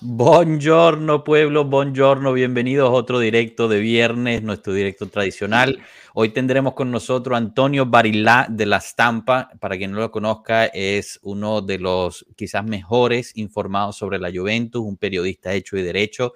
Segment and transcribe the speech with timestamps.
[0.00, 5.80] Buongiorno pueblo, buongiorno, bienvenidos a otro directo de viernes, nuestro directo tradicional.
[6.14, 9.50] Hoy tendremos con nosotros Antonio Barilá de La Stampa.
[9.58, 14.84] Para quien no lo conozca, es uno de los quizás mejores informados sobre la Juventus,
[14.84, 16.34] un periodista hecho y derecho.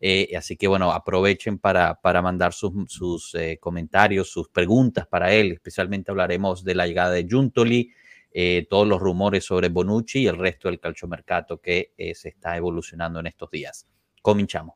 [0.00, 5.32] Eh, así que bueno, aprovechen para, para mandar sus, sus eh, comentarios, sus preguntas para
[5.32, 5.52] él.
[5.52, 7.92] Especialmente hablaremos de la llegada de Juntoli,
[8.36, 12.56] eh, todos los rumores sobre Bonucci y el resto del calciomercato que eh, se está
[12.56, 13.86] evolucionando en estos días.
[14.20, 14.74] Cominchamos.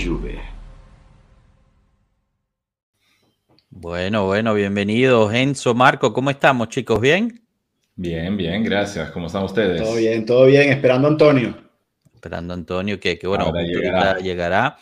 [0.00, 0.40] Juve.
[3.68, 5.32] Bueno, bueno, bienvenidos.
[5.34, 7.00] Enzo, Marco, ¿cómo estamos, chicos?
[7.00, 7.42] ¿Bien?
[7.96, 9.10] Bien, bien, gracias.
[9.10, 9.82] ¿Cómo están ustedes?
[9.82, 10.70] Todo bien, todo bien.
[10.70, 11.54] Esperando a Antonio.
[12.14, 14.18] Esperando a Antonio, que, que bueno, llegará.
[14.18, 14.78] llegará.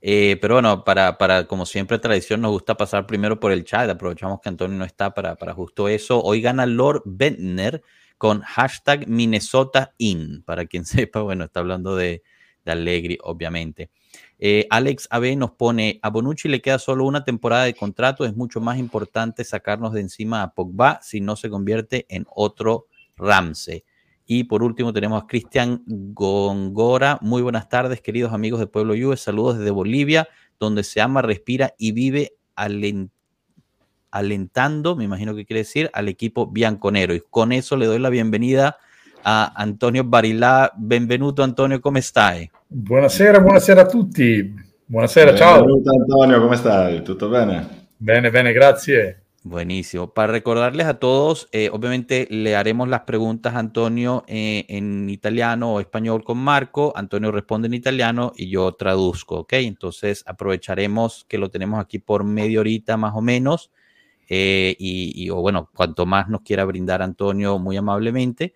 [0.00, 3.90] Eh, pero bueno, para, para, como siempre, tradición, nos gusta pasar primero por el chat.
[3.90, 6.22] Aprovechamos que Antonio no está para, para justo eso.
[6.22, 7.82] Hoy gana Lord Bentner
[8.16, 10.42] con hashtag Minnesota In.
[10.44, 12.22] Para quien sepa, bueno, está hablando de,
[12.64, 13.90] de Allegri, obviamente.
[14.44, 18.34] Eh, Alex AB nos pone, a Bonucci le queda solo una temporada de contrato, es
[18.34, 23.84] mucho más importante sacarnos de encima a Pogba si no se convierte en otro Ramsey.
[24.26, 27.20] Y por último tenemos a Cristian Gongora.
[27.22, 29.16] Muy buenas tardes, queridos amigos de Pueblo Juve.
[29.16, 32.32] Saludos desde Bolivia, donde se ama, respira y vive
[34.10, 37.14] alentando, me imagino que quiere decir, al equipo bianconero.
[37.14, 38.76] Y con eso le doy la bienvenida
[39.22, 40.72] a Antonio Barilà.
[40.74, 42.50] Benvenuto Antonio, come stai?
[42.66, 44.54] Buonasera, buonasera a tutti.
[44.84, 45.64] Buonasera, ciao.
[45.64, 47.02] Benvenuto Antonio, ¿cómo estás?
[47.04, 47.86] ¿Tutto bene?
[47.96, 49.22] Bene, bene, grazie.
[49.44, 50.14] Buenísimo.
[50.14, 55.74] Para recordarles a todos, eh, obviamente le haremos las preguntas a Antonio eh, en italiano
[55.74, 56.92] o español con Marco.
[56.94, 59.54] Antonio responde en italiano y yo traduzco, ¿ok?
[59.54, 63.72] Entonces aprovecharemos que lo tenemos aquí por media horita más o menos.
[64.28, 68.54] Eh, y, y, o bueno, cuanto más nos quiera brindar Antonio muy amablemente.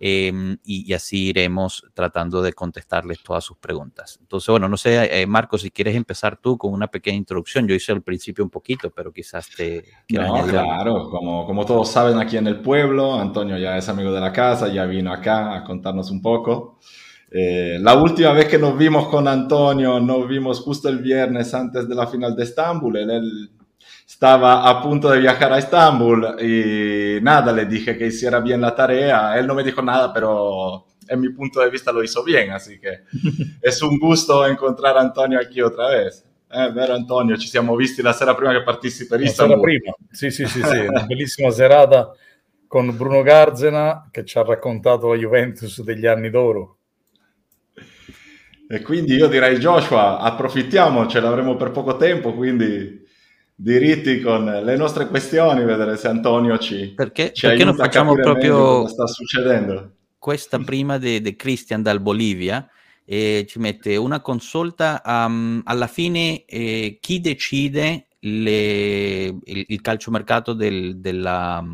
[0.00, 0.32] Eh,
[0.64, 4.18] y, y, así iremos tratando de contestarles todas sus preguntas.
[4.20, 7.66] Entonces, bueno, no sé, eh, Marco, si quieres empezar tú con una pequeña introducción.
[7.66, 12.18] Yo hice al principio un poquito, pero quizás te no, Claro, como, como todos saben
[12.18, 15.64] aquí en el pueblo, Antonio ya es amigo de la casa, ya vino acá a
[15.64, 16.78] contarnos un poco.
[17.30, 21.88] Eh, la última vez que nos vimos con Antonio, nos vimos justo el viernes antes
[21.88, 22.96] de la final de Estambul.
[22.98, 23.50] En el,
[24.08, 28.74] estaba a punto de viajar a Estambul y nada, le dije que hiciera bien la
[28.74, 29.38] tarea.
[29.38, 32.80] Él no me dijo nada, pero en mi punto de vista lo hizo bien, así
[32.80, 33.02] que
[33.60, 36.24] es un gusto encontrar a Antonio aquí otra vez.
[36.50, 39.56] Eh, vero Antonio, ci siamo visti la sera prima che partissi per Istanbul.
[39.56, 40.78] La sera prima, sì sì sì, sì.
[40.86, 42.10] una bellissima serata
[42.66, 46.78] con Bruno Garzena che ci ha raccontato la Juventus degli anni d'oro.
[48.70, 53.06] E quindi io direi Joshua, approfittiamo, ce l'avremo per poco tempo, quindi
[53.60, 58.86] diritti con le nostre questioni, vedere se Antonio ci, perché, ci perché non facciamo proprio
[58.86, 59.94] sta succedendo.
[60.16, 62.68] Questa prima di Christian dal Bolivia
[63.04, 70.52] e ci mette una consulta um, alla fine eh, chi decide le, il, il calciomercato
[70.52, 71.64] del, della,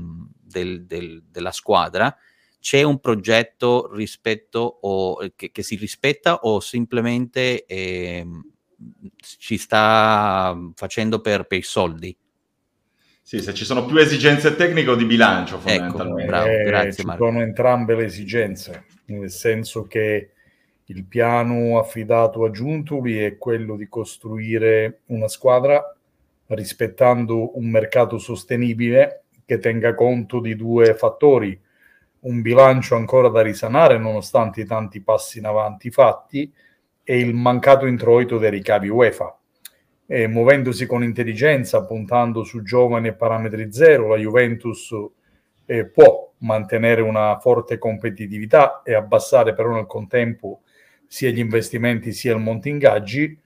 [0.40, 2.16] del, del, della squadra
[2.60, 8.26] c'è un progetto rispetto o, che, che, si rispetta o semplicemente eh,
[9.38, 12.16] ci sta facendo per, per i soldi.
[13.26, 16.26] Sì, se ci sono più esigenze tecniche o di bilancio, Ecco, fondamentalmente.
[16.26, 17.24] bravo, Eh, grazie ci Marco.
[17.24, 20.30] sono entrambe le esigenze, nel senso che
[20.86, 25.82] il piano affidato a Giuntoli è quello di costruire una squadra
[26.48, 31.58] rispettando un mercato sostenibile che tenga conto di due fattori,
[32.20, 36.52] un bilancio ancora da risanare nonostante i tanti passi in avanti fatti
[37.04, 39.38] e il mancato introito dei ricavi UEFA.
[40.06, 44.92] E muovendosi con intelligenza, puntando su giovani e parametri zero, la Juventus
[45.66, 50.62] eh, può mantenere una forte competitività e abbassare però nel contempo
[51.06, 53.38] sia gli investimenti sia il monte ingaggi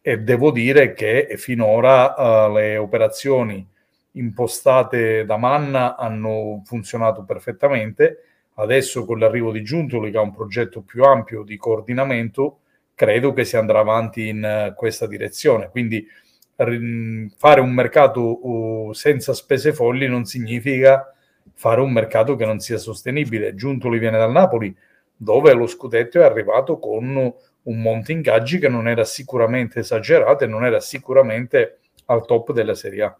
[0.00, 3.66] e devo dire che finora uh, le operazioni
[4.12, 8.18] impostate da Manna hanno funzionato perfettamente,
[8.54, 12.60] Adesso con l'arrivo di Giuntoli, che ha un progetto più ampio di coordinamento,
[13.02, 15.70] credo che si andrà avanti in uh, questa direzione.
[15.70, 16.06] Quindi
[16.54, 21.12] fare un mercato senza spese folli non significa
[21.54, 23.56] fare un mercato che non sia sostenibile.
[23.56, 24.72] Giuntoli viene dal Napoli,
[25.16, 30.46] dove lo scudetto è arrivato con un monte ingaggi che non era sicuramente esagerato e
[30.46, 33.18] non era sicuramente al top de la Serie A.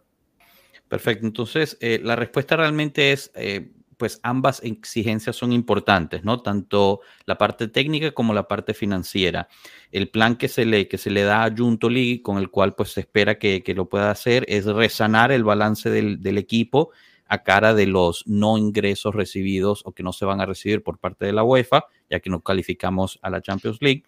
[0.87, 3.69] Perfecto, entonces eh, la respuesta realmente es, eh,
[4.03, 6.41] pues ambas exigencias son importantes, ¿no?
[6.43, 9.47] Tanto la parte técnica como la parte financiera.
[9.93, 12.91] El plan que se le, que se le da a Juntoli, con el cual pues
[12.91, 16.91] se espera que, que lo pueda hacer, es resanar el balance del, del equipo
[17.29, 20.99] a cara de los no ingresos recibidos o que no se van a recibir por
[20.99, 24.03] parte de la UEFA, ya que no calificamos a la Champions League,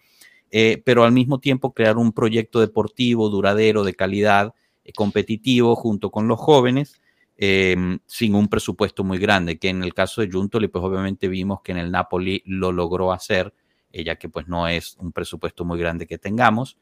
[0.51, 4.53] eh, pero al mismo tiempo crear un proyecto deportivo duradero, de calidad,
[4.83, 6.99] eh, competitivo junto con los jóvenes,
[7.37, 11.61] em, sin un presupuesto muy grande, que en el caso de Juntoli, pues obviamente vimos
[11.61, 13.53] que en el Napoli lo logró hacer,
[13.91, 16.77] eh, ya que pues no es un presupuesto muy grande que tengamos.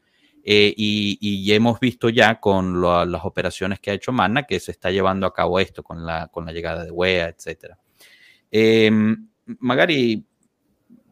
[0.46, 4.90] Eh, y, hemos visto ya con las operaciones que ha hecho Manna que se está
[4.90, 7.74] llevando a cabo esto con la, con la llegada de WEA, etc.
[8.50, 8.90] Eh,
[9.60, 10.22] magari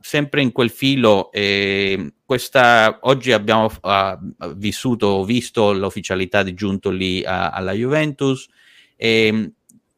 [0.03, 7.51] sempre in quel filo, eh, questa, oggi abbiamo uh, vissuto, visto l'ufficialità di Giuntoli a,
[7.51, 8.49] alla Juventus,
[9.03, 9.53] e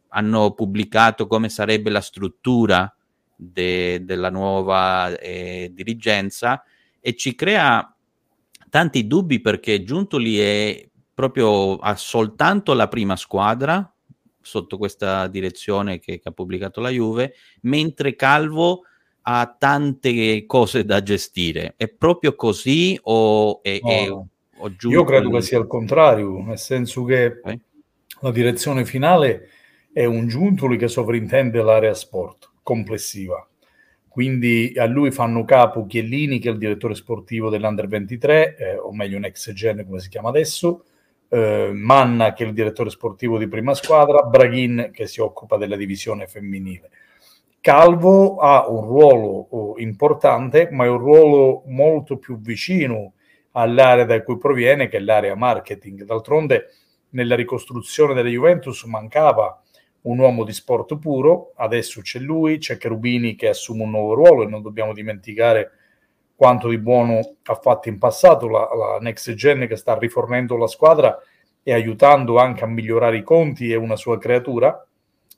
[0.09, 2.91] hanno pubblicato come sarebbe la struttura
[3.37, 6.63] de, della nuova eh, dirigenza
[7.01, 7.95] e ci crea
[8.71, 13.93] tanti dubbi perché Giuntoli è proprio ha soltanto la prima squadra
[14.41, 18.85] sotto questa direzione che, che ha pubblicato la Juve, mentre Calvo
[19.21, 21.75] ha tante cose da gestire.
[21.77, 26.59] È proprio così o è, no, è o Io credo che sia il contrario, nel
[26.59, 27.61] senso che okay.
[28.25, 29.49] La direzione finale
[29.93, 33.47] è un Giuntoli che sovrintende l'area sport complessiva
[34.15, 38.93] quindi a lui fanno capo Chiellini, che è il direttore sportivo dell'Under 23, eh, o
[38.93, 40.85] meglio un ex gen come si chiama adesso,
[41.31, 45.75] eh, Manna, che è il direttore sportivo di prima squadra, Braghin, che si occupa della
[45.75, 46.91] divisione femminile.
[47.61, 53.15] Calvo ha un ruolo oh, importante, ma è un ruolo molto più vicino
[53.51, 56.05] all'area da cui proviene, che è l'area marketing.
[56.05, 56.69] D'altronde,
[57.15, 59.61] nella ricostruzione della Juventus mancava
[60.03, 64.43] un uomo di sport puro, adesso c'è lui, c'è Cherubini che assume un nuovo ruolo
[64.43, 65.71] e non dobbiamo dimenticare
[66.37, 70.67] quanto di buono ha fatto in passato la, la Next Gen che sta rifornendo la
[70.67, 71.19] squadra
[71.63, 74.87] e aiutando anche a migliorare i conti è una sua creatura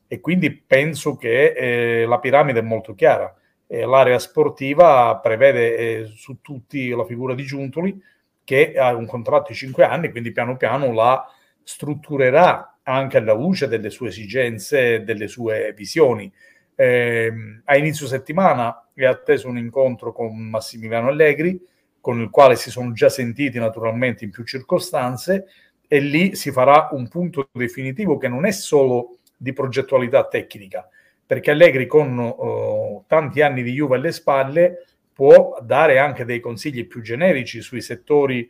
[0.08, 3.32] e quindi penso che eh, la piramide è molto chiara.
[3.68, 8.00] Eh, l'area sportiva prevede eh, su tutti la figura di Giuntoli
[8.42, 11.24] che ha un contratto di 5 anni, quindi piano piano la
[11.66, 16.32] strutturerà anche alla luce delle sue esigenze e delle sue visioni.
[16.76, 17.32] Eh,
[17.64, 21.60] a inizio settimana è atteso un incontro con Massimiliano Allegri,
[22.00, 25.46] con il quale si sono già sentiti naturalmente in più circostanze,
[25.88, 30.88] e lì si farà un punto definitivo che non è solo di progettualità tecnica,
[31.26, 36.86] perché Allegri con uh, tanti anni di Juve alle spalle può dare anche dei consigli
[36.86, 38.48] più generici sui settori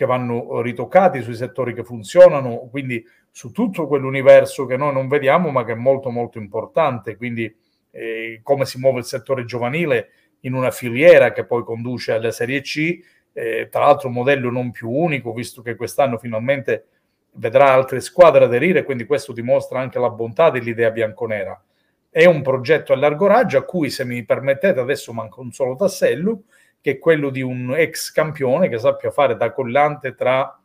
[0.00, 5.50] che vanno ritoccati, sui settori che funzionano, quindi su tutto quell'universo che noi non vediamo
[5.50, 7.54] ma che è molto molto importante, quindi
[7.90, 10.08] eh, come si muove il settore giovanile
[10.40, 12.98] in una filiera che poi conduce alla Serie C,
[13.34, 16.86] eh, tra l'altro un modello non più unico, visto che quest'anno finalmente
[17.32, 21.62] vedrà altre squadre aderire, quindi questo dimostra anche la bontà dell'idea bianconera.
[22.08, 25.76] È un progetto a largo raggio a cui, se mi permettete, adesso manca un solo
[25.76, 26.44] tassello,
[26.80, 30.58] che è quello di un ex campione che sappia fare da collante tra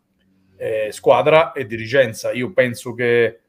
[0.57, 2.31] eh, squadra e dirigenza.
[2.31, 3.39] Io penso che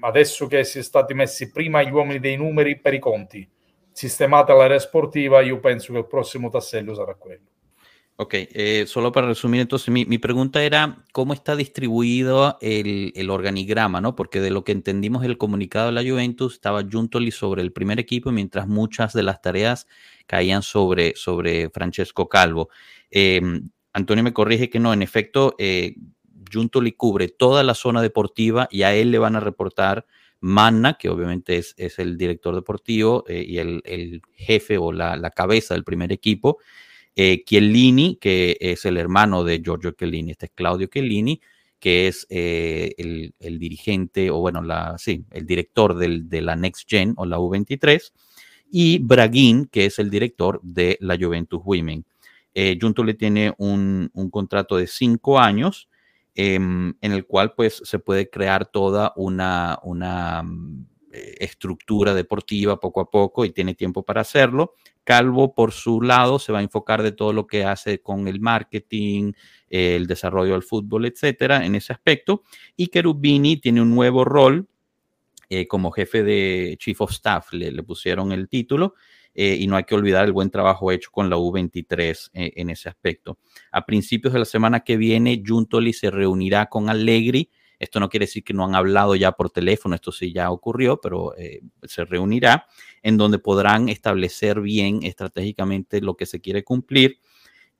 [0.00, 3.48] adesso che si è stati messi prima gli uomini dei numeri per i conti,
[3.90, 7.47] sistemata l'area sportiva, io penso che il prossimo tassello sarà quello.
[8.20, 13.30] Ok, eh, solo para resumir, entonces mi, mi, pregunta era cómo está distribuido el, el,
[13.30, 14.16] organigrama, ¿no?
[14.16, 18.00] Porque de lo que entendimos el comunicado de la Juventus estaba Juntoli sobre el primer
[18.00, 19.86] equipo, mientras muchas de las tareas
[20.26, 22.70] caían sobre, sobre Francesco Calvo.
[23.08, 23.40] Eh,
[23.92, 25.94] Antonio me corrige que no, en efecto, eh,
[26.52, 30.06] Juntoli cubre toda la zona deportiva y a él le van a reportar
[30.40, 35.84] Manna, que obviamente es, el director deportivo eh, y el, jefe o la, cabeza del
[35.84, 36.58] primer equipo,
[37.16, 41.40] eh, Chiellini, que es el hermano de Giorgio Chiellini, este es Claudio Chiellini,
[41.78, 47.14] que es eh, el, dirigente, o bueno, la, sí, el director de la Next Gen
[47.16, 48.12] o la U23,
[48.70, 52.04] y Braguin, que es el director de la Juventus Women.
[52.54, 55.88] Eh, le tiene un, contrato de cinco años
[56.34, 60.42] em, en el cual pues se puede crear toda una, una
[61.10, 64.74] estructura deportiva poco a poco y tiene tiempo para hacerlo.
[65.04, 68.40] Calvo, por su lado, se va a enfocar de todo lo que hace con el
[68.40, 69.32] marketing,
[69.70, 72.42] el desarrollo del fútbol, etcétera, en ese aspecto.
[72.76, 74.68] Y Cherubini tiene un nuevo rol
[75.50, 78.94] eh, como jefe de Chief of Staff, le, pusieron el título.
[79.34, 82.70] Eh, y no hay que olvidar el buen trabajo hecho con la U23 eh, en
[82.70, 83.38] ese aspecto.
[83.70, 87.50] A principios de la semana que viene, Juntoli se reunirá con Allegri.
[87.78, 91.00] Esto no quiere decir que no han hablado ya por teléfono, esto sí ya ocurrió,
[91.00, 91.34] pero
[91.84, 92.66] se reunirá
[93.02, 97.20] en donde podrán establecer bien estratégicamente lo que se quiere cumplir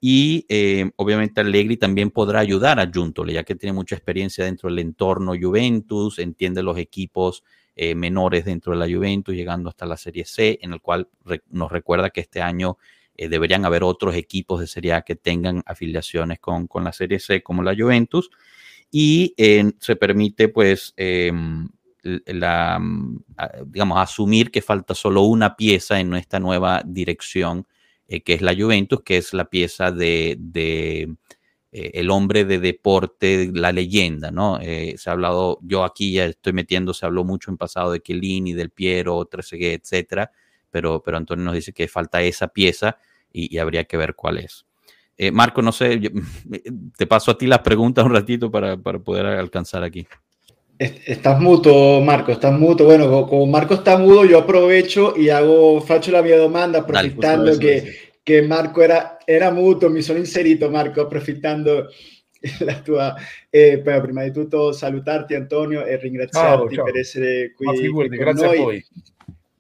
[0.01, 4.69] y eh, obviamente Allegri también podrá ayudar a Juntole, ya que tiene mucha experiencia dentro
[4.69, 7.43] del entorno Juventus, entiende los equipos
[7.75, 11.09] eh, menores dentro de la Juventus, llegando hasta la Serie C, en el cual
[11.51, 12.79] nos recuerda que este año
[13.17, 17.19] eh, deberían haber otros equipos de Serie A que tengan afiliaciones con, con la Serie
[17.19, 18.31] C, como la Juventus,
[18.91, 19.35] y
[19.81, 21.69] se permite, pues, em,
[22.03, 22.81] la,
[23.67, 27.67] digamos, asumir que falta solo una pieza en esta nueva dirección
[28.09, 30.39] eh, que es la Juventus, que es la pieza de,
[31.73, 34.59] eh, el hombre de deporte, la leyenda, ¿no?
[34.63, 38.01] Eh, se ha hablado, yo aquí ya estoy metiendo, se habló mucho en pasado de
[38.01, 40.33] Chiellini, del Piero, Trezeguet, etcétera,
[40.71, 42.97] pero, pero Antonio nos dice que falta esa pieza
[43.31, 44.65] y, habría que ver cuál es.
[45.33, 46.01] Marco, no sé,
[46.97, 50.07] te paso a ti las preguntas un ratito para, para poder alcanzar aquí.
[50.79, 52.85] Estás muto, Marco, estás muto.
[52.85, 58.13] Bueno, como Marco está mudo, yo aprovecho y hago, faccio la mia domanda approfittando che,
[58.23, 61.89] che, Marco era, era muto, mi sono inserito Marco approfittando
[62.61, 63.15] la tua...
[63.51, 66.85] Eh, prima di tutto salutarti Antonio e ringraziarti ciao, ciao.
[66.85, 68.59] per essere qui, figurati, qui grazie noi.
[68.59, 68.87] a voi.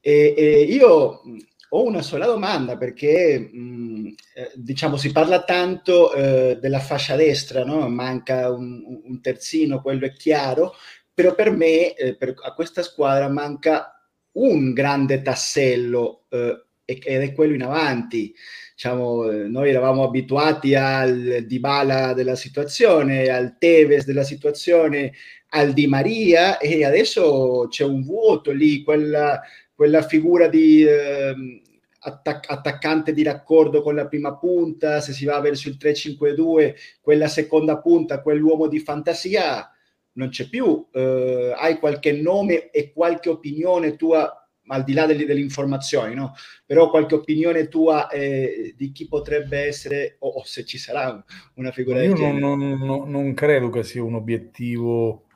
[0.00, 1.22] E, e io
[1.70, 7.64] ho una sola domanda perché mh, eh, diciamo si parla tanto eh, della fascia destra,
[7.64, 7.88] no?
[7.88, 10.74] manca un, un, terzino, quello è chiaro,
[11.12, 13.92] però per me, eh, per, a questa squadra manca
[14.32, 18.34] un grande tassello eh, ed è quello in avanti.
[18.74, 25.12] Diciamo, eh, noi eravamo abituati al Dybala della situazione, al Tevez della situazione,
[25.50, 29.40] al Di Maria e adesso c'è un vuoto lì, quella,
[29.78, 31.62] quella figura di eh,
[32.00, 37.28] attac- attaccante di raccordo con la prima punta, se si va verso il 3-5-2, quella
[37.28, 39.70] seconda punta, quell'uomo di fantasia
[40.14, 45.24] non c'è più, eh, hai qualche nome e qualche opinione tua, al di là delle,
[45.24, 46.34] delle informazioni, no?
[46.66, 51.70] però qualche opinione tua eh, di chi potrebbe essere, o, o, se ci sarà una
[51.70, 55.26] figura Io non, non, non, non, credo che sia un obiettivo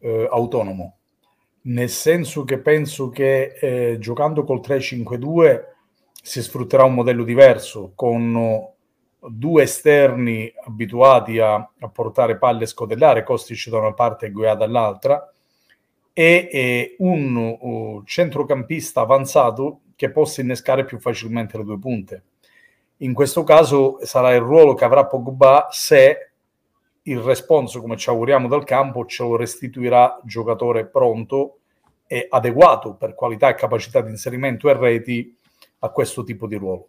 [0.00, 0.97] eh, autonomo,
[1.68, 5.62] nel senso che penso che eh, giocando col 3-5-2
[6.22, 8.66] si sfrutterà un modello diverso, con
[9.20, 14.54] due esterni abituati a, a portare palle e scodellare, Kostic da una parte e Guia
[14.54, 15.30] dall'altra,
[16.12, 22.22] e, e un uh, centrocampista avanzato che possa innescare più facilmente le due punte.
[22.98, 26.32] In questo caso sarà il ruolo che avrà Pogba se
[27.02, 31.57] il responso, come ci auguriamo dal campo, ce lo restituirà giocatore pronto
[32.08, 35.36] e adeguato per qualità e capacità di inserimento e reti
[35.80, 36.88] a questo tipo di ruolo.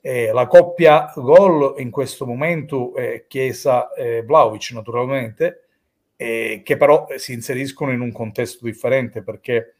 [0.00, 5.64] Eh, la coppia gol in questo momento è Chiesa e Vlaovic naturalmente,
[6.16, 9.74] eh, che però si inseriscono in un contesto differente perché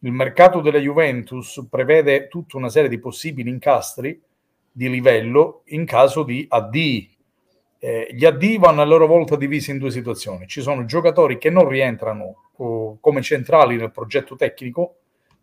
[0.00, 4.20] il mercato della Juventus prevede tutta una serie di possibili incastri
[4.70, 6.76] di livello in caso di AD.
[7.78, 10.46] Eh, gli AD vanno a loro volta divisi in due situazioni.
[10.46, 14.96] Ci sono giocatori che non rientrano oh, come centrali nel progetto tecnico,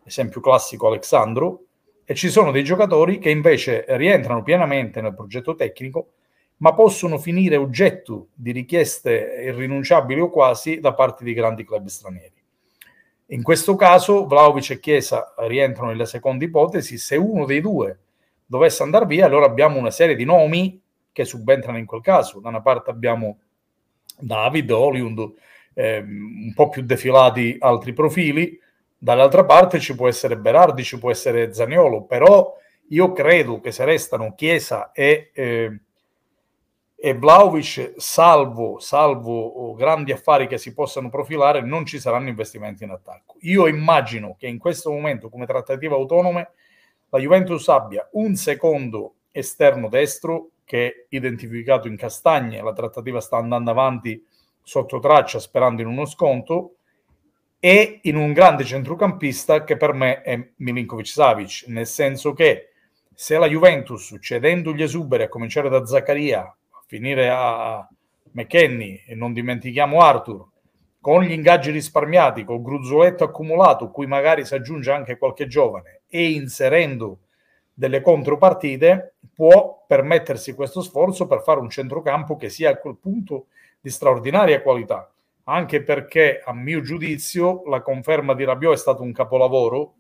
[0.04, 1.62] esempio classico Alexandro,
[2.04, 6.10] e ci sono dei giocatori che invece rientrano pienamente nel progetto tecnico,
[6.58, 12.34] ma possono finire oggetto di richieste irrinunciabili o quasi da parte di grandi club stranieri.
[13.30, 17.98] In questo caso Vlaovic e Chiesa rientrano nella seconda ipotesi, se uno dei due
[18.46, 20.80] dovesse andare via, allora abbiamo una serie di nomi
[21.16, 22.42] che subentrano in quel caso.
[22.42, 23.40] Da una parte abbiamo
[24.20, 25.34] David, Oliund,
[25.74, 28.60] eh, un po' più defilati altri profili,
[29.06, 32.58] Dall'altra parte ci può essere Berardi, ci può essere Zaniolo, però
[32.88, 35.80] io credo che se restano Chiesa e, eh,
[36.96, 42.90] e Vlaovic, salvo, salvo grandi affari che si possano profilare, non ci saranno investimenti in
[42.90, 43.36] attacco.
[43.42, 46.50] Io immagino che in questo momento, come trattative autonome,
[47.10, 53.72] la Juventus abbia un secondo esterno destro che identificato in Castagne, la trattativa sta andando
[53.72, 54.22] avanti
[54.62, 56.78] sotto traccia sperando in uno sconto,
[57.60, 62.70] e in un grande centrocampista che per me è Milinkovic Savic, nel senso che
[63.14, 67.88] se la Juventus, cedendo gli esuberi a cominciare da Zaccaria, a finire a
[68.34, 70.48] McKenny e non dimentichiamo Arthur,
[71.00, 76.32] con gli ingaggi risparmiati, col gruzzoletto accumulato, cui magari si aggiunge anche qualche giovane, e
[76.32, 77.20] inserendo
[77.78, 83.48] delle contropartite, può permettersi questo sforzo per fare un centrocampo che sia a quel punto
[83.82, 85.12] di straordinaria qualità,
[85.44, 89.96] anche perché a mio giudizio la conferma di Rabiot è stato un capolavoro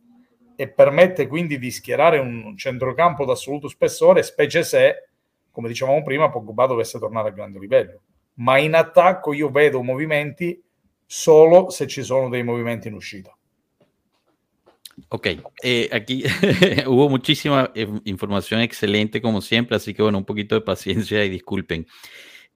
[0.56, 5.10] e permette quindi di schierare un centrocampo d'assoluto spessore, specie se,
[5.52, 8.00] come dicevamo prima, Pogba dovesse tornare a grande livello.
[8.36, 10.62] Ma in attacco io vedo movimenti
[11.06, 13.35] solo se ci sono dei movimenti in uscita.
[15.10, 15.28] Ok,
[15.62, 16.24] eh, aquí
[16.88, 21.30] hubo muchísima eh, información excelente como siempre, así que bueno, un poquito de paciencia y
[21.30, 21.86] disculpen.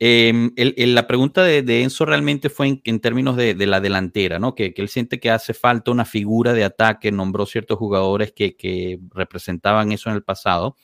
[0.02, 4.56] El, la pregunta de, Enzo realmente fue en, términos de, la delantera, ¿no?
[4.56, 9.92] Que, él siente que hace falta una figura de ataque, nombró ciertos jugadores que, representaban
[9.92, 10.78] eso en el pasado.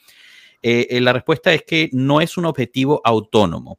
[0.60, 3.78] Eh, la respuesta es que no es un objetivo autónomo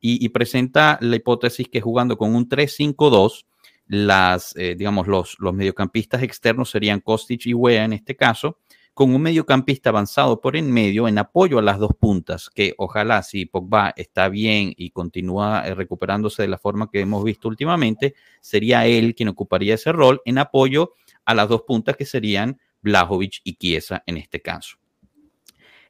[0.00, 3.44] y presenta la hipótesis que jugando con un 3-5-2,
[3.86, 8.58] las, eh, digamos, los, los mediocampistas externos serían Kostic y Wea en este caso,
[8.94, 13.22] con un mediocampista avanzado por en medio en apoyo a las dos puntas, que ojalá
[13.22, 18.14] si Pogba está bien y continúa eh, recuperándose de la forma que hemos visto últimamente,
[18.40, 20.92] sería él quien ocuparía ese rol en apoyo
[21.24, 24.76] a las dos puntas que serían Blajovic y Chiesa en este caso.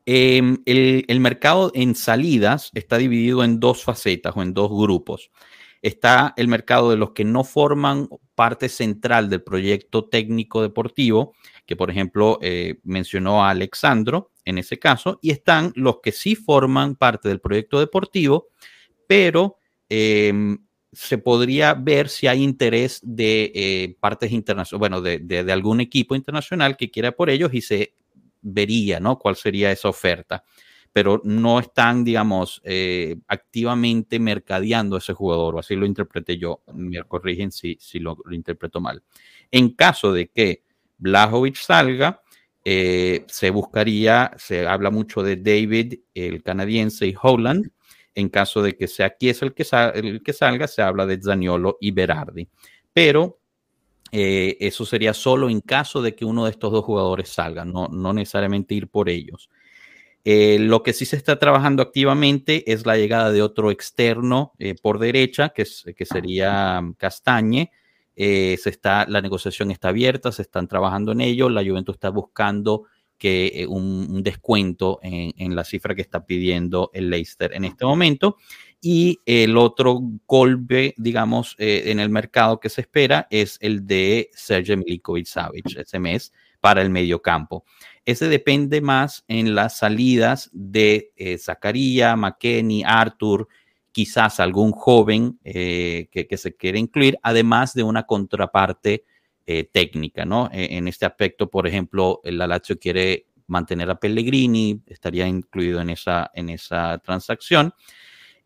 [0.04, 5.30] Eh, el, el mercado en salidas está dividido en dos facetas o en dos grupos
[5.82, 11.34] está el mercado de los que no forman parte central del proyecto técnico deportivo,
[11.66, 16.34] que por ejemplo eh, mencionó a Alexandro en ese caso, y están los que sí
[16.34, 18.48] forman parte del proyecto deportivo,
[19.06, 19.56] pero
[19.88, 20.32] eh,
[20.92, 25.80] se podría ver si hay interés de eh, partes internacionales, bueno, de, de, de, algún
[25.80, 27.94] equipo internacional que quiera por ellos y se
[28.40, 29.18] vería, ¿no?
[29.18, 30.44] ¿Cuál sería esa oferta?
[30.92, 36.62] Pero no están, digamos, eh, activamente mercadeando a ese jugador, o así lo interpreté yo.
[36.74, 39.02] Me corrigen si, si lo, interpreto mal.
[39.50, 40.62] En caso de que
[40.98, 42.22] Blajovic salga,
[42.64, 47.70] eh, se buscaría, se habla mucho de David, el canadiense, y Holland.
[48.14, 51.78] En caso de que sea Chiesa el que, el que salga, se habla de Zaniolo
[51.80, 52.46] y Berardi.
[52.92, 53.38] Pero
[54.10, 57.88] eh, eso sería solo en caso de que uno de estos dos jugadores salga, no,
[57.88, 59.48] no necesariamente ir por ellos.
[60.24, 64.76] Eh, lo que sí se está trabajando activamente es la llegada de otro externo eh,
[64.80, 67.70] por derecha, que, es, que sería Castañe.
[68.14, 71.48] Eh, se está, la negociación está abierta, se están trabajando en ello.
[71.48, 72.84] La Juventus está buscando
[73.18, 78.36] que un, descuento en, la cifra que está pidiendo el Leicester en este momento.
[78.80, 84.76] Y el otro golpe, digamos, en el mercado que se espera es el de Sergio
[84.76, 86.32] Milikovic Savic ese mes
[86.62, 87.64] para el mediocampo.
[88.04, 93.48] Ese depende más en las salidas de eh, Zacarías, McKenny, Arthur,
[93.90, 99.04] quizás algún joven eh, que, que, se quiere incluir, además de una contraparte
[99.44, 100.48] eh, técnica, ¿no?
[100.52, 105.90] E, en este aspecto, por ejemplo, el Lazio quiere mantener a Pellegrini, estaría incluido en
[105.90, 107.74] esa, en esa transacción.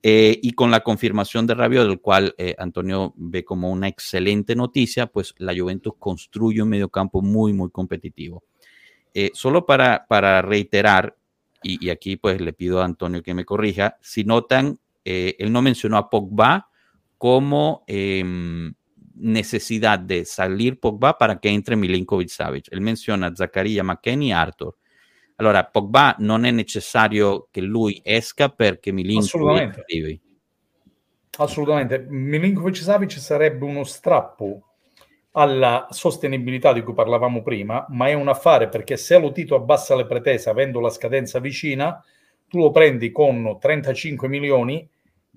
[0.02, 4.54] Eh, y con la confirmación de Rabiot, del cual eh, Antonio ve como una excelente
[4.54, 8.44] noticia, pues la Juventus construye un mediocampo muy, muy competitivo.
[9.14, 11.16] Eh, solo para, para reiterar,
[11.62, 15.62] y, y, aquí pues le pido a Antonio que me corrija, si notan, él no
[15.62, 16.68] mencionó a Pogba
[17.16, 18.74] como em,
[19.14, 22.68] necesidad de salir Pogba para che entre Milinkovic Savic.
[22.70, 24.76] Él menciona Zaccaria, McKenny e Arthur.
[25.36, 30.20] Allora, Pogba non è necessario che lui esca perché Milinkovic arrivi.
[31.38, 32.06] Assolutamente.
[32.08, 34.62] Milinkovic Savic sarebbe uno strappo
[35.32, 39.94] alla sostenibilità di cui parlavamo prima, ma è un affare perché se lo Tito abbassa
[39.94, 42.02] le pretese avendo la scadenza vicina,
[42.48, 44.88] tu lo prendi con 35 milioni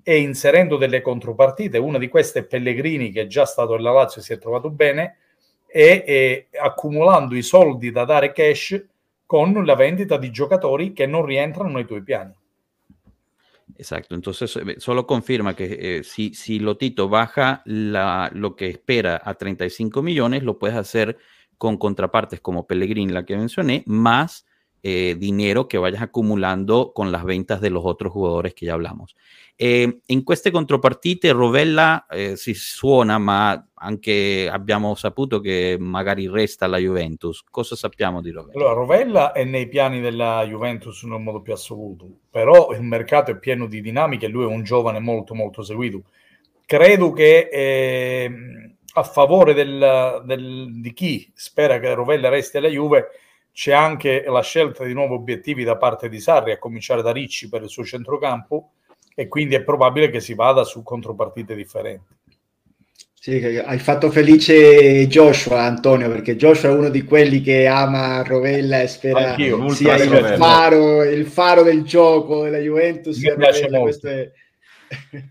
[0.02, 4.22] e inserendo delle contropartite, una di queste è Pellegrini che è già stato nella Lazio
[4.22, 5.18] e si è trovato bene,
[5.66, 8.82] e, e accumulando i soldi da dare cash
[9.30, 12.34] con la vendita di giocatori che non rientrano nei tuoi piani.
[13.76, 19.34] Exacto, entonces eh, solo confirma que eh, si, si Lotito baja lo que espera a
[19.34, 21.16] 35 millones, lo puedes hacer
[21.56, 24.48] con contrapartes como Pellegrini, la que mencioné, más
[24.82, 29.14] eh, dinero che vayas accumulando con las ventas de los otros jugadores que ya hablamos.
[29.56, 36.76] Eh, in queste contropartite Rovella si suona, ma anche abbiamo saputo che magari resta la
[36.76, 37.42] Juventus.
[37.50, 38.58] Cosa sappiamo di Rovella?
[38.58, 43.30] Allora, Rovella è nei piani della Juventus in un modo più assoluto, però il mercato
[43.30, 46.02] è pieno di dinamiche e lui è un giovane molto molto seguito.
[46.66, 48.32] Credo che eh,
[48.92, 53.08] a favore del, del, di chi spera che Rovella resti alla Juve
[53.52, 57.48] c'è anche la scelta di nuovi obiettivi da parte di Sarri, a cominciare da Ricci
[57.48, 58.72] per il suo centrocampo,
[59.14, 62.14] e quindi è probabile che si vada su contropartite differenti.
[63.22, 68.80] Sì, hai fatto felice Joshua, Antonio, perché Joshua è uno di quelli che ama Rovella
[68.80, 73.18] e spera sia il faro, il faro, del gioco della Juventus.
[73.18, 74.32] Sia Rovella, questo è...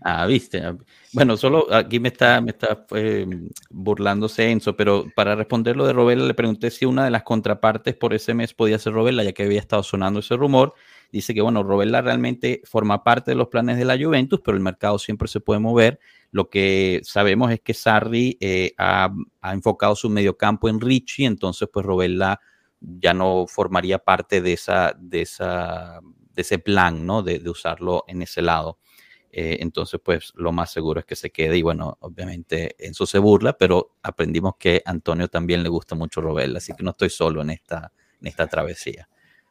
[0.02, 0.76] Ah, viste.
[1.10, 3.26] Bueno, solo aquí me está, me está eh,
[3.68, 7.96] burlando Enzo, pero para responder lo de Rovella le pregunté si una de las contrapartes
[7.96, 10.74] por ese mes podía ser Rovella, ya que había estado sonando ese rumor.
[11.12, 14.62] Dice que, bueno, Rovella realmente forma parte de los planes de la Juventus, pero el
[14.62, 15.98] mercado siempre se puede mover
[16.32, 19.12] lo que sabemos es que Sarri eh, ha,
[19.52, 22.40] enfocado su mediocampo en Richie, entonces pues Robella
[22.80, 26.00] ya no formaría parte de, esa, de, esa,
[26.32, 27.22] de ese plan, ¿no?
[27.22, 28.78] De, usarlo en ese lado.
[29.32, 33.18] Eh, entonces, pues lo más seguro es que se quede y bueno, obviamente Enzo se
[33.18, 37.10] burla, pero aprendimos que a Antonio también le gusta mucho Robella, así que no estoy
[37.10, 39.08] solo en esta, en esta travesía.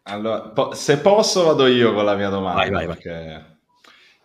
[0.10, 2.70] Allora, se posso vado io con la mia domanda.
[2.70, 3.58] Vai, vai, vai.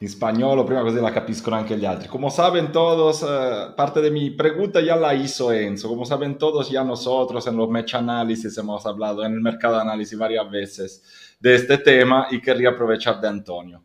[0.05, 2.09] en español, prima così la capiscono anche gli altri.
[2.09, 5.88] Como saben todos, eh, parte de mi pregunta ya la hizo Enzo.
[5.88, 9.83] Como saben todos, ya nosotros en los match análisis hemos hablado en el mercado de
[9.83, 11.03] análisis varias veces
[11.40, 13.85] de este tema y querría aprovechar de Antonio.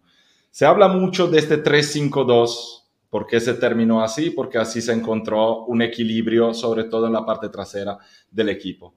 [0.52, 2.84] Se habla mucho de este 3-5-2.
[3.10, 4.30] ¿Por qué se terminó así?
[4.30, 7.98] Porque así se encontró un equilibrio, sobre todo en la parte trasera
[8.30, 8.94] del equipo.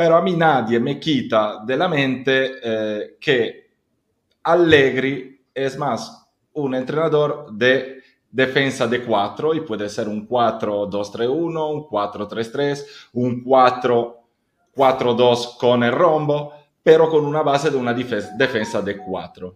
[0.00, 3.70] Pero a mí nadie me quita de la mente eh, que
[4.44, 11.86] Allegri es más un entrenador de defensa de 4 y puede ser un 4-2-3-1, un
[11.86, 19.54] 4-3-3, un 4-4-2 con el rombo, pero con una base de una defensa de 4.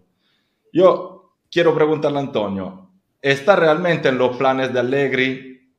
[0.75, 2.91] Yo quiero preguntarle a Antonio,
[3.23, 5.73] ¿está realmente en los planes de Allegri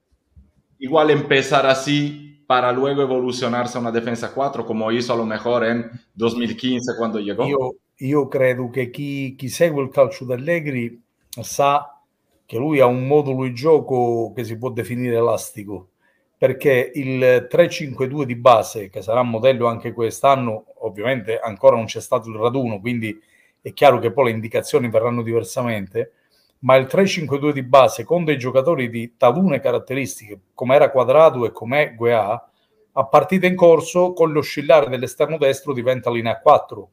[0.80, 5.65] igual empezar así para luego evolucionarse a una defensa 4 como hizo a lo mejor
[5.65, 7.45] en 2015 cuando llegó?
[7.45, 11.01] Io, io credo che chi, chi segue il calcio di Allegri
[11.41, 11.99] sa
[12.45, 15.89] che lui ha un modulo di gioco che si può definire elastico,
[16.38, 22.29] perché il 3-5-2 di base, che sarà modello anche quest'anno, ovviamente ancora non c'è stato
[22.29, 23.19] il raduno, quindi
[23.62, 26.12] è chiaro che poi le indicazioni verranno diversamente,
[26.65, 31.51] ma il 3-5-2 di base con dei giocatori di talune caratteristiche, come era Quadrato e
[31.51, 32.49] come Guea,
[32.97, 36.89] a partita in corso con l'oscillare dell'esterno destro diventa linea 4.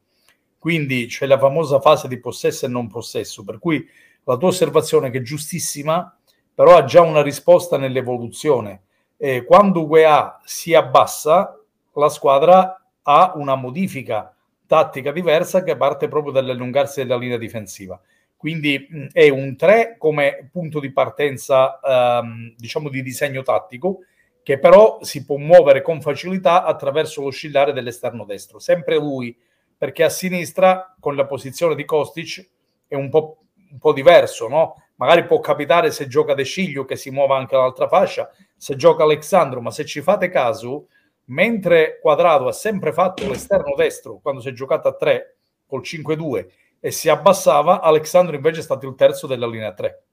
[0.59, 3.83] Quindi c'è la famosa fase di possesso e non possesso, per cui
[4.25, 6.15] la tua osservazione che è giustissima,
[6.53, 8.83] però ha già una risposta nell'evoluzione.
[9.17, 11.59] Eh, quando UEA si abbassa,
[11.93, 14.35] la squadra ha una modifica
[14.67, 17.99] tattica diversa che parte proprio dall'allungarsi della linea difensiva.
[18.43, 23.99] Quindi è un 3 come punto di partenza, ehm, diciamo, di disegno tattico,
[24.43, 28.59] che però si può muovere con facilità attraverso l'oscillare dell'esterno destro.
[28.59, 29.33] Sempre lui,
[29.77, 32.49] perché a sinistra, con la posizione di Kostic,
[32.85, 33.37] è un po'
[33.71, 34.75] un po' diverso, no?
[34.95, 39.03] Magari può capitare se gioca De Sciglio che si muova anche l'altra fascia, se gioca
[39.03, 40.87] Alexandro, ma se ci fate caso,
[41.27, 46.45] mentre Quadrado ha sempre fatto l'esterno destro quando si è giocato a 3 col 5-2
[46.85, 50.03] e si abbassava, Alexandro invece è stato il terzo della linea 3.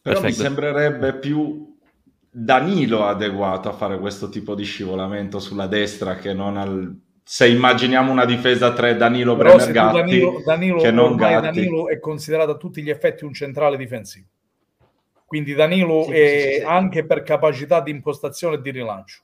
[0.00, 0.26] Però Perfetto.
[0.26, 1.76] mi sembrerebbe più
[2.30, 8.12] Danilo adeguato a fare questo tipo di scivolamento sulla destra che non al se immaginiamo
[8.12, 11.42] una difesa 3 Danilo Però Bremer Gatti Danilo, Danilo, che non Gatti.
[11.42, 14.26] Danilo è considerato a tutti gli effetti un centrale difensivo
[15.24, 19.22] quindi Danilo sì, è sì, sì, anche per capacità di impostazione e di rilancio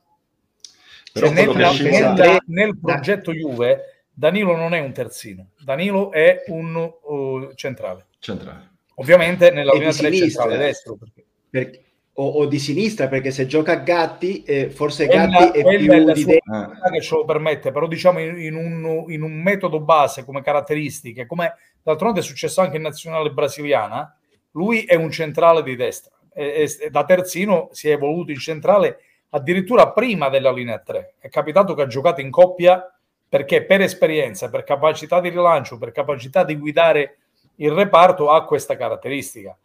[1.13, 7.53] cioè, nel, nel, nel, progetto Juve Danilo non è un terzino Danilo è un uh,
[7.55, 8.07] centrale.
[8.19, 11.83] centrale ovviamente nella linea 3 centrale destro perché, perché
[12.19, 16.13] o, o, di sinistra, perché se gioca a Gatti, eh, forse Gatti è più è
[16.13, 16.69] di destra.
[16.91, 21.25] che ce lo permette, però diciamo in, in, un, in, un, metodo base come caratteristiche,
[21.25, 24.17] come d'altronde è successo anche in nazionale brasiliana,
[24.51, 26.11] lui è un centrale di destra.
[26.33, 31.15] E, e, da terzino si è evoluto in centrale addirittura prima della linea 3.
[31.19, 32.98] È capitato che ha giocato in coppia
[33.29, 37.19] perché per esperienza, per capacità di rilancio, per capacità di guidare
[37.57, 39.55] il reparto ha questa caratteristica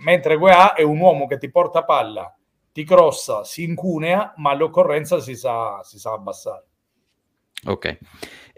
[0.00, 2.34] mentre Guea è un uomo che ti porta palla,
[2.72, 6.62] ti crossa, si incunea, ma all'occorrenza si sa, si sa abbassar.
[7.66, 7.86] Ok.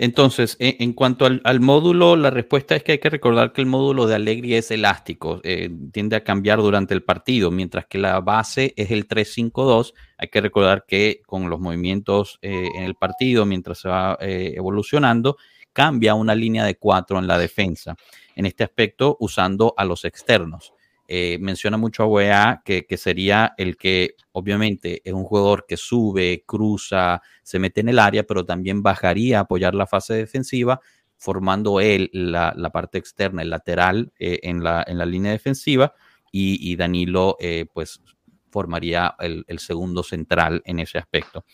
[0.01, 3.67] Entonces, en, cuanto al, al, módulo, la respuesta es que hay que recordar que el
[3.67, 8.21] módulo de Allegri es elástico, eh, tiende a cambiar durante el partido, mientras que la
[8.21, 9.95] base es el 3-5-2.
[10.19, 14.53] Hay que recordar que con los movimientos eh, en el partido, mientras se va eh,
[14.57, 15.37] evolucionando,
[15.73, 17.97] cambia una línea de 4 en la defensa.
[18.37, 20.75] En este aspecto, usando a los externos.
[21.11, 26.45] Eh, menciona mucho a UEA, que, sería el que obviamente es un jugador que sube,
[26.47, 30.81] cruza, se mete en el área, pero también bajaría a apoyar la fase defensiva,
[31.17, 35.95] formando él la, parte externa, el lateral eh, en, la, en, la, línea defensiva,
[36.31, 38.03] y, Danilo, eh, pues
[38.51, 41.47] formaría el, segundo central en ese aspecto.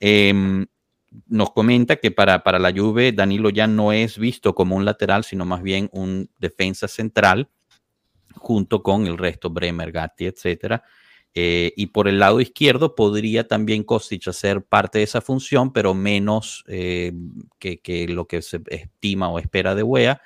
[0.00, 0.66] Em,
[1.28, 5.22] nos comenta que para, para la Juve Danilo ya no es visto como un lateral,
[5.22, 7.48] sino más bien un defensa central,
[8.36, 10.82] junto con el resto, Bremer, Gatti, etcétera.
[11.34, 15.94] Eh, y por el lado izquierdo podría también Kostic hacer parte de esa función, pero
[15.94, 17.12] menos eh,
[17.60, 20.20] que, lo que se estima o espera de Wea.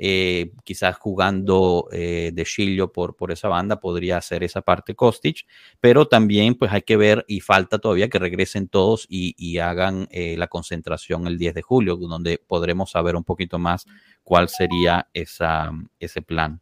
[0.00, 5.44] Eh, quizás jugando de Chillo por, por esa banda podría hacer esa parte Kostic,
[5.80, 10.06] pero también pues hay que ver y falta todavía que regresen todos y, y hagan
[10.12, 13.86] la concentración el 10 de julio, donde podremos saber un poquito más
[14.22, 16.60] cuál sería esa, ese plan.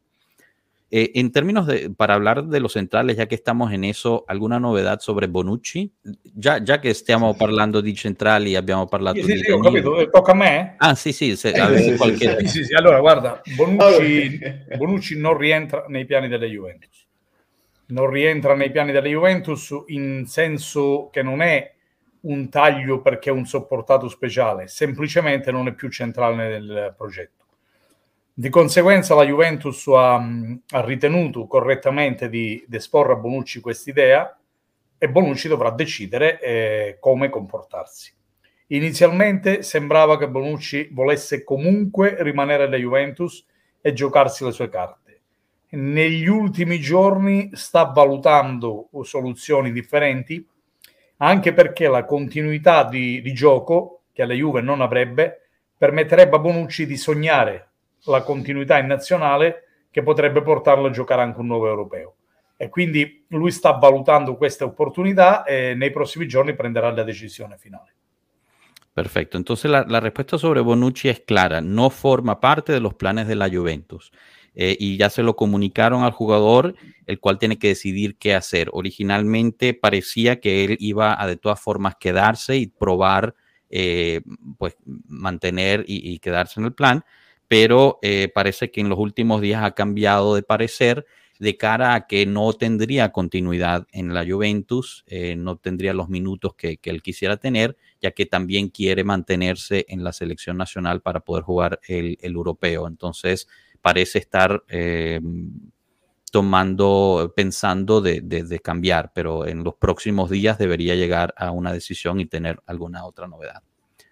[0.89, 4.61] Eh, en términos de, para hablar de los centrales, ya que estamos en eso, ¿alguna
[4.61, 5.93] novedad sobre Bonucci?
[6.33, 9.39] Ya, ya que estamos hablando di centrali, abbiamo parlato sì, di...
[9.41, 10.75] Sì, ho capito, tocca a me?
[10.79, 12.39] Ah, sì, sì, se, eh, sì, qualche...
[12.39, 14.39] sì, sì, sì, allora guarda, Bonucci,
[14.77, 17.05] Bonucci non rientra nei piani della Juventus.
[17.89, 21.75] Non rientra nei piani della Juventus in senso che non è
[22.23, 27.46] un taglio perché è un sopportato speciale, semplicemente non è più centrale nel progetto
[28.39, 34.39] di conseguenza la Juventus ha, ha ritenuto correttamente di, di esporre a Bonucci quest'idea
[34.99, 38.13] e Bonucci dovrà decidere eh, come comportarsi.
[38.69, 43.43] Inizialmente sembrava che Bonucci volesse comunque rimanere alla Juventus
[43.81, 45.21] e giocarsi le sue carte.
[45.71, 50.47] Negli ultimi giorni sta valutando soluzioni differenti,
[51.17, 56.85] anche perché la continuità di, di gioco, che la Juve non avrebbe, permetterebbe a Bonucci
[56.85, 57.71] di sognare
[58.07, 62.15] la continuità in nazionale che potrebbe portarlo a giocare anche un nuovo europeo.
[62.57, 67.95] E quindi lui sta valutando queste opportunità e nei prossimi giorni prenderá la decisione finale.
[68.93, 69.37] Perfecto.
[69.37, 71.61] Entonces la, la, respuesta sobre Bonucci es clara.
[71.61, 74.11] No forma parte de los planes de la Juventus.
[74.59, 78.71] Eh, y ya se lo comunicaron al jugador, el cual tiene que decidir qué hacer.
[78.73, 83.35] Originalmente parecía que él iba a de todas formas quedarse y probar,
[83.69, 84.23] eh,
[84.57, 84.75] pues
[85.07, 87.05] mantener y, quedarse en el plan
[87.49, 91.07] pero eh, parece que en los últimos días ha cambiado de parecer
[91.39, 96.55] de cara a que no tendría continuidad en la Juventus, eh, no tendría los minutos
[96.55, 101.45] que, él quisiera tener, ya que también quiere mantenerse en la selección nacional para poder
[101.45, 102.89] jugar el, europeo.
[102.89, 103.49] Entonces
[103.83, 105.21] parece estar eh,
[106.33, 112.27] tomando, pensando de cambiar, pero en los próximos días debería llegar a una decisión y
[112.27, 113.63] tener alguna otra novedad.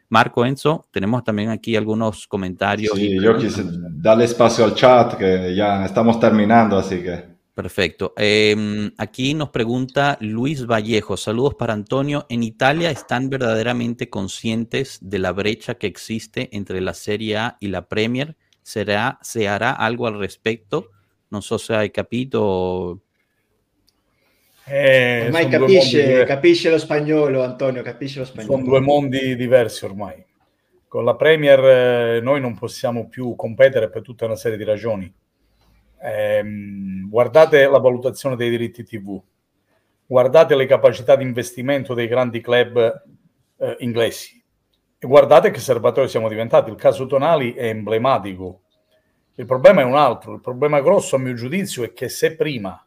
[0.09, 2.97] Marco Enzo, tenemos también aquí algunos comentarios.
[2.97, 7.35] Sí, yo quise darle espacio al chat, que ya estamos terminando, así que.
[7.55, 8.15] Perfecto.
[8.17, 12.27] Em, aquí nos pregunta Luis Vallejo, saludos para Antonio.
[12.29, 17.69] ¿En Italia están verdaderamente conscientes de la brecha que existe entre la Serie A y
[17.69, 18.37] la Premier?
[18.63, 20.91] ¿Será, ¿Se hará algo al respecto?
[21.31, 23.04] No sé si hay capito
[24.67, 28.57] eh, ormai capisce, capisce, lo spagnolo, Antonio, capisce lo spagnolo.
[28.57, 30.25] Sono due mondi diversi ormai.
[30.89, 35.13] Con la Premier eh, noi non possiamo più competere per tutta una serie di ragioni.
[36.01, 36.43] Eh,
[37.09, 39.21] guardate la valutazione dei diritti TV,
[40.07, 43.03] guardate le capacità di investimento dei grandi club
[43.59, 44.43] eh, inglesi
[44.99, 46.71] e guardate che serbatoio siamo diventati.
[46.71, 48.63] Il caso Tonali è emblematico.
[49.37, 50.35] Il problema è un altro.
[50.35, 52.84] Il problema grosso, a mio giudizio, è che se prima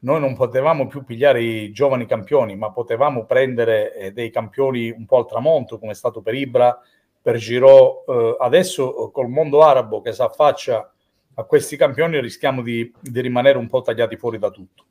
[0.00, 5.06] noi non potevamo più pigliare i giovani campioni, ma potevamo prendere eh, dei campioni un
[5.06, 6.78] po' al tramonto, come è stato per Ibra,
[7.20, 8.04] per Giro.
[8.06, 10.90] Eh, adesso col mondo arabo che si affaccia
[11.38, 14.84] a questi campioni rischiamo di, di, rimanere un po' tagliati fuori da tutto.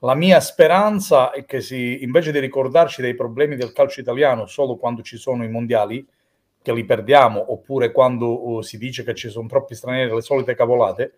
[0.00, 4.76] La mia speranza è che si, invece di ricordarci dei problemi del calcio italiano solo
[4.76, 6.06] quando ci sono i mondiali,
[6.60, 10.54] che li perdiamo, oppure quando uh, si dice che ci sono troppi stranieri, le solite
[10.54, 11.14] cavolate,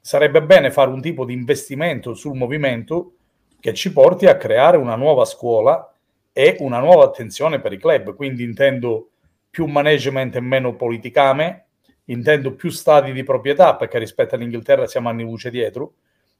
[0.00, 3.12] sarebbe bene fare un tipo di investimento sul movimento
[3.60, 5.92] che ci porti a creare una nuova scuola
[6.32, 8.14] e una nuova attenzione per i club.
[8.14, 9.10] Quindi intendo
[9.50, 11.66] più management e meno politicame,
[12.06, 15.94] intendo più stati di proprietà, perché rispetto all'Inghilterra siamo anni luce dietro,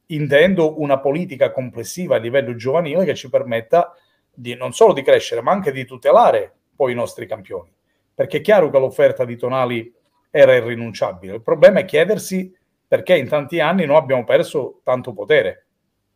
[0.06, 3.92] intendo una politica complessiva a livello giovanile che ci permetta
[4.32, 7.70] di, non solo di crescere, ma anche di tutelare poi i nostri campioni.
[8.14, 9.92] Perché è chiaro che l'offerta di Tonali
[10.30, 11.34] era irrinunciabile.
[11.34, 12.54] Il problema è chiedersi
[12.88, 15.66] perché in tanti anni noi abbiamo perso tanto potere.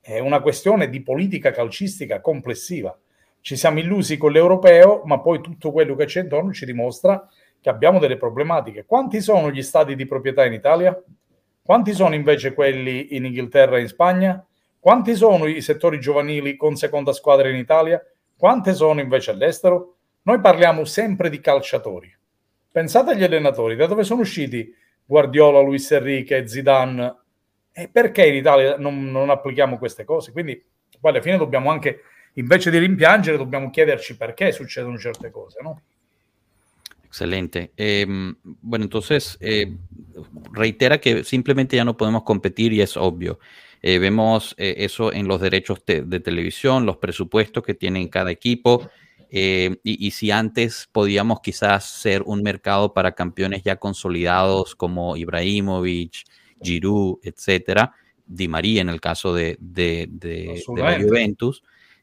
[0.00, 2.98] È una questione di politica calcistica complessiva.
[3.42, 7.28] Ci siamo illusi con l'europeo, ma poi tutto quello che c'è intorno ci dimostra
[7.60, 8.84] che abbiamo delle problematiche.
[8.84, 11.00] Quanti sono gli stati di proprietà in Italia?
[11.62, 14.44] Quanti sono invece quelli in Inghilterra e in Spagna?
[14.80, 18.04] Quanti sono i settori giovanili con seconda squadra in Italia?
[18.36, 19.96] Quante sono invece all'estero?
[20.22, 22.12] Noi parliamo sempre di calciatori.
[22.72, 24.74] Pensate agli allenatori, da dove sono usciti
[25.04, 27.16] Guardiola, Luis Enrique, Zidane.
[27.72, 30.32] E perché in Italia non, non applichiamo queste cose?
[30.32, 30.62] Quindi
[31.02, 32.02] Poi alla fine dobbiamo anche,
[32.34, 35.82] invece di rimpiangere, dobbiamo chiederci perché succedono certe cose, no?
[37.04, 37.72] Excelente.
[37.74, 39.76] Eh, bueno, entonces, eh,
[40.52, 43.40] reitera que simplemente ya no podemos competir y es obvio.
[43.82, 48.30] Eh, vemos eh, eso en los derechos te de televisión, los presupuestos que tienen cada
[48.30, 48.88] equipo.
[49.34, 55.16] Eh, y, y, si antes podíamos quizás ser un mercado para campeones ya consolidados como
[55.16, 56.24] Ibrahimovic,
[56.62, 57.94] Giroud, etcétera,
[58.26, 61.62] Di María en el caso de, de, de, de la Juventus,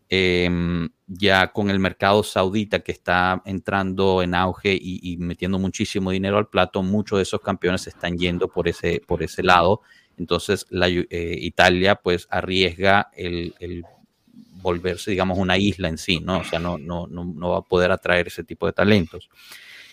[0.10, 0.50] eh,
[1.06, 6.39] ya con el mercado saudita que está entrando en auge y, y, metiendo muchísimo dinero
[6.39, 9.82] al plato, muchos de esos campeones están yendo por ese, por ese lado.
[10.18, 11.06] Entonces, la, eh,
[11.42, 13.86] Italia pues arriesga el, el,
[14.62, 16.39] volverse, digamos, una isla en sí, ¿no?
[16.39, 19.30] O sea, no, no, no, no va a poder atraer ese tipo de talentos.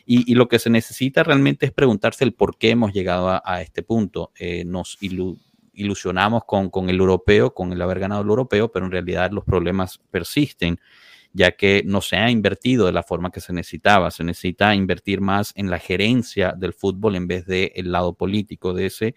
[0.04, 3.60] Y, y, lo que se necesita realmente es preguntarse el por qué hemos llegado a,
[3.60, 4.32] este punto.
[4.38, 5.38] Eh, nos ilu
[5.76, 9.44] ilusionamos con, con, el europeo, con el haber ganado el europeo, pero en realidad los
[9.44, 10.80] problemas persisten,
[11.32, 14.10] ya que no se ha invertido de la forma que se necesitaba.
[14.10, 18.72] Se necesita invertir más en la gerencia del fútbol en vez del de lado político
[18.72, 19.14] de ese.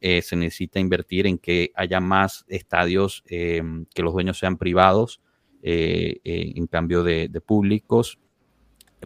[0.00, 3.62] Eh, se necesita invertir en que haya más estadios, eh,
[3.94, 5.20] que los dueños sean privados,
[5.62, 8.18] eh, en cambio de, públicos.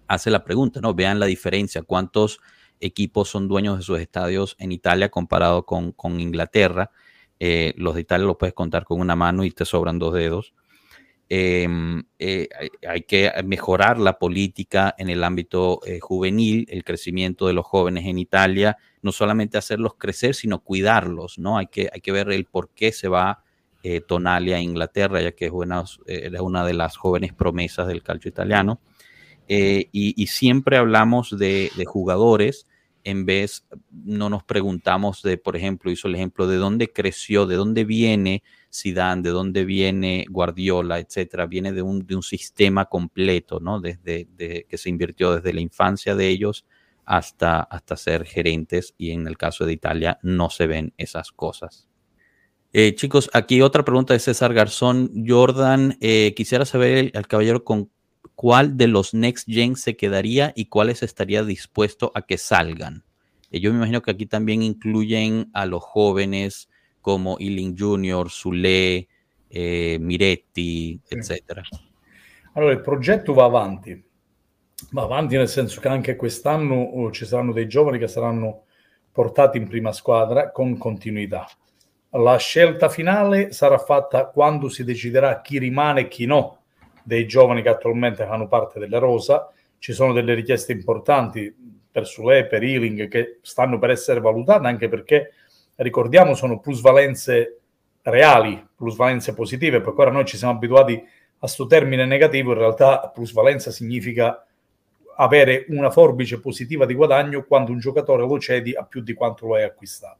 [0.07, 0.95] Hace la pregunta, ¿no?
[0.95, 2.41] Vean la diferencia, cuántos
[2.83, 6.91] equipos son dueños de sus estadios en Italia comparado con, Inglaterra.
[7.39, 10.53] Eh, los de Italia los puedes contar con una mano y te sobran dos dedos.
[11.35, 11.67] Eh,
[12.19, 12.47] eh,
[12.87, 18.05] hay que mejorar la política en el ámbito eh, juvenil, el crecimiento de los jóvenes
[18.05, 21.57] en Italia, no solamente hacerlos crecer, sino cuidarlos, ¿no?
[21.57, 23.43] Hay que, hay que ver el por qué se va
[23.83, 28.03] eh, Tonali a Inglaterra, ya que es una, es una de las jóvenes promesas del
[28.03, 28.83] calcio italiano.
[29.49, 32.67] Y, y, siempre hablamos de, de jugadores
[33.05, 37.57] en vez no nos preguntamos de, por ejemplo, hizo el ejemplo de dónde creció, de
[37.57, 43.61] dónde viene Zidane, de dónde viene Guardiola, etcétera, viene de un, de un sistema completo,
[43.61, 43.81] ¿no?
[43.81, 46.65] Desde de, que se invirtió desde la infancia de ellos
[47.05, 51.89] hasta, hasta ser gerentes y en el caso de Italia no se ven esas cosas.
[52.73, 55.11] Eh, chicos, aquí otra pregunta de César Garzón.
[55.27, 57.91] Jordan, eh, quisiera saber al caballero con
[58.35, 63.05] cuál de los Next Gen se quedaría y cuáles estaría dispuesto a que salgan.
[63.51, 66.71] Eh, yo me imagino que aquí también incluyen a los jóvenes
[67.03, 69.07] como Ealing Junior, Sule,
[69.49, 71.61] eh, Miretti, eccetera.
[72.55, 74.03] Allora, il progetto va avanti.
[74.93, 78.65] Va avanti nel senso che anche quest'anno oh, ci saranno dei giovani che saranno
[79.13, 81.47] portati in prima squadra con continuità.
[82.11, 86.59] La scelta finale sarà fatta quando si deciderà chi rimane e chi no
[87.03, 89.51] dei giovani che attualmente fanno parte della rosa.
[89.79, 91.55] Ci sono delle richieste importanti
[91.91, 95.33] per Sule, per Ealing, che stanno per essere valutate, anche perché,
[95.83, 97.59] ricordiamo, sono plusvalenze
[98.03, 103.11] reali, plusvalenze positive, perché ora noi ci siamo abituati a questo termine negativo, in realtà
[103.13, 104.47] plusvalenza significa
[105.17, 109.47] avere una forbice positiva di guadagno quando un giocatore lo cedi a più di quanto
[109.47, 110.19] lo hai acquistato.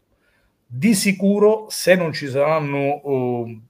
[0.67, 3.61] Di sicuro, se non ci saranno uh,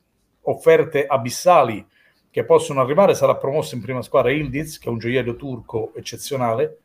[0.42, 1.84] offerte abissali
[2.30, 6.78] che possono arrivare, sarà promosso in prima squadra Ildiz, che è un gioiello turco eccezionale.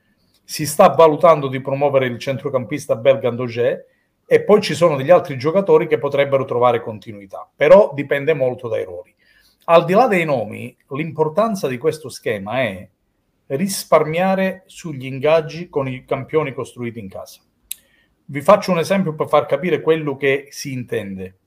[0.44, 3.86] Si sta valutando di promuovere il centrocampista belga Andogé
[4.30, 8.84] e poi ci sono degli altri giocatori che potrebbero trovare continuità, però dipende molto dai
[8.84, 9.16] ruoli.
[9.70, 12.90] Al di là dei nomi, l'importanza di questo schema è
[13.48, 17.40] risparmiare sugli ingaggi con i campioni costruiti in casa.
[18.26, 21.38] Vi faccio un esempio per far capire quello che si intende.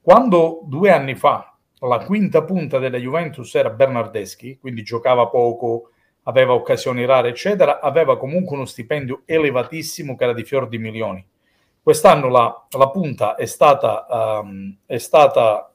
[0.00, 5.90] Quando due anni fa la quinta punta della Juventus era Bernardeschi, quindi giocava poco,
[6.24, 11.26] aveva occasioni rare, eccetera, aveva comunque uno stipendio elevatissimo che era di fior di milioni.
[11.82, 14.06] Quest'anno la, la punta è stata,
[14.42, 15.72] um, è stata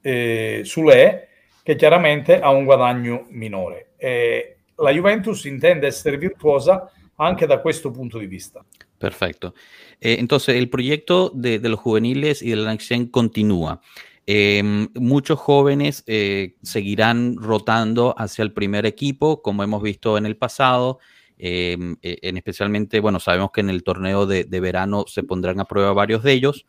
[0.00, 1.28] eh, Sule,
[1.62, 3.92] che chiaramente ha un guadagno minore.
[3.96, 8.64] E la Juventus intende essere virtuosa anche da questo punto di vista.
[8.98, 9.54] Perfecto.
[10.00, 12.76] Eh, entonces, el proyecto de, de, los juveniles y de la
[13.10, 13.80] continúa.
[14.26, 20.36] Eh, muchos jóvenes eh, seguirán rotando hacia el primer equipo, como hemos visto en el
[20.36, 20.98] pasado.
[21.38, 25.64] Eh, en especialmente, bueno, sabemos que en el torneo de, de verano se pondrán a
[25.64, 26.66] prueba varios de ellos.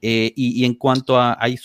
[0.00, 1.56] Y, y, en cuanto a, hay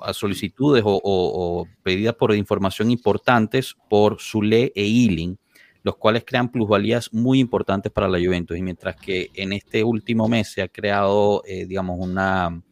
[0.00, 5.36] a solicitudes o, o, o, pedidas por información importantes por Zule e Ealing,
[5.82, 8.56] los cuales crean plusvalías muy importantes para la Juventus.
[8.56, 12.62] Y mientras que en este último mes se ha creado, digamos, una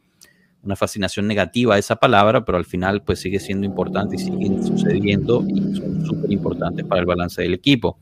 [0.67, 4.63] una fascinación negativa a esa palabra, pero al final pues sigue siendo importante y siguen
[4.63, 7.99] sucediendo y son súper importantes para el balance del equipo.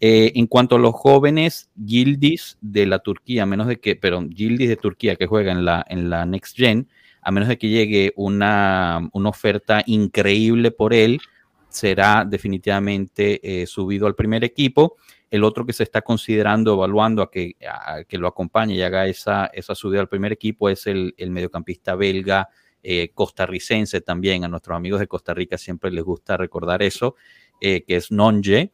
[0.00, 4.68] Eh, en cuanto a los jóvenes Gildis de la Turquía, menos de que, pero Gildis
[4.68, 6.88] de Turquía que juega en la, en la Next Gen,
[7.20, 11.20] a menos de que llegue una, una oferta increíble por él,
[11.68, 14.96] será definitivamente eh, subido al primer equipo.
[15.30, 17.56] El otro que se está considerando, evaluando a que,
[18.06, 21.96] que lo acompañe y haga esa, esa subida al primer equipo es el, el mediocampista
[21.96, 22.48] belga
[22.82, 24.44] eh, costarricense también.
[24.44, 27.16] A nuestros amigos de Costa Rica siempre les gusta recordar eso,
[27.60, 28.72] que es Nonje.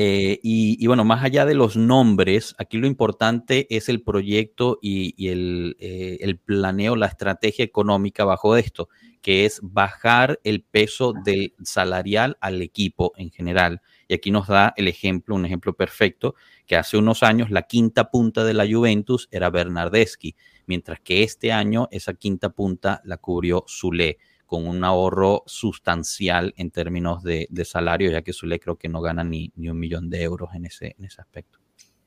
[0.00, 5.76] Y, bueno, más allá de los nombres, aquí lo importante es el proyecto y, el,
[5.80, 8.88] el, planeo, la estrategia económica bajo esto
[9.20, 13.82] que es bajar el peso del salarial al equipo en general.
[14.06, 16.34] Y aquí nos da el ejemplo, un ejemplo perfecto,
[16.66, 20.34] que hace unos años la quinta punta de la Juventus era Bernardeschi,
[20.66, 24.18] mientras que este año esa quinta punta la cubrió Zule,
[24.48, 29.22] con un ahorro sustancial en términos de, salario, ya que Zule creo que no gana
[29.22, 31.58] ni, ni un millón de euros en ese, en ese aspecto.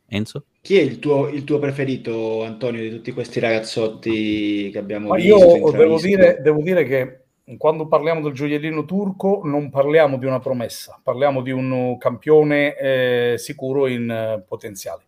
[0.07, 0.45] Enzo?
[0.59, 5.17] Chi è il tuo, il tuo, preferito, Antonio, di tutti questi ragazzotti che abbiamo Ma
[5.17, 5.55] visto?
[5.55, 7.19] Io devo dire, devo dire, che
[7.57, 13.35] quando parliamo del gioiellino turco non parliamo di una promessa, parliamo di un campione eh,
[13.37, 15.03] sicuro in eh, potenziale.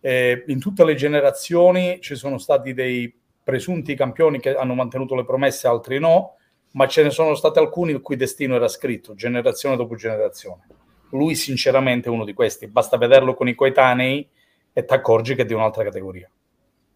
[0.00, 3.12] Eh, in tutte le generazioni ci sono stati dei
[3.42, 6.36] presunti campioni che hanno mantenuto le promesse, altri no,
[6.76, 10.66] ma ce ne sono stati alcuni il cui destino era scritto, generazione dopo generazione.
[11.10, 14.28] Lui sinceramente è uno di questi, basta vederlo con i coetanei
[14.72, 16.30] e ti accorgi che è di un'altra categoría.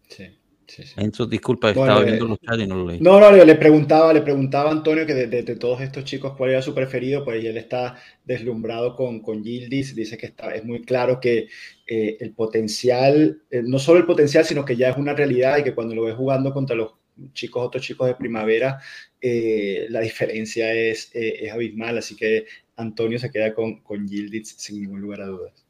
[0.07, 0.39] Sí.
[0.67, 0.93] Sí, sí.
[0.95, 3.01] Enzo, disculpa, bueno, estaba viendo los chats y no lo leí.
[3.01, 6.33] No, no, le preguntaba, le preguntaba a Antonio que de, de, de, todos estos chicos
[6.37, 10.63] cuál era su preferido, pues él está deslumbrado con, con Gildis, dice que está, es
[10.63, 11.49] muy claro que
[11.85, 15.63] eh, el potencial, eh, no solo el potencial, sino que ya es una realidad y
[15.63, 16.93] que cuando lo ves jugando contra los
[17.33, 18.79] chicos, otros chicos de primavera,
[19.21, 22.45] eh, la diferencia es, eh, es, abismal, así que
[22.75, 25.65] Antonio se queda con, con Gildis sin ningún lugar a dudas.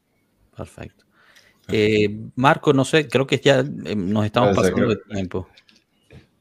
[0.56, 1.06] Perfecto.
[1.68, 5.50] Eh, Marco, no sé, creo que ya eh, nos estamos pasando del tiempo.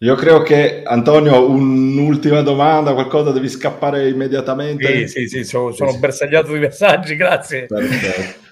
[0.02, 5.06] Io credo che Antonio, un'ultima domanda, qualcosa devi scappare immediatamente.
[5.06, 7.66] Sì, sì, sì, sono, sono bersagliato di messaggi, grazie.
[7.66, 8.48] Perfetto.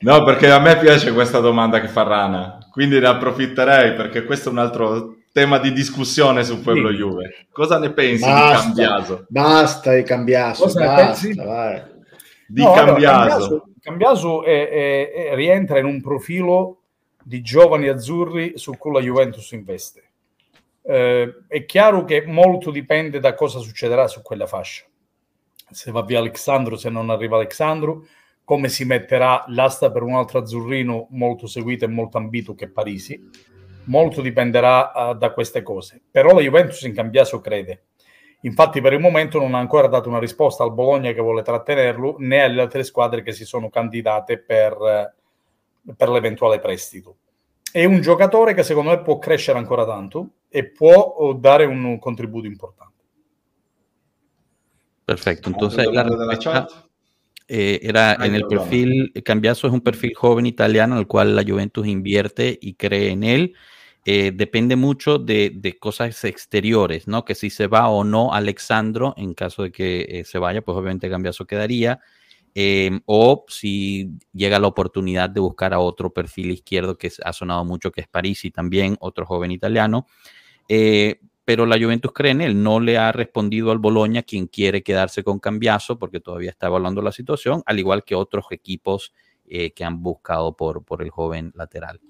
[0.00, 4.48] No, perché a me piace questa domanda che fa Rana, quindi ne approfitterei perché questo
[4.48, 6.96] è un altro tema di discussione su Pueblo sì.
[6.96, 7.46] Juve.
[7.50, 9.26] Cosa ne pensi basta, di Cambiaso?
[9.28, 11.82] Basta di Cambiaso, Cosa basta, vai.
[12.46, 13.46] Di no, Cambiaso.
[13.46, 16.80] Allora, Cambiaso è, è, è, rientra in un profilo
[17.22, 20.04] di giovani azzurri su cui la Juventus investe.
[20.82, 24.84] Eh, è chiaro che molto dipende da cosa succederà su quella fascia.
[25.70, 28.04] Se va via Alexandro, se non arriva Alexandro,
[28.44, 32.68] come si metterà l'asta per un altro azzurrino molto seguito e molto ambito che è
[32.68, 33.30] Parisi.
[33.84, 36.00] Molto dipenderà uh, da queste cose.
[36.10, 37.84] Però la Juventus in Cambiaso crede
[38.42, 42.16] Infatti, per il momento non ha ancora dato una risposta al Bologna che vuole trattenerlo,
[42.18, 45.14] né alle altre squadre che si sono candidate per,
[45.94, 47.16] per l'eventuale prestito.
[47.70, 51.98] È un giocatore che secondo me può crescere ancora tanto e può oh, dare un
[51.98, 52.88] contributo importante.
[55.04, 56.89] Perfecto, entonces la respuesta
[57.50, 61.42] eh, era en el perfil, Cambiaso es un perfil joven italiano en el cual la
[61.42, 63.54] Juventus invierte y cree en él.
[64.06, 67.24] Eh, depende mucho de, de, cosas exteriores, ¿no?
[67.24, 70.76] Que si se va o no Alexandro, en caso de que eh, se vaya, pues
[70.78, 72.00] obviamente Cambiaso quedaría.
[72.54, 77.64] Eh, o si llega la oportunidad de buscar a otro perfil izquierdo que ha sonado
[77.64, 80.06] mucho, que es Parisi también, otro joven italiano.
[80.68, 81.20] Eh,
[81.50, 85.24] pero la Juventus cree en él, no le ha respondido al Boloña quien quiere quedarse
[85.24, 89.12] con Cambiaso porque todavía está evaluando la situación, al igual que otros equipos
[89.48, 92.00] eh, que han buscado por, por el joven lateral.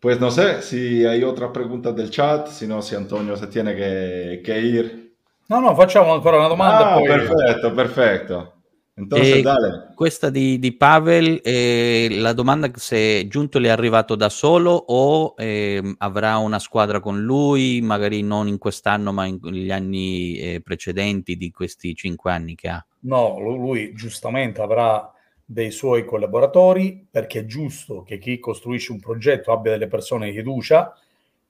[0.00, 3.76] Pues no sé si hay otras preguntas del chat, si no, si Antonio se tiene
[3.76, 5.14] que, que ir.
[5.50, 6.94] No, no, facciamo ancora una domanda.
[6.94, 7.06] Ah, poi...
[7.06, 8.54] perfetto, perfetto.
[8.98, 9.92] Entonces, eh, dale.
[9.94, 15.34] Questa di, di Pavel, eh, la domanda se Giunto le è arrivato da solo o
[15.38, 21.36] eh, avrà una squadra con lui, magari non in quest'anno ma negli anni eh, precedenti
[21.36, 22.84] di questi cinque anni che ha?
[23.00, 25.12] No, lui giustamente avrà
[25.44, 30.36] dei suoi collaboratori, perché è giusto che chi costruisce un progetto abbia delle persone di
[30.36, 30.92] fiducia,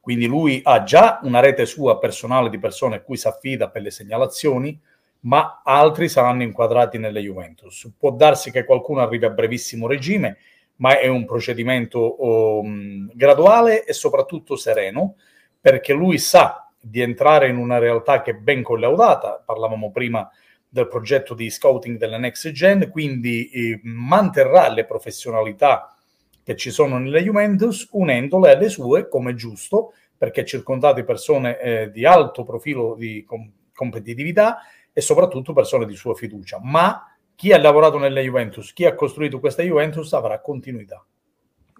[0.00, 3.82] quindi lui ha già una rete sua personale di persone a cui si affida per
[3.82, 4.78] le segnalazioni,
[5.20, 7.90] ma altri saranno inquadrati nelle Juventus.
[7.98, 10.38] Può darsi che qualcuno arrivi a brevissimo regime,
[10.76, 15.16] ma è un procedimento um, graduale e soprattutto sereno,
[15.60, 20.30] perché lui sa di entrare in una realtà che è ben collaudata, parlavamo prima
[20.68, 25.94] del progetto di scouting della Next Gen, quindi eh, manterrà le professionalità
[26.44, 31.58] che ci sono nelle Juventus unendole alle sue come giusto, perché è circondato di persone
[31.60, 34.58] eh, di alto profilo di com- competitività
[34.98, 36.58] e soprattutto persone di sua fiducia.
[36.60, 41.06] Ma chi ha lavorato nelle Juventus, chi ha costruito questa Juventus avrà continuità.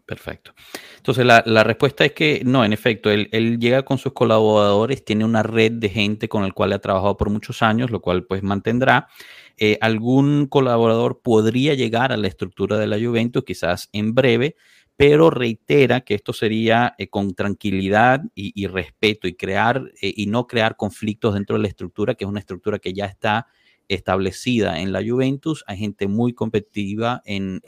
[0.06, 0.54] Perfecto.
[0.98, 5.42] Entonces, la, respuesta es que no, en efecto, él, llega con sus colaboradores, tiene una
[5.42, 9.08] red de gente con el cual ha trabajado por muchos años, lo cual pues mantendrá.
[9.56, 14.54] Eh, algún colaborador podría llegar a la estructura de la Juventus, quizás en breve,
[14.98, 20.48] pero reitera que esto sería eh, con tranquilidad y, respeto y crear eh, y no
[20.48, 23.46] crear conflictos dentro de la estructura, que es una estructura que ya está
[23.86, 25.62] establecida en la Juventus.
[25.68, 27.60] Hay gente muy competitiva en,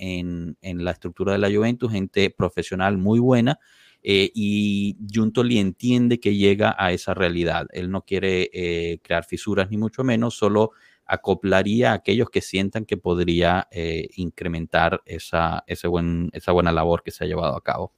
[0.61, 3.61] la estructura de la Juventus, gente profesional muy buena.
[4.03, 7.69] Eh, y Juntoli entiende que llega a esa realidad.
[7.73, 10.73] Él no quiere crear fisuras ni mucho menos, solo
[11.11, 17.03] acoplaría a aquellos que sientan que podría eh, incrementar esa, ese buen, esa buona labor
[17.03, 17.93] che si è llevado a cabo.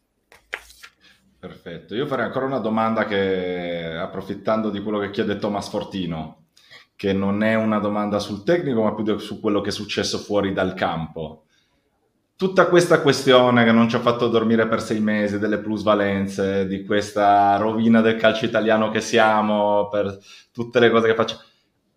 [1.39, 6.47] Perfetto, io farei ancora una domanda che, approfittando di quello che chiede Thomas Fortino,
[6.97, 10.53] che non è una domanda sul tecnico, ma più su quello che è successo fuori
[10.53, 11.45] dal campo.
[12.37, 16.85] Tutta questa questione che non ci ha fatto dormire per sei mesi, delle plusvalenze, di
[16.85, 20.19] questa rovina del calcio italiano che siamo, per
[20.53, 21.43] tutte le cose che facciamo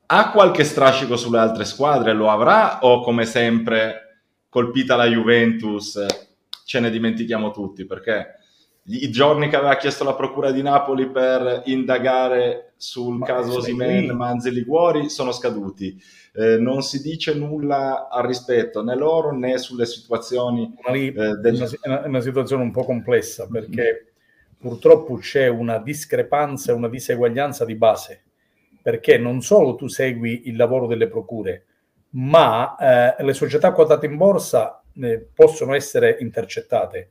[0.08, 2.14] ha qualche strascico sulle altre squadre?
[2.14, 6.06] Lo avrà o come sempre colpita la Juventus
[6.66, 7.86] ce ne dimentichiamo tutti?
[7.86, 8.36] Perché
[8.88, 14.12] i giorni che aveva chiesto la procura di Napoli per indagare sul Ma caso Osimen,
[14.12, 16.00] Manzi Liguori sono scaduti.
[16.34, 20.72] Eh, non si dice nulla al rispetto né loro né sulle situazioni.
[20.92, 21.80] Lì, eh, del...
[21.84, 24.60] una, una, situazione un po' complessa perché mm.
[24.60, 28.25] purtroppo c'è una discrepanza e una diseguaglianza di base
[28.86, 31.66] perché non solo tu segui il lavoro delle procure,
[32.12, 37.10] ma eh, le società quotate in borsa eh, possono essere intercettate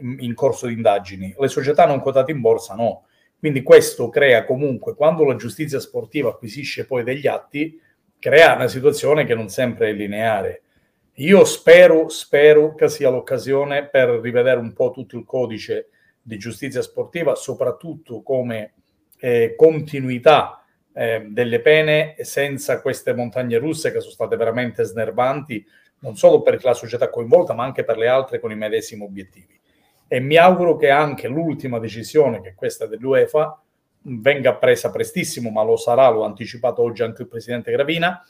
[0.00, 3.06] in, in corso di indagini, le società non quotate in borsa no.
[3.38, 7.80] Quindi questo crea comunque, quando la giustizia sportiva acquisisce poi degli atti,
[8.18, 10.60] crea una situazione che non sempre è lineare.
[11.14, 15.88] Io spero, spero che sia l'occasione per rivedere un po' tutto il codice
[16.20, 18.74] di giustizia sportiva, soprattutto come
[19.20, 20.58] eh, continuità
[20.94, 25.64] eh, delle pene senza queste montagne russe che sono state veramente snervanti,
[25.98, 29.58] non solo per la società coinvolta, ma anche per le altre con i medesimi obiettivi.
[30.06, 33.60] E mi auguro che anche l'ultima decisione, che è questa dell'UEFA,
[34.02, 38.22] venga presa prestissimo, ma lo sarà, l'ho anticipato oggi anche il presidente Gravina,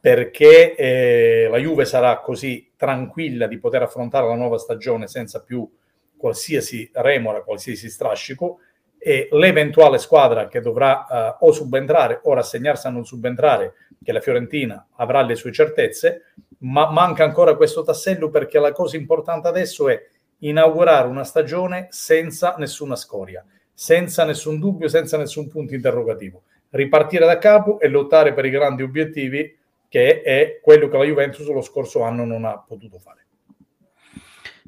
[0.00, 5.68] perché eh, la Juve sarà così tranquilla di poter affrontare la nuova stagione senza più
[6.16, 8.58] qualsiasi remora, qualsiasi strascico,
[9.04, 14.20] e l'eventuale squadra che dovrà uh, o subentrare o rassegnarsi a non subentrare, che la
[14.20, 16.26] Fiorentina avrà le sue certezze,
[16.58, 20.00] ma manca ancora questo tassello perché la cosa importante adesso è
[20.38, 26.42] inaugurare una stagione senza nessuna scoria, senza nessun dubbio, senza nessun punto interrogativo.
[26.70, 31.48] Ripartire da capo e lottare per i grandi obiettivi, che è quello che la Juventus
[31.48, 33.26] lo scorso anno non ha potuto fare.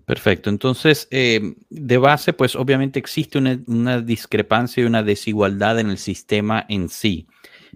[0.05, 0.51] Perfecto.
[0.51, 6.67] Entonces, eh, de base, pues obviamente existe una, discrepancia y una desigualdad en el sistema
[6.69, 7.27] en sí.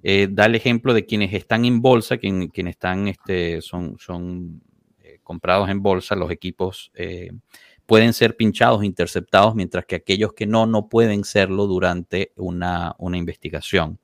[0.02, 4.62] Eh, da el ejemplo de quienes están en bolsa, quienes están, este, son, son
[5.02, 6.92] eh, comprados en bolsa, los equipos
[7.86, 13.98] pueden ser pinchados, interceptados, mientras que aquellos que no, no pueden serlo durante una, investigación.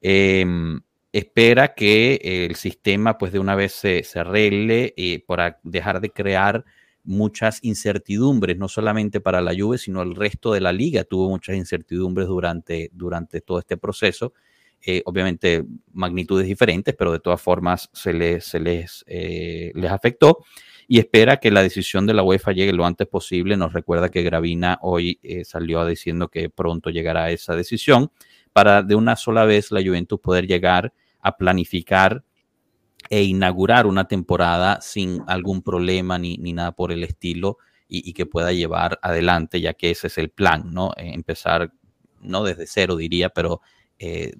[0.00, 0.80] Em,
[1.12, 4.94] espera que el sistema, pues de una vez se, se arregle
[5.28, 6.64] para dejar de crear
[7.04, 11.56] muchas incertidumbres, no solamente para la Juve, sino el resto de la liga tuvo muchas
[11.56, 14.32] incertidumbres durante, durante todo este proceso.
[14.86, 20.44] Eh, obviamente magnitudes diferentes, pero de todas formas se les, se les, eh, les afectó
[20.86, 23.56] y espera que la decisión de la UEFA llegue lo antes posible.
[23.56, 28.10] Nos recuerda que Gravina hoy eh, salió diciendo que pronto llegará esa decisión
[28.52, 32.22] para de una sola vez la Juventus poder llegar a planificar
[33.14, 38.26] e inaugurar una temporada sin algún problema ni, ni nada por el estilo y, que
[38.26, 40.90] pueda llevar adelante, ya que ese es el plan, ¿no?
[40.96, 41.72] Eh, empezar,
[42.22, 43.60] no desde cero diría, pero
[44.00, 44.32] eh,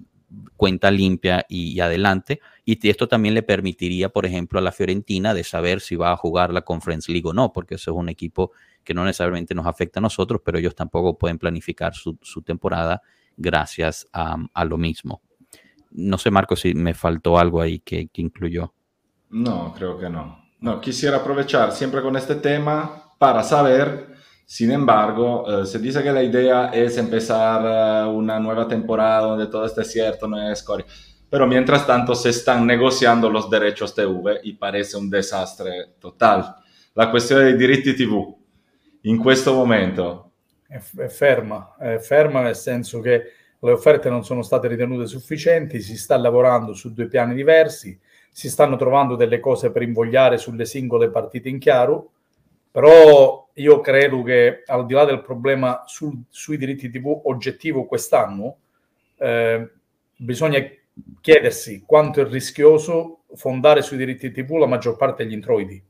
[0.57, 2.41] cuenta limpia y, adelante.
[2.65, 6.17] Y esto también le permitiría, por ejemplo, a la Fiorentina de saber si va a
[6.17, 8.51] jugar la Conference League o no, porque eso es un equipo
[8.83, 13.01] que no necesariamente nos afecta a nosotros, pero ellos tampoco pueden planificar su, temporada
[13.37, 15.21] gracias a lo mismo.
[15.97, 18.73] No sé, Marco, si me faltó algo ahí que, incluyó.
[19.29, 20.43] No, creo que no.
[20.59, 24.15] No, quisiera aprovechar siempre con este tema para saber,
[24.45, 29.47] sin embargo, eh, se dice que la idea es empezar eh, una nueva temporada donde
[29.47, 30.85] todo esté cierto, no es escoria.
[31.29, 36.55] Pero mientras tanto se están negociando los derechos TV y parece un desastre total.
[36.93, 38.35] La cuestión dei diritti TV
[39.01, 40.31] in questo momento
[40.67, 43.23] è, è ferma, è ferma nel senso che
[43.65, 47.99] le offerte non sono state ritenute sufficienti, si sta lavorando su due piani diversi,
[48.31, 52.11] si stanno trovando delle cose per invogliare sulle singole partite in chiaro
[52.75, 58.57] Però io credo che al di là del problema sul, sui diritti TV oggettivo quest'anno,
[59.15, 59.69] eh,
[60.17, 60.59] bisogna
[61.21, 65.81] chiedersi quanto è rischioso fondare sui diritti TV la maggior parte degli introiti.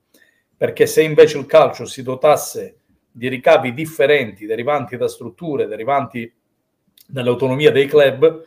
[0.56, 2.78] Perché se invece il calcio si dotasse
[3.12, 6.32] di ricavi differenti derivanti da strutture, derivanti
[7.08, 8.44] dall'autonomia dei club,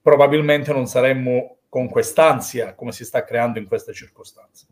[0.00, 4.66] probabilmente non saremmo con quest'ansia come si sta creando in queste circostanze.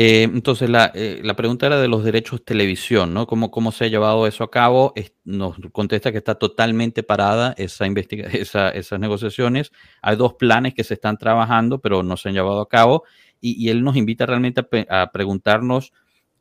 [0.00, 3.26] Eh, entonces, la, eh, la, pregunta era de los derechos de televisión, ¿no?
[3.26, 4.92] ¿Cómo, ¿Cómo se ha llevado eso a cabo?
[4.94, 7.84] Es, nos contesta que está totalmente parada esa
[8.32, 9.72] esa, esas negociaciones.
[10.00, 13.02] Hay dos planes que se están trabajando, pero no se han llevado a cabo.
[13.40, 15.92] Y, y él nos invita realmente a, a, preguntarnos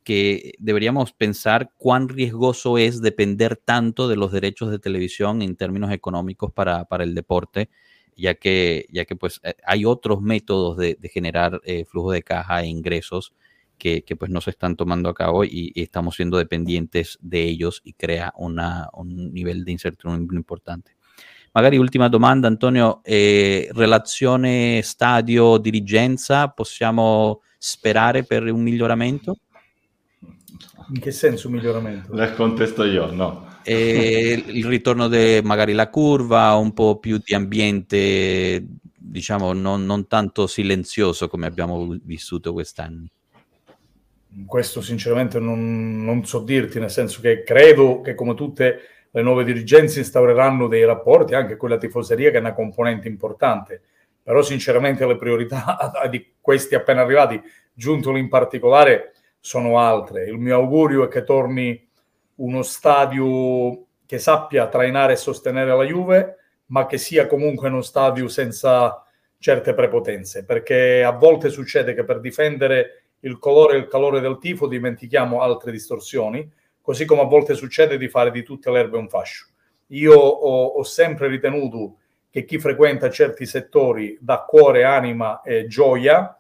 [0.08, 5.92] que deberíamos pensar cuán riesgoso es depender tanto de los derechos de televisión en términos
[5.92, 7.70] económicos para, para el deporte
[8.16, 12.24] ya que, ya que pues eh, hay otros métodos de, de generar eh, flujo de
[12.24, 13.34] caja e ingresos
[13.78, 17.44] que, que, pues no se están tomando a cabo y, y, estamos siendo dependientes de
[17.44, 20.96] ellos y crea una, un nivel di incertidumbre importante.
[21.54, 29.36] Magari ultima domanda, Antonio, eh, relazione stadio-dirigenza, possiamo sperare per un miglioramento?
[30.94, 32.14] In che senso miglioramento?
[32.14, 33.56] Le contesto io, no.
[33.64, 40.08] Eh, il ritorno di magari la curva, un po' più di ambiente, diciamo, non, non
[40.08, 43.08] tanto silenzioso come abbiamo vissuto quest'anno.
[44.46, 48.80] Questo sinceramente non, non, so dirti, nel senso che credo che come tutte
[49.12, 53.82] le nuove dirigenze instaureranno dei rapporti anche con la tifoseria che è una componente importante,
[54.22, 57.42] però sinceramente le priorità di questi appena arrivati,
[57.74, 59.14] Giuntoli in particolare,
[59.48, 60.26] sono altre.
[60.26, 61.90] Il mio augurio è che torni
[62.36, 66.36] uno stadio che sappia trainare e sostenere la Juve,
[66.66, 69.02] ma che sia comunque uno stadio senza
[69.40, 74.38] certe prepotenze, perché a volte succede che per difendere il colore e il calore del
[74.38, 78.98] tifo dimentichiamo altre distorsioni, così come a volte succede di fare di tutte le erbe
[78.98, 79.48] un fascio.
[79.92, 86.38] Io ho, ho sempre ritenuto che chi frequenta certi settori dà cuore, anima e gioia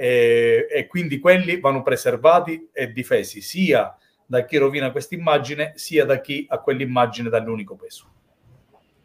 [0.00, 6.04] e, e quindi quelli vanno preservati e difesi sia da chi rovina questa immagine, sia
[6.04, 8.06] da chi a quell'immagine dà l'unico peso.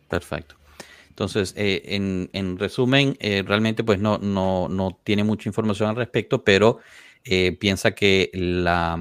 [0.08, 0.58] Perfecto.
[1.10, 5.96] Entonces, eh, en, en, resumen, eh, realmente pues no, no, no, tiene mucha información al
[5.96, 6.80] respecto, pero
[7.24, 9.00] eh, piensa que la,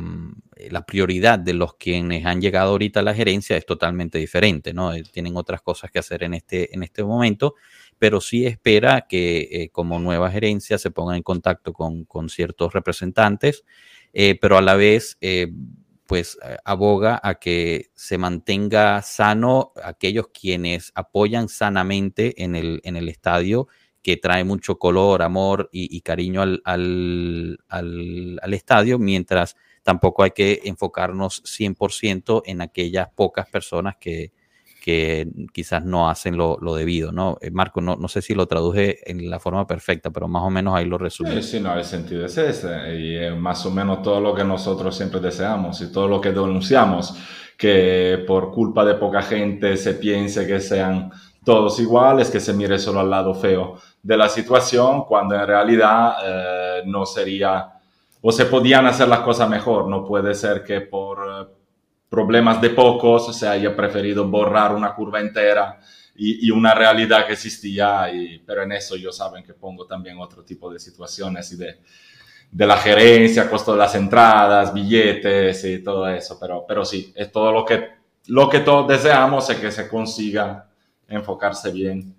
[0.70, 4.94] la, prioridad de los quienes han llegado ahorita a la gerencia es totalmente diferente, ¿no?
[4.94, 7.56] Eh, tienen otras cosas que hacer en este, en este momento,
[8.02, 12.72] pero sí espera que eh, como nueva gerencia se ponga en contacto con, con ciertos
[12.72, 13.64] representantes,
[14.40, 15.16] pero a la vez
[16.12, 22.96] pues eh, aboga a que se mantenga sano aquellos quienes apoyan sanamente en el, en
[22.96, 23.68] el estadio,
[24.02, 30.24] que trae mucho color, amor y, y cariño al, al, al, al, estadio, mientras tampoco
[30.24, 34.32] hay que enfocarnos 100% en aquellas pocas personas que,
[34.82, 37.38] que quizás no hacen lo, lo debido, ¿no?
[37.40, 40.50] Eh, Marco, no, no, sé si lo traduje en la forma perfecta, pero más o
[40.50, 41.40] menos ahí lo resume.
[41.40, 44.42] Sí, sí, no, el sentido es ese, y es más o menos todo lo que
[44.42, 47.14] nosotros siempre deseamos y todo lo que denunciamos,
[47.56, 51.12] que por culpa de poca gente se piense que sean
[51.44, 56.16] todos iguales, que se mire solo al lado feo de la situación, cuando en realidad
[56.24, 57.68] eh, no sería,
[58.20, 61.61] o se podían hacer las cosas mejor, no puede ser que por
[62.12, 65.80] problemas de pocos se haya preferido borrar una curva entera
[66.14, 70.18] y, y una realidad que existía, y, pero en eso yo saben que pongo también
[70.18, 71.78] otro tipo de situaciones y de,
[72.50, 77.32] de la gerencia, costo de las entradas, billetes y todo eso, pero, pero sí, es
[77.32, 77.88] todo lo que,
[78.26, 80.68] lo que todos deseamos es que se consiga
[81.08, 82.14] enfocarse bien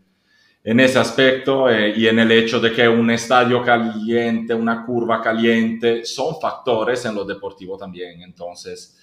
[0.64, 5.22] en ese aspecto eh, y en el hecho de que un estadio caliente, una curva
[5.22, 8.24] caliente, son factores en lo deportivo también.
[8.24, 8.98] Entonces,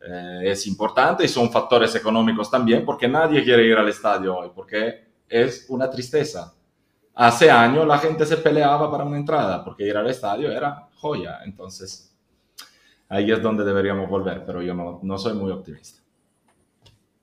[0.00, 4.50] eh, es importante y son factores económicos también porque nadie quiere ir al estadio hoy
[4.54, 6.52] porque es una tristeza.
[7.14, 11.40] Hace años la gente se peleaba para una entrada porque ir al estadio era joya.
[11.44, 12.14] Entonces,
[13.08, 16.02] ahí es donde deberíamos volver, pero yo no, no soy muy optimista.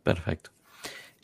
[0.01, 0.52] Perfecto.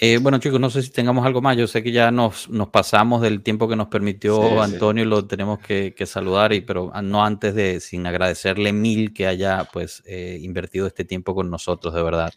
[0.01, 1.57] Eh, bueno, chicos, no sé si tengamos algo más.
[1.57, 5.07] Yo sé que ya nos, nos pasamos del tiempo que nos permitió sí, Antonio y
[5.07, 9.67] lo tenemos que, que, saludar, y, pero no antes de, sin agradecerle mil que haya
[9.73, 12.31] pues eh, invertido este tiempo con nosotros, de verdad.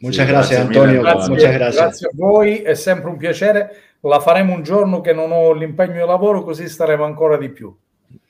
[0.00, 1.02] Muchas sí, gracias, Antonio.
[1.02, 1.82] Grazie, Muchas gracias.
[1.82, 3.70] Grazie a voi, è sempre un piacere.
[4.02, 7.76] La faremo un giorno che non ho l'impegno di lavoro, così staremo ancora di più.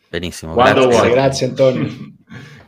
[0.08, 0.54] Benissimo.
[0.54, 1.10] Quando grazie.
[1.10, 2.16] grazie Antonio.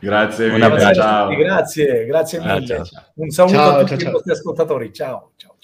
[0.01, 1.29] Grazie mille, grazie, ciao.
[1.29, 2.51] Grazie, grazie mille.
[2.51, 3.03] Ah, ciao, ciao.
[3.15, 4.91] Un saluto ciao, a tutti i nostri ascoltatori.
[4.91, 5.55] Ciao, ciao.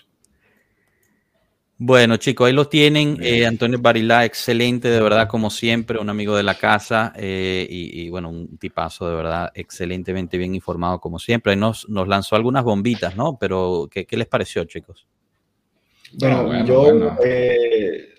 [1.79, 3.17] Bueno, chicos, ahí lo tienen.
[3.21, 8.09] Eh, Antonio Barilá, excelente, de verdad, como siempre, un amigo de la casa eh, y,
[8.09, 11.51] bueno, un tipazo, de verdad, excelentemente bien informado, como siempre.
[11.53, 13.37] Ahí nos, nos lanzó algunas bombitas, ¿no?
[13.39, 15.05] Pero, ¿qué, qué les pareció, chicos?
[16.13, 18.15] Bueno, yo eh,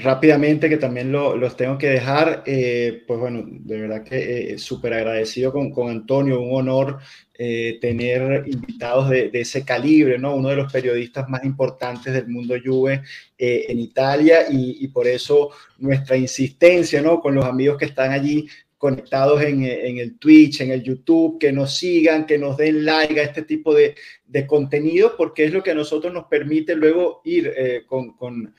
[0.00, 5.70] rápidamente, que también los tengo que dejar, pues bueno, de verdad que súper agradecido con,
[5.70, 6.98] con Antonio, un honor
[7.44, 10.36] eh, tener invitados de, ese calibre, ¿no?
[10.36, 13.02] Uno de los periodistas más importantes del mundo Juve
[13.36, 17.20] eh, en Italia y, por eso nuestra insistencia, ¿no?
[17.20, 18.46] Con los amigos que están allí
[18.78, 23.24] conectados en, el Twitch, en el YouTube, que nos sigan, que nos den like a
[23.24, 27.52] este tipo de, de contenido, porque es lo que a nosotros nos permite luego ir
[27.56, 28.54] eh, con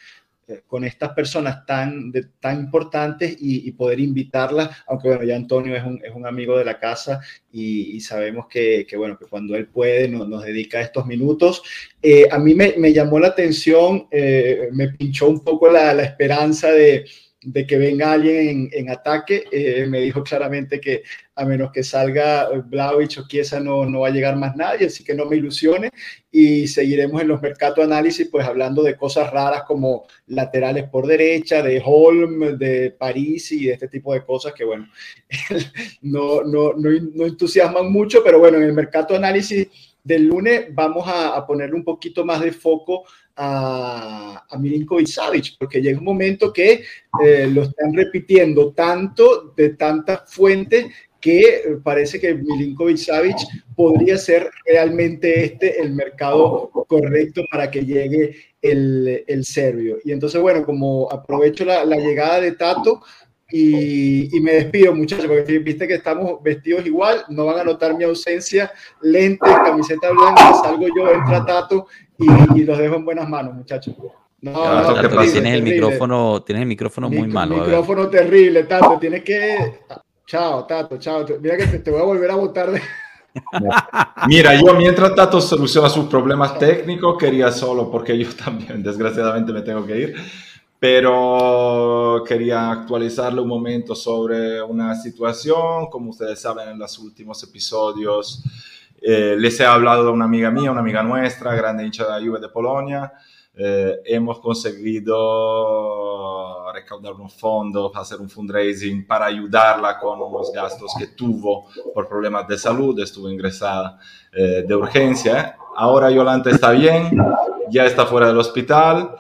[0.46, 5.84] eh, con estas personas tan, tan importantes y, poder invitarlas, aunque bueno, ya Antonio es
[5.84, 7.22] un, es un amigo de la casa
[7.52, 11.64] y, sabemos que, que, bueno, que cuando él puede nos, nos dedica estos minutos.
[12.02, 16.72] Eh, a mí me, me, llamó la atención, eh, me pinchó un poco la, esperanza
[16.72, 17.06] de,
[17.42, 19.46] de que venga alguien en, ataque.
[19.88, 21.04] Me dijo claramente que
[21.36, 25.04] a menos que salga Blaovic o Chiesa no, no va a llegar más nadie, así
[25.04, 25.90] que no me ilusione.
[26.32, 31.62] Y seguiremos en los mercados análisis, pues hablando de cosas raras como laterales por derecha,
[31.62, 34.88] de Holm, de París y de este tipo de cosas que, bueno,
[36.02, 39.68] no, no, no, no entusiasman mucho, pero bueno, en el mercado análisis
[40.04, 43.06] del lunes vamos a, a ponerle un poquito más de foco
[43.36, 46.84] a, a Milinkovic Savic, porque llega un momento que
[47.24, 50.88] eh, lo están repitiendo tanto de tantas fuentes
[51.24, 53.38] que parece que Milinkovic Savic
[53.78, 60.00] podría ser realmente este el mercado correcto para que llegue el, el serbio.
[60.04, 63.02] Y entonces, bueno, como aprovecho la, la llegada de Tato,
[63.50, 67.96] y, y, me despido, muchachos, porque viste que estamos vestidos igual, no van a notar
[67.96, 68.72] mi ausencia,
[69.02, 73.96] lentes, camiseta blanca, salgo yo, entra Tato y, los dejo en buenas manos, muchachos.
[74.42, 77.56] No, no, tienes, el micrófono, tienes el micrófono muy malo.
[77.58, 78.98] Micrófono terrible, Tato.
[79.00, 79.80] Tienes que.
[80.34, 81.24] Chao, Tato, chao.
[81.40, 82.82] Mira que te, voy a volver a votar de.
[84.28, 89.62] Mira, yo mientras Tato soluciona sus problemas técnicos, quería solo, porque yo también, desgraciadamente, me
[89.62, 90.16] tengo que ir,
[90.80, 95.86] pero quería actualizarle un momento sobre una situación.
[95.92, 98.42] Como ustedes saben, en los últimos episodios
[99.04, 102.28] eh, les he hablado de una amiga mía, una amiga nuestra, grande hincha de la
[102.28, 103.14] Juve de Polonia.
[103.56, 105.14] Eh, hemos conseguido
[106.74, 112.48] recaudar unos fondos, hacer un fundraising para ayudarla con unos gastos que tuvo por problemas
[112.48, 114.00] de salud, estuvo ingresada
[114.32, 115.56] eh, de urgencia.
[115.76, 117.12] Ahora Yolanda está bien,
[117.70, 119.18] ya está fuera del hospital.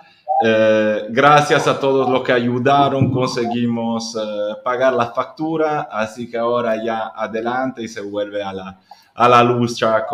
[1.09, 4.17] gracias a todos los que ayudaron conseguimos
[4.63, 8.79] pagar la factura, así que ahora ya adelante y se vuelve a la,
[9.15, 10.05] a la lucha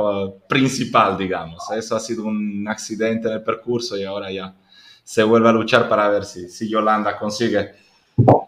[0.48, 1.70] principal, digamos.
[1.72, 4.54] Eso ha sido un accidente en el percurso y ahora ya
[5.04, 7.72] se vuelve a luchar para ver si, si Yolanda consigue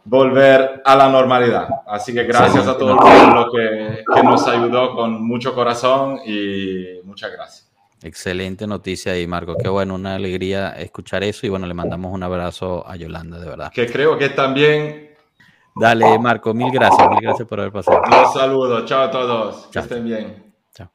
[0.04, 1.68] volver a la normalidad.
[1.88, 7.32] Así que gracias a todo el que, que nos ayudó con mucho corazón y muchas
[7.32, 7.72] gracias.
[8.04, 9.56] Excelente noticia ahí, Marco.
[9.56, 13.48] Qué bueno, una alegría escuchar eso y bueno, le mandamos un abrazo a Yolanda, de
[13.48, 13.72] verdad.
[13.72, 15.11] Que creo que también
[15.76, 18.02] Dale, Marco, mil gracias, mil gracias por haber pasado.
[18.10, 20.54] Los saludo, chao a todos, que estén bien.
[20.74, 20.92] Chao.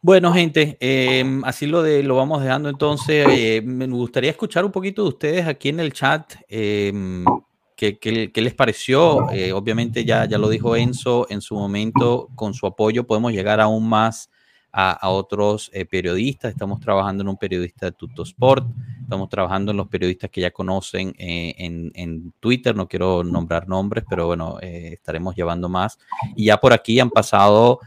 [0.00, 3.26] Bueno, gente, em, así lo, de, lo vamos dejando entonces.
[3.30, 6.34] Eh, me gustaría escuchar un poquito de ustedes aquí en el chat.
[6.48, 9.30] ¿qué, qué, les pareció?
[9.30, 13.60] Eh, obviamente ya, ya lo dijo Enzo en su momento, con su apoyo podemos llegar
[13.60, 14.30] aún más
[14.76, 16.50] a, otros eh, periodistas.
[16.50, 18.66] Estamos trabajando en un periodista de Tutosport,
[19.00, 24.04] estamos trabajando en los periodistas que ya conocen eh, en, Twitter, no quiero nombrar nombres,
[24.08, 25.98] pero bueno, eh, estaremos llevando más.
[26.34, 27.80] Y ya por aquí han pasado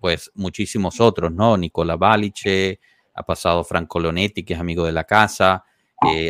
[0.00, 1.56] pues muchísimos otros, ¿no?
[1.56, 2.78] Nicola Balice,
[3.14, 5.64] ha pasado Franco Leonetti, que es amigo de la casa.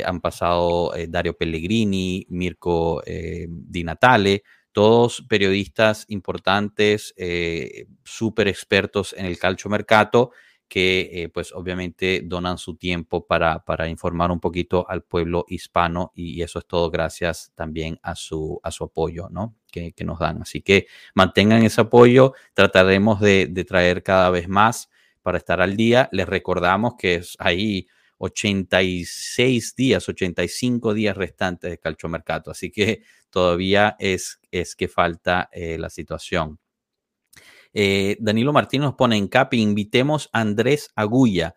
[0.07, 4.43] han pasado Dario Pellegrini, Mirko Di Natale,
[4.75, 10.33] todos periodistas importantes, eh, súper expertos en el calcio mercato,
[10.67, 16.11] que eh, pues obviamente donan su tiempo para, para, informar un poquito al pueblo hispano
[16.17, 19.55] y, eso es todo gracias también a su, a su apoyo ¿no?
[19.71, 20.43] que, que nos dan.
[20.43, 24.91] Así que mantengan ese apoyo, trataremos de, traer cada vez más
[25.23, 26.09] para estar al día.
[26.11, 27.87] Les recordamos que es ahí
[28.25, 35.51] 86 días, 85 días restantes de calcio mercato, así que todavía es, es que falta
[35.53, 36.59] eh, la situación.
[37.75, 41.55] Eh, Danilo Martín nos pone en CAPI, invitemos a Andrés Agulla.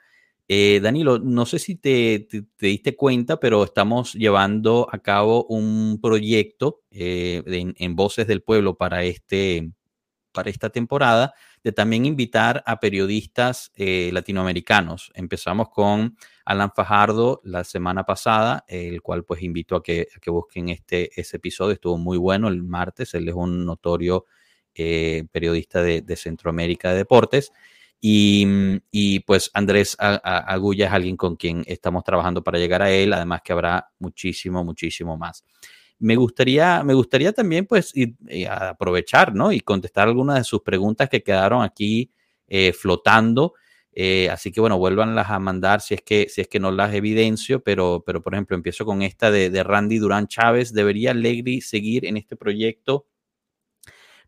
[0.50, 2.28] Eh, Danilo, no sé si te,
[2.60, 9.72] diste cuenta, pero estamos llevando a cabo un proyecto en, Voces del Pueblo para este,
[10.34, 11.34] para esta temporada
[11.68, 15.12] de también invitar a periodistas eh, latinoamericanos.
[15.14, 16.16] Empezamos con
[16.46, 21.36] Alan Fajardo la semana pasada, el cual pues invito a que, que busquen este ese
[21.36, 24.26] episodio, estuvo muy bueno el martes, él es un notorio
[24.76, 27.52] eh, periodista de, Centroamérica de Deportes.
[28.00, 33.42] Y, pues Andrés Agulla es alguien con quien estamos trabajando para llegar a él, además
[33.44, 35.44] que habrá muchísimo, muchísimo más.
[36.00, 37.94] Me gustaría, me gustaría también pues
[38.50, 39.52] aprovechar ¿no?
[39.52, 42.12] y contestar algunas de sus preguntas que quedaron aquí
[42.48, 43.54] eh, flotando.
[43.92, 46.94] Eh, así que bueno, vuélvanlas a mandar si es que, si es que no las
[46.94, 50.72] evidencio, pero, pero por ejemplo, empiezo con esta de, Randy Durán Chávez.
[50.72, 53.08] ¿Debería Legri seguir en este proyecto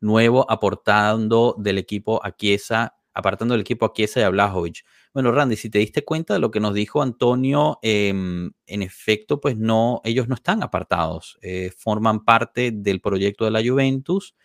[0.01, 4.83] nuevo aportando del equipo a Chiesa, apartando del equipo a Chiesa y a Blajovic?
[5.13, 9.41] Bueno, Randy, si te diste cuenta de lo que nos dijo Antonio, em, en efecto,
[9.41, 14.35] pues no, ellos no están apartados, eh, forman parte del proyecto de la Juventus,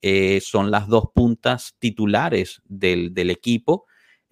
[0.00, 3.86] eh, son las dos puntas titulares del, del equipo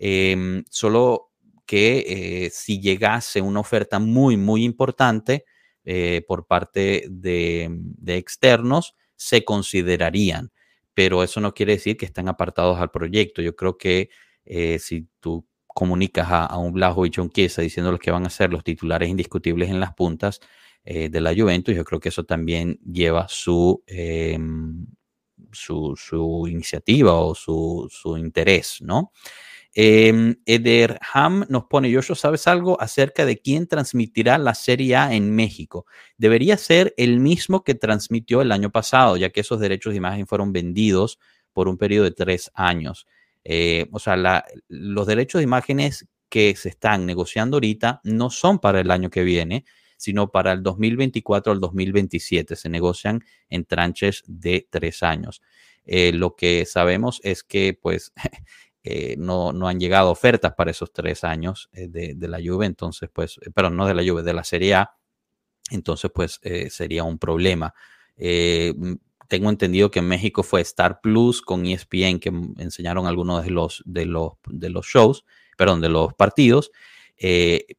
[0.05, 1.30] Em, solo
[1.64, 5.45] que eh, si llegase una oferta muy, muy importante
[6.26, 7.70] por parte de,
[8.07, 10.51] externos, se considerarían.
[10.95, 13.43] Pero eso no quiere decir que estén apartados al proyecto.
[13.43, 14.11] Yo creo que
[14.80, 18.64] si tú comunicas a, un Blajo y John Chiesa diciéndoles que van a ser los
[18.64, 20.40] titulares indiscutibles en las puntas
[20.84, 24.84] de la Juventus, yo creo que eso también lleva su, em,
[25.52, 29.12] su, iniciativa o su, su interés, ¿no?
[29.74, 35.34] Eh, Ederham nos pone, yo ¿sabes algo acerca de quién transmitirá la Serie A en
[35.34, 35.86] México?
[36.18, 40.26] Debería ser el mismo que transmitió el año pasado, ya que esos derechos de imagen
[40.26, 41.18] fueron vendidos
[41.54, 43.06] por un periodo de tres años.
[43.45, 48.80] Eh, o sea, los derechos de imágenes que se están negociando ahorita no son para
[48.80, 49.64] el año que viene,
[49.97, 52.57] sino para el 2024 al 2027.
[52.57, 55.43] Se negocian en tranches de tres años.
[55.84, 58.12] Eh, lo que sabemos es que, pues,
[58.84, 63.38] Eh, no, no, han llegado ofertas para esos tres años de, la Juve, entonces pues,
[63.55, 64.97] pero no de la Juve, de la Serie A,
[65.70, 67.72] entonces pues sería un problema.
[69.32, 73.82] Tengo entendido que en México fue Star Plus con ESPN que enseñaron algunos de los,
[73.86, 75.24] de los, de los shows,
[75.56, 76.70] perdón, de los partidos.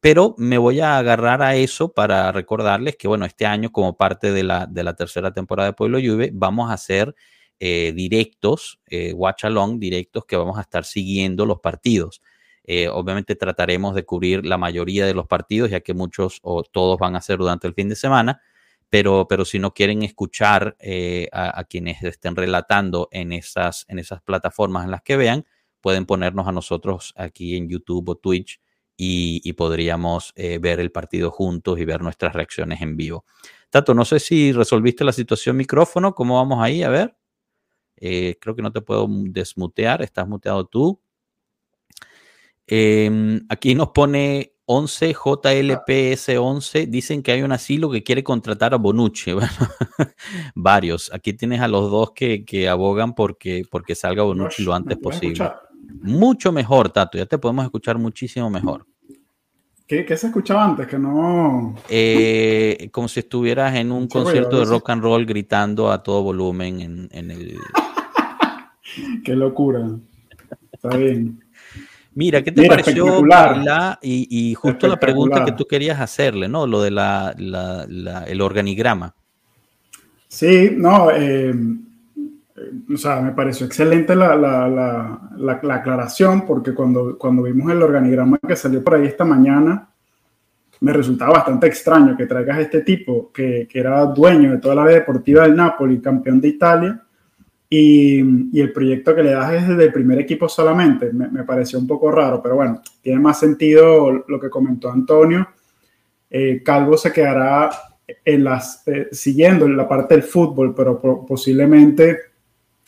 [0.00, 4.32] pero me voy a agarrar a eso para recordarles que, bueno, este año, como parte
[4.32, 7.14] de la, de la tercera temporada de Pueblo Juve, vamos a hacer
[7.60, 12.20] eh, directos, eh, watch along directos que vamos a estar siguiendo los partidos.
[12.64, 16.98] Eh, obviamente trataremos de cubrir la mayoría de los partidos, ya que muchos o todos
[16.98, 18.42] van a ser durante el fin de semana,
[18.90, 20.76] pero, pero si no quieren escuchar
[21.32, 25.44] a, quienes estén relatando en esas, en esas plataformas en las que vean,
[25.80, 28.60] pueden ponernos a nosotros aquí en YouTube o Twitch
[28.96, 33.24] y, podríamos ver el partido juntos y ver nuestras reacciones en vivo.
[33.74, 36.84] Tato, no sé si resolviste la situación micrófono, ¿cómo vamos ahí?
[36.84, 37.16] A ver.
[37.96, 41.00] Eh, creo que no te puedo desmutear, estás muteado tú.
[42.66, 46.86] Em, aquí nos pone 11 JLPS11.
[46.88, 49.32] Dicen que hay un asilo que quiere contratar a Bonucci.
[50.54, 51.12] varios.
[51.12, 55.50] Aquí tienes a los dos que, abogan porque, porque salga Bonucci lo antes posible.
[56.02, 57.18] Mucho mejor, Tato.
[57.18, 58.86] Ya te podemos escuchar muchísimo mejor.
[59.86, 60.86] ¿Qué, se escuchaba antes?
[60.86, 61.74] Que no.
[61.90, 66.80] Eh, como si estuvieras en un concierto de rock and roll gritando a todo volumen
[66.80, 67.58] en, en el.
[69.24, 69.98] Qué locura.
[70.72, 71.43] Está bien.
[72.14, 76.66] Mira, ¿qué te pareció la, y, justo la pregunta que tú querías hacerle, ¿no?
[76.66, 77.34] Lo de la,
[78.26, 79.14] el organigrama.
[80.28, 81.54] Sí, no, eh,
[82.92, 88.56] o sea, me pareció excelente la, la, aclaración porque cuando, cuando vimos el organigrama que
[88.56, 89.88] salió por ahí esta mañana,
[90.80, 94.84] me resultaba bastante extraño que traigas este tipo que, que era dueño de toda la
[94.84, 97.02] vida deportiva del Napoli, campeón de Italia,
[97.76, 101.12] y, el proyecto que le das es desde el primer equipo solamente.
[101.12, 105.48] Me, pareció un poco raro, pero bueno, tiene más sentido lo que comentó Antonio.
[106.30, 107.70] Eh, Calvo se quedará
[108.24, 112.18] en las, eh, siguiendo en la parte del fútbol, pero posiblemente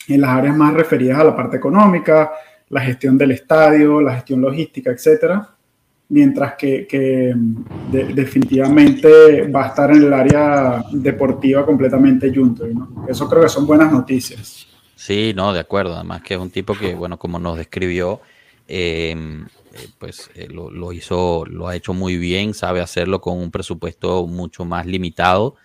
[0.07, 2.31] en las áreas más referidas a la parte económica,
[2.69, 5.49] la gestión del estadio, la gestión logística, etcétera,
[6.09, 7.33] mientras que, que
[8.13, 12.65] definitivamente va a estar en el área deportiva completamente junto.
[13.07, 14.66] Eso creo que son buenas noticias.
[14.97, 15.95] Sí, no, de acuerdo.
[15.95, 18.19] Además que es un tipo que, bueno, como nos describió,
[18.67, 23.37] em, eh, pues eh, lo, lo, hizo, lo ha hecho muy bien, sabe hacerlo con
[23.37, 25.55] un presupuesto mucho más limitado.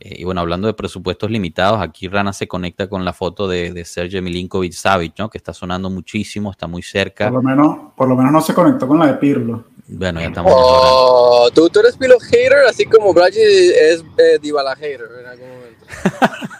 [0.00, 3.72] Eh, y bueno, hablando de presupuestos limitados, aquí Rana se conecta con la foto de,
[3.72, 5.28] de Sergio Milinkovic Savic, ¿no?
[5.28, 7.30] Que está sonando muchísimo, está muy cerca.
[7.30, 9.64] Por lo menos, por lo menos no se conectó con la de Pirlo.
[9.86, 10.52] Bueno, ya estamos.
[10.54, 15.48] Oh, ¿tú, tú, eres Pirlo hater, así como Bragi es eh, Dybala hater en algún
[15.48, 15.86] momento.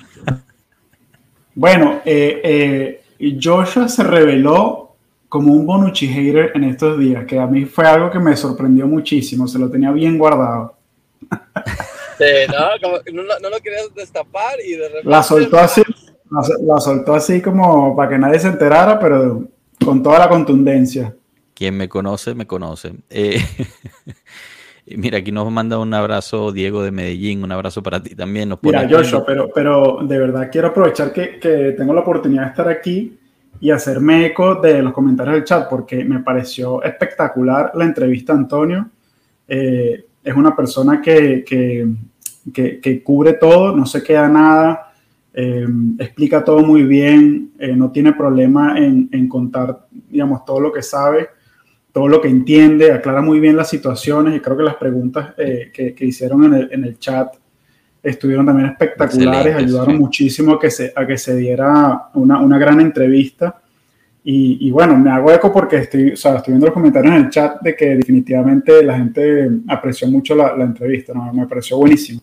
[1.59, 4.95] Bueno, eh, eh, y Joshua se reveló
[5.29, 8.87] como un Bonucci hater en estos días, que a mí fue algo que me sorprendió
[8.87, 10.77] muchísimo, se lo tenía bien guardado.
[11.21, 15.11] no, no, lo querías destapar y de repente...
[15.11, 15.83] La soltó así,
[16.31, 19.43] la, soltó así como para que nadie se enterara, pero
[19.85, 21.13] con toda la contundencia.
[21.55, 22.93] Quien me conoce, me conoce.
[23.11, 23.43] Eh,
[24.97, 28.49] mira, aquí nos manda un abrazo Diego de Medellín, un abrazo para ti también.
[28.49, 32.49] Nos mira, Joshua, pero, pero de verdad quiero aprovechar que, que tengo la oportunidad de
[32.49, 33.19] estar aquí
[33.61, 38.37] y hacerme eco de los comentarios del chat porque me pareció espectacular la entrevista a
[38.37, 38.91] Antonio.
[39.47, 44.93] Eh, es una persona que, que, que, cubre todo, no se queda nada,
[45.33, 45.67] eh,
[45.99, 50.83] explica todo muy bien, eh, no tiene problema en, en, contar, digamos, todo lo que
[50.83, 51.29] sabe,
[51.99, 55.97] todo lo que entiende, aclara muy bien las situaciones y creo que las preguntas que,
[55.99, 57.35] hicieron en el, en el chat
[58.01, 62.81] estuvieron también espectaculares, ayudaron muchísimo a que se, a que se diera una, una gran
[62.81, 63.61] entrevista.
[64.23, 67.25] Y, y, bueno, me hago eco porque estoy, o sea, estoy viendo los comentarios en
[67.25, 71.33] el chat de que definitivamente la gente apreció mucho la, la entrevista, ¿no?
[71.33, 72.21] me pareció buenísimo.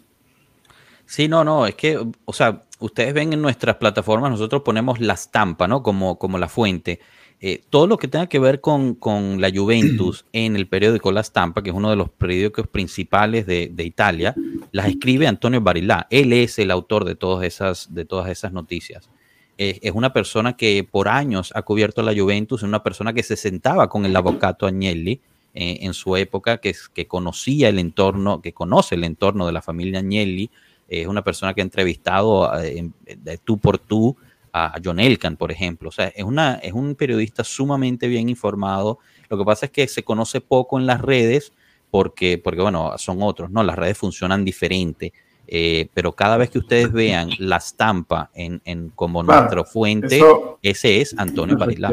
[1.06, 5.16] Sí, no, no, es que, o sea, ustedes ven en nuestras plataformas, nosotros ponemos la
[5.16, 5.84] estampa, ¿no?
[5.84, 7.02] Como, como la fuente.
[7.42, 11.22] Eh, todo lo que tenga que ver con, con, la Juventus en el periódico La
[11.22, 14.34] Stampa, que es uno de los periódicos principales de, de Italia,
[14.72, 16.08] las escribe Antonio Barilá.
[16.10, 19.10] Él es el autor de todas esas, de todas esas noticias.
[19.58, 23.24] Eh, es una persona que por años ha cubierto la Juventus, es una persona que
[23.24, 25.22] se sentaba con el abogado Agnelli
[25.54, 29.62] eh, en su época, que, que conocía el entorno, que conoce el entorno de la
[29.62, 30.50] familia Agnelli,
[30.88, 34.16] es una persona que ha entrevistado de tú por tú
[34.58, 35.90] a John Elkan, por ejemplo.
[35.90, 39.00] O sea, es, una, es un periodista sumamente bien informado.
[39.30, 41.52] Lo que pasa es que se conoce poco en las redes
[41.92, 43.64] porque, porque bueno, son otros, ¿no?
[43.64, 45.12] Las redes funcionan diferente.
[45.46, 50.22] Eh, pero cada vez que ustedes vean la estampa en, en como nuestra fuente,
[50.62, 51.92] ese es Antonio Barilá.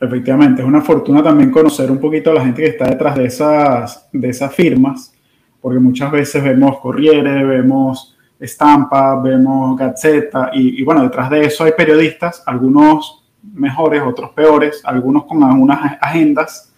[0.00, 3.26] Efectivamente, es una fortuna también conocer un poquito a la gente que está detrás de
[3.26, 5.12] esas, de esas firmas,
[5.60, 11.72] porque muchas veces vemos Corriere, vemos Estampa, vemos Gazzetta y, bueno, detrás de eso hay
[11.72, 13.24] periodistas, algunos
[13.54, 16.72] mejores, otros peores, algunos con algunas agendas,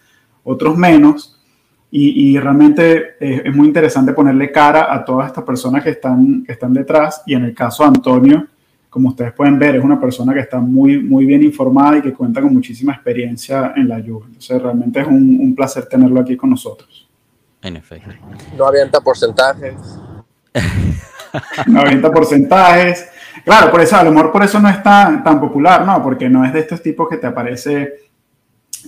[0.44, 1.34] otros menos.
[1.90, 6.74] Y, realmente es, muy interesante ponerle cara a todas estas personas que están, que están
[6.74, 7.22] detrás.
[7.26, 8.46] Y en el caso de Antonio,
[8.90, 12.12] como ustedes pueden ver, es una persona que está muy, muy bien informada y que
[12.12, 14.26] cuenta con muchísima experiencia en la lluvia.
[14.26, 17.08] Entonces, realmente es un, un placer tenerlo aquí con nosotros.
[17.62, 18.10] En efecto.
[18.56, 19.74] No avienta porcentajes.
[21.66, 23.08] 90 porcentajes.
[23.44, 26.02] Claro, por eso, a lo mejor por eso no es tan, popular, ¿no?
[26.02, 27.94] Porque no es de estos tipos que te aparece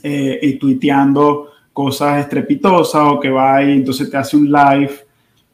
[0.02, 4.90] eh, y tuiteando cosas estrepitosas o que va y entonces te hace un live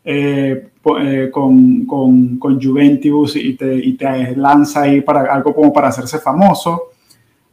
[0.05, 0.69] eh,
[1.01, 6.91] eh, con, con, con, Juventus y te, lanza ahí para algo como para hacerse famoso.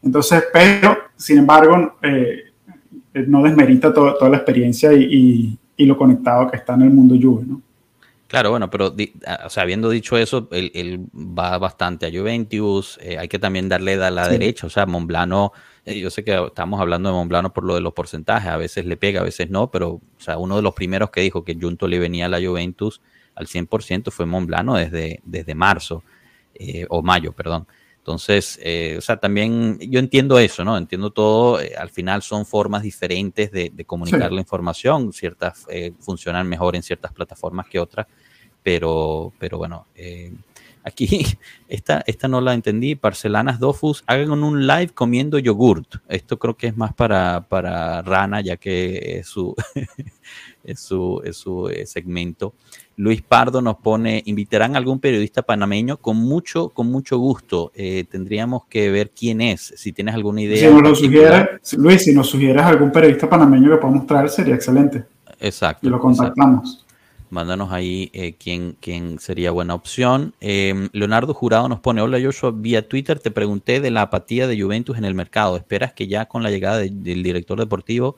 [0.02, 1.96] Entonces, pero, sin embargo,
[3.28, 7.46] no desmerita toda la experiencia y, y, lo conectado que está en el mundo Juve,
[7.48, 7.62] ¿no?
[8.34, 8.96] Claro, bueno, pero
[9.46, 13.94] o sea, habiendo dicho eso, él, va bastante a Juventus, eh, hay que también darle
[14.04, 15.52] a la derecha, o sea, Monblano,
[15.86, 18.88] eh, yo sé que estamos hablando de Monblano por lo de los porcentajes, a veces
[18.88, 21.56] le pega, a veces no, pero o sea, uno de los primeros que dijo que
[21.62, 23.02] Junto le venía a la Juventus
[23.36, 26.04] al 100% fue Monblano desde, desde marzo,
[26.56, 27.68] eh, o mayo, perdón.
[28.00, 28.60] Entonces,
[28.98, 30.76] o sea, también yo entiendo eso, ¿no?
[30.76, 35.66] Entiendo todo, al final son formas diferentes de, comunicar la información, ciertas
[36.00, 38.08] funcionan mejor en ciertas plataformas que otras
[38.64, 40.32] pero, pero bueno, eh,
[40.84, 41.26] aquí
[41.68, 42.95] esta, esta no la entendí.
[42.95, 45.95] Parcelanas Dofus, hagan un live comiendo yogurt.
[46.07, 49.55] Esto creo que es más para, para Rana, ya que es su,
[50.64, 52.53] es su, es su eh, segmento.
[52.95, 57.72] Luis Pardo nos pone, invitarán a algún periodista panameño con mucho, con mucho gusto.
[57.74, 60.70] Eh, tendríamos que ver quién es, si tienes alguna idea.
[60.70, 65.05] Si nos sugiere, Luis, si nos sugieres algún periodista panameño que podamos traer, sería excelente.
[65.39, 65.88] Exacto.
[65.88, 66.83] Y lo contactamos.
[67.34, 70.36] Mándanos ahí eh, quién, quién, sería buena opción.
[70.40, 74.62] Em, Leonardo Jurado nos pone, hola Joshua, vía Twitter te pregunté de la apatía de
[74.62, 75.58] Juventus en el mercado.
[75.58, 78.18] ¿Esperas que ya con la llegada del director deportivo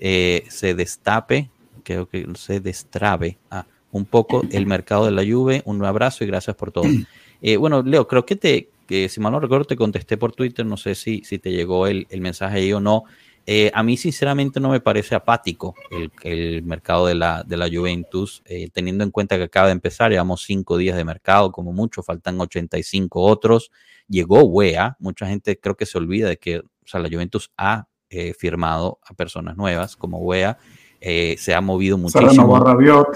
[0.00, 1.48] eh, se destape,
[1.84, 5.62] creo que se destrabe ah, un poco el mercado de la Juve?
[5.64, 6.84] Un abrazo y gracias por todo.
[7.42, 8.68] Eh, bueno, Leo, creo que te,
[9.08, 12.06] si mal no recuerdo, te contesté por Twitter, no sé si, si te llegó el,
[12.10, 13.04] el mensaje ahí o no.
[13.46, 15.74] Eh, a mí, sinceramente, no me parece apático
[16.22, 20.10] el, mercado de la, de la Juventus, eh, teniendo en cuenta que acaba de empezar,
[20.10, 23.70] llevamos cinco días de mercado, como mucho, faltan 85 otros.
[24.08, 26.58] Llegó WEA, mucha gente creo que se olvida de que
[26.92, 30.58] o la Juventus ha eh, firmado a personas nuevas como WEA,
[31.00, 32.30] se ha movido muchísimo.
[32.30, 33.08] Se renovó Rabiot,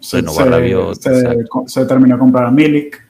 [0.00, 3.00] se, se, se, terminó de comprar a Milik.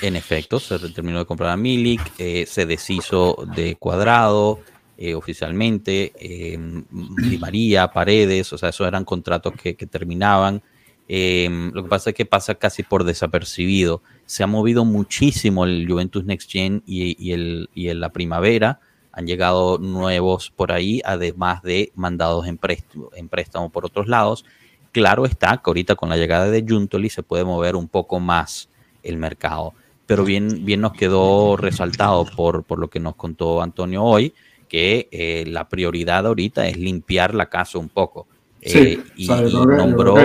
[0.00, 4.60] En efecto, se terminó de comprar a Milik, se deshizo de Cuadrado
[5.04, 6.56] eh, oficialmente, eh,
[7.28, 10.62] Di María, Paredes, o sea, esos eran contratos que, terminaban.
[11.08, 14.00] lo que pasa es que pasa casi por desapercibido.
[14.26, 18.78] Se ha movido muchísimo el Juventus Next Gen y, el, y la primavera.
[19.10, 24.44] Han llegado nuevos por ahí, además de mandados en préstamo, en préstamo por otros lados.
[24.92, 28.68] Claro está que ahorita con la llegada de Juntoli se puede mover un poco más
[29.02, 29.74] el mercado.
[30.06, 34.32] Pero bien, bien nos quedó resaltado por, por lo que nos contó Antonio hoy,
[34.72, 38.26] que eh, la prioridad ahorita es limpiar la casa un poco.
[38.62, 40.16] Sí, eh, y, nombró,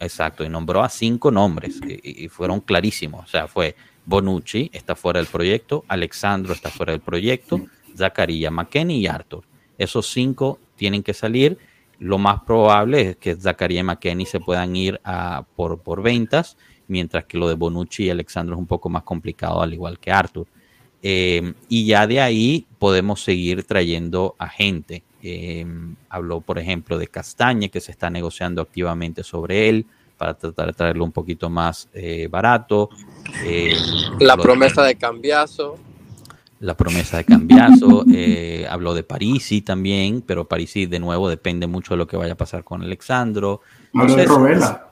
[0.00, 3.26] Exacto, y nombró a cinco nombres y, fueron clarísimos.
[3.26, 3.76] O sea, fue
[4.06, 7.60] Bonucci, está fuera del proyecto, Alexandro está fuera del proyecto,
[7.94, 9.44] Zacarías, McKenny y Arthur.
[9.76, 11.58] Esos cinco tienen que salir.
[11.98, 16.56] Lo más probable es que Zacarías y McKenny se puedan ir a, por, por ventas
[16.88, 20.10] mientras que lo de Bonucci y Alexandro es un poco más complicado, al igual que
[20.10, 20.46] Arthur.
[21.08, 25.04] Eh, y ya de ahí podemos seguir trayendo a gente.
[25.22, 25.64] Eh,
[26.08, 29.86] habló, por ejemplo, de Castaña, que se está negociando activamente sobre él
[30.18, 32.90] para tratar de traerlo un poquito más eh, barato.
[34.18, 35.78] la promesa de, Cambiazo.
[36.58, 38.04] La promesa de Cambiazo.
[38.68, 42.36] habló de Parisi también, pero Parisi de nuevo depende mucho de lo que vaya a
[42.36, 43.60] pasar con Alexandro.
[43.94, 44.86] Habló de Rovella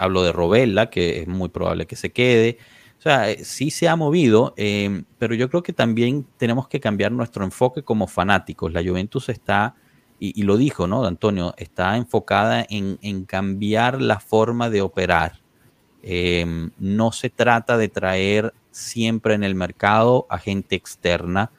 [0.00, 2.56] hablo de Robella, que es muy probable que se quede.
[3.00, 6.80] O sea, eh, sí se ha movido, em, pero yo creo que también tenemos que
[6.80, 8.74] cambiar nuestro enfoque como fanáticos.
[8.74, 9.74] La Juventus está,
[10.18, 11.54] y, lo dijo, ¿no, Antonio?
[11.56, 15.40] Está enfocada en, cambiar la forma de operar.
[16.02, 21.50] Em, no se trata de traer siempre en el mercado a gente externa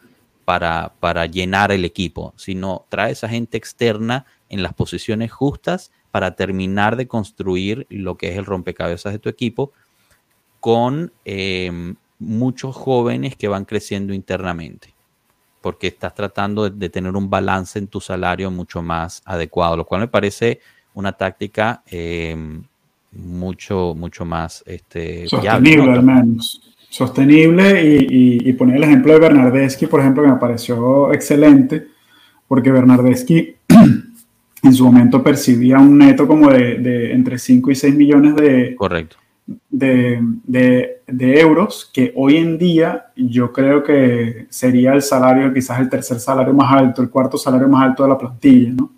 [0.46, 6.36] para, para llenar el equipo, sino trae esa gente externa en las posiciones justas para
[6.36, 9.74] terminar de construir lo que es el rompecabezas de tu equipo
[10.62, 14.94] con em, muchos jóvenes que van creciendo internamente,
[15.60, 20.02] porque estás tratando de, tener un balance en tu salario mucho más adecuado, lo cual
[20.02, 20.62] me parece
[20.94, 22.64] una táctica em,
[23.12, 26.62] mucho, mucho más este, sostenible al menos.
[26.90, 31.88] Sostenible y, y, poner el ejemplo de Bernardeschi, por ejemplo, que me pareció excelente,
[32.50, 33.56] porque Bernardeschi
[34.64, 39.21] en su momento percibía un neto como de, entre 5 y 6 millones de, Correcto.
[39.70, 45.90] De, de, euros, que hoy en día yo creo que sería el salario, quizás el
[45.90, 48.92] tercer salario más alto, el cuarto salario más alto de la plantilla, ¿no?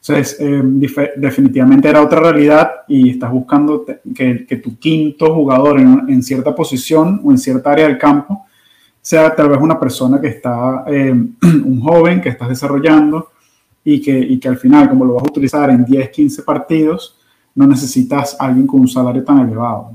[0.00, 0.62] Entonces, eh,
[1.16, 6.54] definitivamente era otra realidad y estás buscando que, que tu quinto jugador en, en, cierta
[6.54, 8.44] posición o en cierta área del campo
[9.00, 11.12] sea tal vez una persona que está, eh,
[11.42, 13.30] un joven que estás desarrollando,
[13.84, 17.18] y que, y que al final, como lo vas a utilizar en 10, 15 partidos,
[17.54, 19.92] no necesitas a alguien con un salario tan elevado.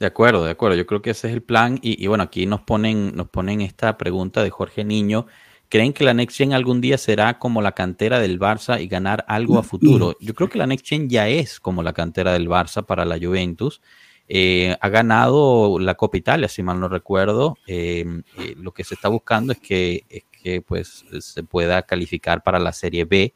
[0.00, 0.76] De acuerdo, de acuerdo.
[0.76, 1.78] Yo creo que ese es el plan.
[1.82, 5.26] Y, bueno, aquí nos ponen, nos ponen esta pregunta de Jorge Niño.
[5.68, 9.26] ¿Creen que la Next Gen algún día será como la cantera del Barça y ganar
[9.28, 10.16] algo a futuro?
[10.18, 13.18] Yo creo que la Next Gen ya es como la cantera del Barça para la
[13.18, 13.82] Juventus.
[14.26, 17.58] Eh, ha ganado la Copa Italia, si mal no recuerdo.
[17.66, 22.58] Eh, eh, lo que se está buscando es que, que pues se pueda calificar para
[22.58, 23.34] la Serie B.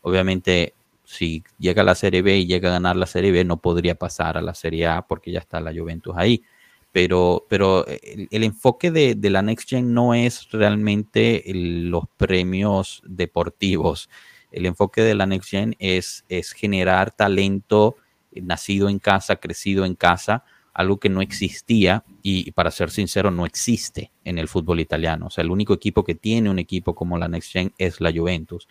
[0.00, 0.75] Obviamente,
[1.06, 3.94] si llega a la Serie B y llega a ganar la Serie B, no podría
[3.94, 6.42] pasar a la Serie A porque ya está la Juventus ahí.
[6.92, 14.08] Pero, pero el, enfoque de, la Next Gen no es realmente los premios deportivos.
[14.50, 17.96] El enfoque de la Next Gen es, es generar talento
[18.32, 23.46] nacido en casa, crecido en casa, algo que no existía y, para ser sincero no
[23.46, 25.26] existe en el fútbol italiano.
[25.26, 28.12] O sea, el único equipo que tiene un equipo como la Next Gen es la
[28.12, 28.68] Juventus.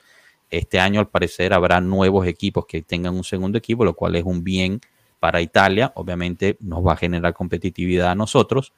[0.50, 4.24] Este año al parecer habrá nuevos equipos que tengan un segundo equipo, lo cual es
[4.24, 4.80] un bien
[5.20, 5.92] para Italia.
[5.96, 8.74] Obviamente nos va a generar competitividad a nosotros,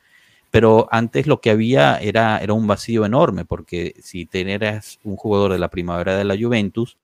[0.50, 5.52] pero antes lo que había era, era un vacío enorme, porque si tenías un jugador
[5.52, 6.98] de la primavera de la Juventus,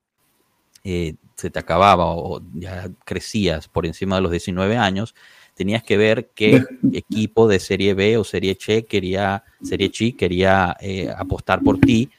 [0.84, 5.15] eh, se te acababa o ya crecías por encima de los 19 años,
[5.53, 6.63] tenías que ver qué
[6.93, 12.09] equipo de Serie B o Serie C quería, Serie Chi quería eh, apostar por ti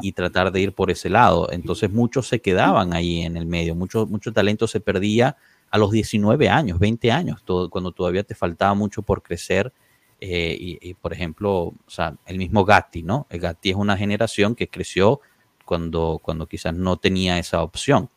[0.00, 1.50] y, tratar de ir por ese lado.
[1.50, 5.36] Entonces muchos se quedaban ahí en el medio, mucho, mucho talento se perdía
[5.70, 9.72] a los 19 años, 20 años, todo, cuando todavía te faltaba mucho por crecer.
[10.20, 13.28] Eh, y, por ejemplo, o sea, el mismo Gatti, ¿no?
[13.30, 15.20] El Gatti es una generación que creció
[15.64, 18.10] cuando, cuando quizás no tenía esa opción.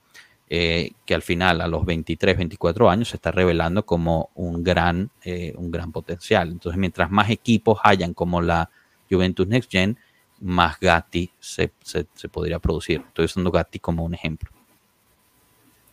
[0.53, 5.09] Eh, que al final a los 23, 24 años se está revelando como un gran,
[5.23, 6.49] eh, un gran potencial.
[6.49, 8.69] Entonces, mientras más equipos hayan como la
[9.09, 9.97] Juventus Next Gen,
[10.41, 13.01] más Gatti se, se, podría producir.
[13.07, 14.49] Estoy usando Gatti como un ejemplo.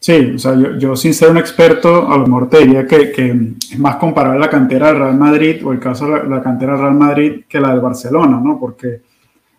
[0.00, 3.12] Sí, o sea, yo, sin ser un experto, a lo mejor te diría que,
[3.70, 6.80] es más comparable la cantera del Real Madrid o el caso de la, cantera del
[6.80, 8.58] Real Madrid que la del Barcelona, ¿no?
[8.58, 9.02] Porque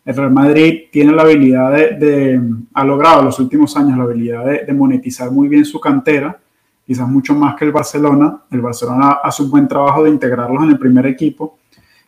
[0.06, 2.42] el Real Madrid tiene la habilidad de,
[2.74, 6.40] ha logrado en los últimos años la habilidad de, monetizar muy bien su cantera,
[6.86, 8.42] quizás mucho más que el Barcelona.
[8.50, 11.60] El Barcelona hace un buen trabajo de integrarlos en el primer equipo,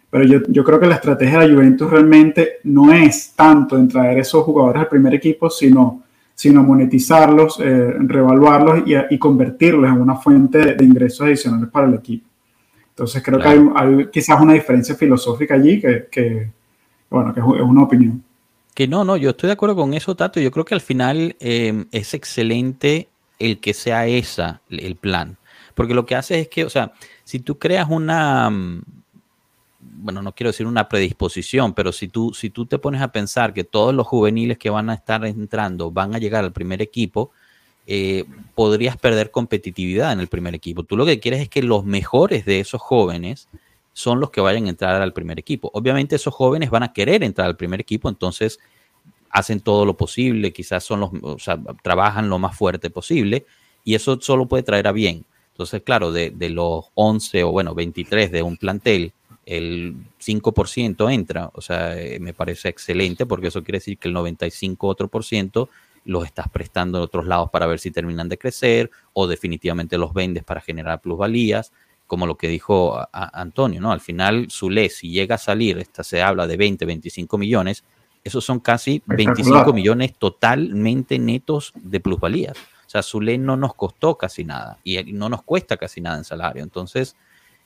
[0.10, 3.88] pero yo, yo creo que la estrategia de la Juventus realmente no es tanto en
[3.88, 6.02] traer esos jugadores al primer equipo, sino
[6.42, 8.82] sino monetizarlos, eh, revaluarlos
[9.12, 12.28] y, convertirlos en una fuente de, ingresos adicionales para el equipo.
[12.90, 16.50] Entonces creo que hay, quizás una diferencia filosófica allí que,
[17.12, 18.24] bueno, que es una opinión.
[18.74, 20.40] Que no, no, yo estoy de acuerdo con eso, Tato.
[20.40, 25.38] Yo creo que al final em, es excelente el que sea esa el plan.
[25.76, 26.94] Porque lo que hace es que, o sea,
[27.24, 28.50] si tú creas una,
[29.80, 33.54] bueno, no quiero decir una predisposición, pero si tú, si tú te pones a pensar
[33.54, 37.32] que todos los juveniles que van a estar entrando van a llegar al primer equipo,
[37.88, 38.26] eh,
[38.56, 40.84] podrías perder competitividad en el primer equipo.
[40.84, 43.50] Tú lo que quieres es que los mejores de esos jóvenes
[43.94, 45.70] son los que vayan a entrar al primer equipo.
[45.74, 48.60] Obviamente esos jóvenes van a querer entrar al primer equipo, entonces
[49.30, 53.46] hacen todo lo posible, quizás son los, o sea, trabajan lo más fuerte posible
[53.84, 55.26] y eso solo puede traer a bien.
[55.54, 59.14] Entonces, claro, de, de los 11 o bueno, 23 de un plantel
[59.46, 64.14] el 5% entra, o sea, eh, me parece excelente porque eso quiere decir que el
[64.14, 65.70] 95 otro por ciento
[66.06, 70.14] los estás prestando en otros lados para ver si terminan de crecer o definitivamente los
[70.14, 71.72] vendes para generar plusvalías,
[72.12, 73.94] como lo que dijo Antonio, ¿no?
[73.94, 77.86] Al final, Zule, si llega a salir, esta se habla de 20, 25 millones,
[78.22, 82.58] esos son casi 25 millones totalmente netos de plusvalías.
[82.86, 86.26] O sea, Zule no nos costó casi nada y no nos cuesta casi nada en
[86.26, 86.64] salario.
[86.64, 87.16] Entonces,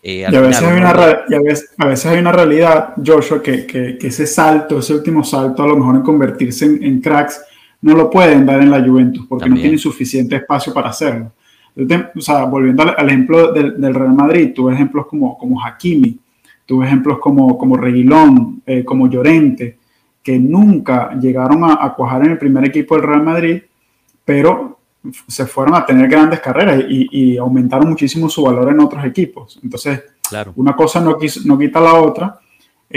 [0.03, 4.27] eh, y, a veces hay una, a, veces, hay una realidad, Joshua, que, que, ese
[4.27, 7.43] salto, ese último salto, a lo mejor en convertirse en, cracks,
[7.81, 11.31] no lo pueden dar en la Juventus porque no tienen suficiente espacio para hacerlo.
[11.77, 16.17] O sea, volviendo al, ejemplo del, del, Real Madrid, tuve ejemplos como, como Hakimi,
[16.65, 19.77] tuve ejemplos como, como Reguilón, eh, como Llorente,
[20.23, 23.61] que nunca llegaron a, a cuajar en el primer equipo del Real Madrid,
[24.23, 24.75] pero
[25.27, 29.59] se fueron a tener grandes carreras y, aumentaron muchísimo su valor en otros equipos.
[29.63, 30.53] Entonces, claro.
[30.55, 32.39] una cosa no, no quita la otra,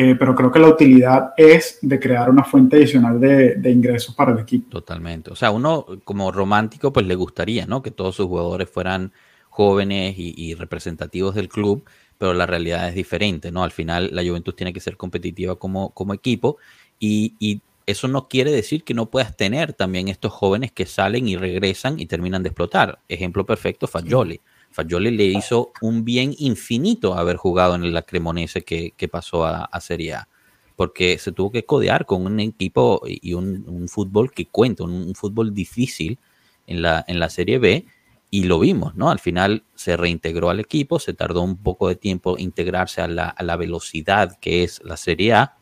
[0.01, 4.31] eh, pero creo que la utilidad es de crear una fuente adicional de, ingresos para
[4.31, 4.71] el equipo.
[4.71, 5.33] Totalmente.
[5.33, 7.83] O sea, uno como romántico, pues le gustaría, ¿no?
[7.83, 9.11] Que todos sus jugadores fueran
[9.51, 11.83] jóvenes y, representativos del club,
[12.17, 13.65] pero la realidad es diferente, ¿no?
[13.65, 16.59] Al final la Juventus tiene que ser competitiva como, como equipo
[17.01, 21.27] y, y eso no quiere decir que no puedas tener también estos jóvenes que salen
[21.27, 23.01] y regresan y terminan de explotar.
[23.09, 24.41] Ejemplo perfecto, Fagioli.
[24.79, 30.15] Fagioli le hizo un bien infinito haber jugado en el Cremonese que, pasó a, Serie
[30.15, 30.29] A,
[30.77, 35.53] porque se tuvo que codear con un equipo y un, fútbol que cuenta, un, fútbol
[35.53, 36.21] difícil
[36.69, 37.87] en la, en la Serie B,
[38.31, 39.11] y lo vimos, ¿no?
[39.11, 43.31] Al final se reintegró al equipo, se tardó un poco de tiempo integrarse a la,
[43.31, 45.57] a la velocidad que es la Serie A,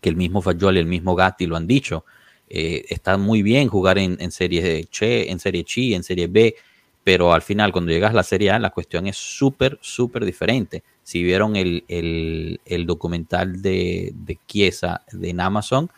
[0.00, 2.04] que el mismo Fagioli el mismo Gatti lo han dicho.
[2.48, 6.56] Eh, está muy bien jugar en, serie Che, en serie Chi, en serie B,
[7.04, 10.82] pero al final cuando llegas a la serie A la cuestión es súper, súper diferente.
[11.02, 15.90] Si vieron el, documental de, de Chiesa en Amazon,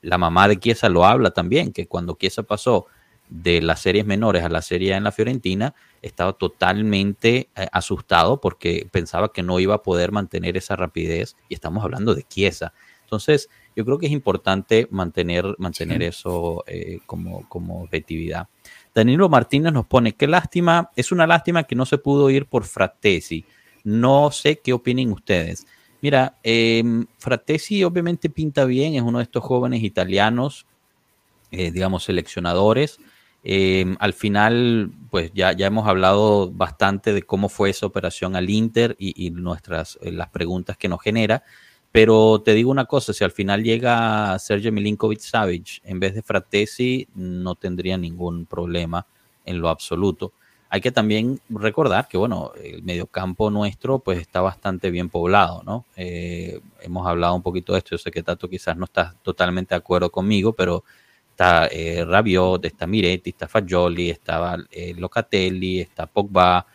[0.00, 2.86] la mamá de Chiesa lo habla también, que cuando Chiesa pasó
[3.28, 8.40] de las series menores a la serie A en la Fiorentina, estaba totalmente eh, asustado
[8.40, 12.72] porque pensaba que no iba a poder mantener esa rapidez y estamos hablando de Chiesa.
[13.02, 18.48] Entonces, yo creo que es importante mantener, mantener eso eh, como, como objetividad.
[18.96, 22.64] Danilo Martínez nos pone, qué lástima, es una lástima que no se pudo ir por
[22.64, 23.44] Fratesi.
[23.84, 25.66] No sé qué opinen ustedes.
[26.00, 26.82] Mira, eh,
[27.18, 30.64] Fratesi obviamente pinta bien, es uno de estos jóvenes italianos,
[31.50, 32.98] eh, digamos, seleccionadores.
[33.44, 38.48] Em, al final, pues ya, ya hemos hablado bastante de cómo fue esa operación al
[38.48, 41.44] Inter y, y nuestras, eh, las preguntas que nos genera.
[41.96, 46.20] Pero te digo una cosa, si al final llega Sergio Milinkovic Savic en vez de
[46.20, 49.06] Fratesi, no tendría ningún problema
[49.46, 50.34] en lo absoluto.
[50.68, 55.86] Hay que también recordar que, bueno, el mediocampo nuestro pues está bastante bien poblado, ¿no?
[55.96, 59.74] Eh, hemos hablado un poquito de esto, yo sé que Tato quizás no está totalmente
[59.74, 60.84] de acuerdo conmigo, pero
[61.30, 66.66] está eh, Rabiot, está Miretti, está Fagioli, está eh, Locatelli, está Pogba,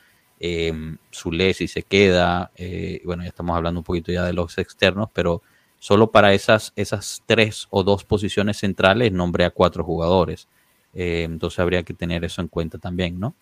[0.44, 0.74] eh,
[1.12, 5.44] si se queda, eh, bueno, ya estamos hablando un poquito ya de los externos, pero
[5.78, 10.48] solo para esas, esas tres o dos posiciones centrales nombré a cuatro jugadores.
[10.96, 13.36] Eh, entonces habría que tener eso en cuenta también, ¿no?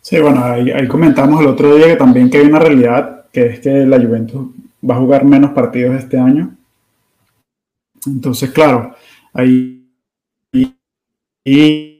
[0.00, 3.60] Sí, bueno, ahí, comentamos el otro día que también que hay una realidad, que es
[3.60, 4.48] que la Juventus
[4.88, 6.56] va a jugar menos partidos este año.
[8.06, 8.96] Entonces, claro,
[9.34, 9.86] ahí
[11.44, 11.98] y,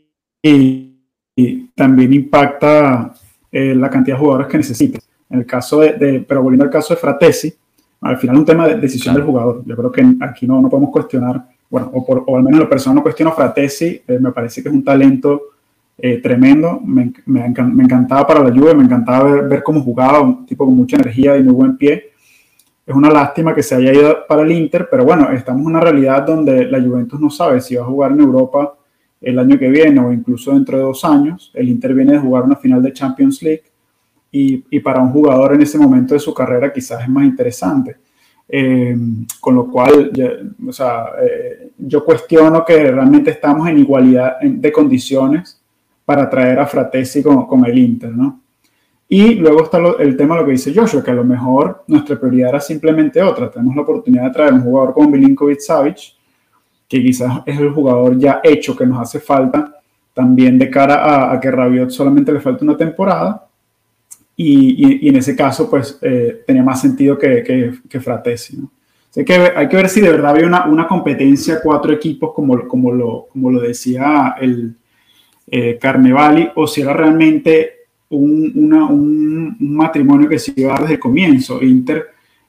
[1.74, 3.14] también impacta
[3.52, 5.06] eh, la cantidad de jugadores que necesites.
[5.28, 7.52] En el caso de, pero volviendo al caso de Fratesi,
[8.00, 9.62] al final un tema de decisión del jugador.
[9.64, 12.68] Yo creo que aquí no, no podemos cuestionar, bueno, o, por, o al menos la
[12.68, 15.42] persona no cuestiona Fratesi, eh, me parece que es un talento
[15.98, 20.46] eh, tremendo, me, me, encantaba para la lluvia, me encantaba ver, ver, cómo jugaba, un
[20.46, 22.10] tipo con mucha energía y muy buen pie.
[22.84, 25.80] Es una lástima que se haya ido para el Inter, pero bueno, estamos en una
[25.80, 28.74] realidad donde la Juventus no sabe si va a jugar en Europa
[29.22, 31.50] el año que viene o incluso dentro de dos años.
[31.54, 33.64] El Inter viene de jugar una final de Champions League
[34.30, 37.96] y, para un jugador en ese momento de su carrera quizás es más interesante.
[38.48, 38.96] Eh,
[39.40, 40.26] con lo cual, yo,
[40.68, 45.62] o sea, eh, yo cuestiono que realmente estamos en igualdad de condiciones
[46.04, 48.42] para traer a Fratesi con, con el Inter, ¿no?
[49.08, 52.18] Y luego está el tema de lo que dice Joshua, que a lo mejor nuestra
[52.18, 53.50] prioridad era simplemente otra.
[53.50, 55.98] Tenemos la oportunidad de traer un jugador como Milinkovic Savic,
[56.92, 59.80] que quizás es el jugador ya hecho que nos hace falta
[60.12, 63.48] también de cara a, que Rabiot solamente le falta una temporada.
[64.36, 68.58] Y, y, en ese caso, pues eh, tenía más sentido que, que, que Fratesi.
[68.58, 68.70] ¿no?
[69.10, 72.68] Así que hay que ver si de verdad había una, una competencia, cuatro equipos, como,
[72.68, 74.76] como, lo, como lo decía el
[75.46, 81.00] eh, Carnevali, o si era realmente un, un, un, matrimonio que se iba desde el
[81.00, 81.62] comienzo.
[81.62, 82.08] Inter,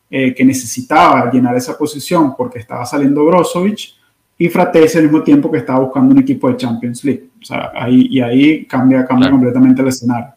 [0.09, 4.02] eh, que necesitaba llenar esa posición porque estaba saliendo Brozovic
[4.37, 7.29] y Fratesi al mismo tiempo que estaba buscando un equipo de Champions League.
[7.41, 10.33] O sea, ahí, y ahí cambia, cambia completamente el escenario.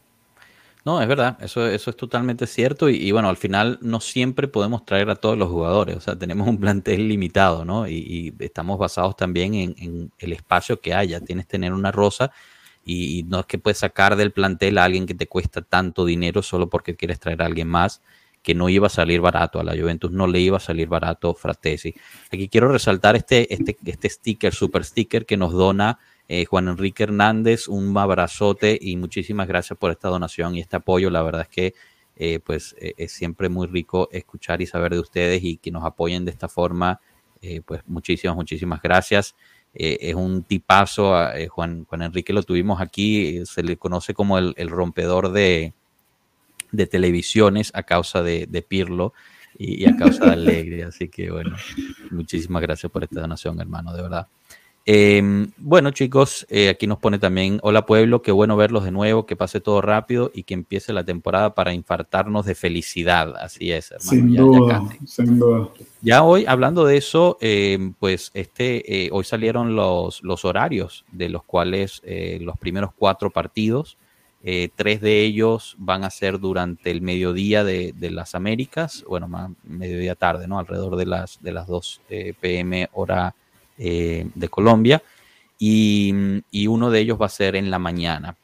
[0.85, 4.47] No, es verdad, eso, eso es totalmente cierto y, y, bueno, al final no siempre
[4.47, 7.89] podemos traer a todos los jugadores, o sea, tenemos un plantel limitado, ¿no?
[7.89, 7.95] Y,
[8.39, 12.31] y estamos basados también en, en, el espacio que haya, tienes que tener una rosa
[12.85, 16.05] y, y, no es que puedes sacar del plantel a alguien que te cuesta tanto
[16.05, 18.01] dinero solo porque quieres traer a alguien más
[18.47, 21.35] que no iba a salir barato, a la Juventus no le iba a salir barato
[21.35, 21.93] Fratesi.
[22.31, 25.99] Aquí quiero resaltar este, este, este sticker, super sticker que nos dona
[26.29, 31.11] eh, Juan Enrique Hernández, un abrazote y muchísimas gracias por esta donación y este apoyo.
[31.11, 31.75] La verdad es que
[32.15, 35.85] eh, pues eh, es siempre muy rico escuchar y saber de ustedes y que nos
[35.85, 37.01] apoyen de esta forma.
[37.65, 39.37] Pues muchísimas, muchísimas gracias.
[39.73, 41.15] es un tipazo,
[41.49, 45.75] Juan, Juan Enrique lo tuvimos aquí, se le conoce como el rompedor de,
[46.77, 49.13] de televisiones a causa de, de Pirlo
[49.59, 50.85] y, y, a causa de Alegre.
[50.85, 51.57] Así que bueno,
[52.11, 54.29] muchísimas gracias por esta donación, hermano, de verdad.
[54.89, 55.21] Eh,
[55.57, 59.35] bueno, chicos, eh, aquí nos pone también, hola pueblo, qué bueno verlos de nuevo, que
[59.35, 63.35] pase todo rápido y que empiece la temporada para infartarnos de felicidad.
[63.37, 64.11] Así es, hermano.
[64.11, 65.69] Sin ya, duda, ya, sin duda.
[66.03, 71.31] ya hoy, hablando de eso, eh, pues este, eh, hoy salieron los, los horarios de
[71.31, 73.99] los cuales eh, los primeros cuatro partidos
[74.49, 79.51] eh, tres de ellos van a ser durante el mediodía de, las Américas, bueno, más
[79.65, 80.61] mediodía tarde, ¿no?
[80.61, 83.35] Alrededor de las, de las 2 eh, pm hora
[83.77, 85.03] eh, de Colombia.
[85.59, 86.15] Y,
[86.69, 88.37] uno de ellos va a ser en la mañana.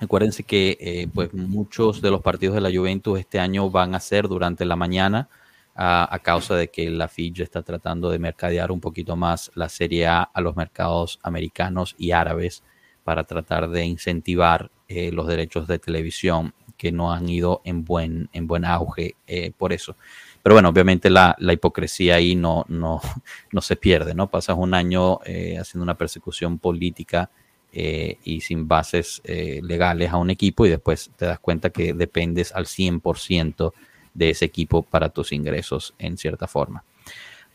[0.00, 4.28] Acuérdense que pues muchos de los partidos de la Juventus este año van a ser
[4.28, 5.28] durante la mañana
[5.74, 9.68] a, a causa de que la FIJ está tratando de mercadear un poquito más la
[9.68, 12.62] Serie A a los mercados americanos y árabes
[13.08, 18.28] para tratar de incentivar eh, los derechos de televisión que no han ido en buen,
[18.34, 19.96] en buen auge eh, por eso.
[20.42, 23.00] Pero bueno, obviamente la, la hipocresía ahí no, no,
[23.50, 24.26] no, se pierde, ¿no?
[24.26, 27.30] Pasas un año eh, haciendo una persecución política
[27.72, 32.66] y sin bases legales a un equipo y después te das cuenta que dependes al
[32.66, 33.72] 100%
[34.12, 36.84] de ese equipo para tus ingresos en cierta forma.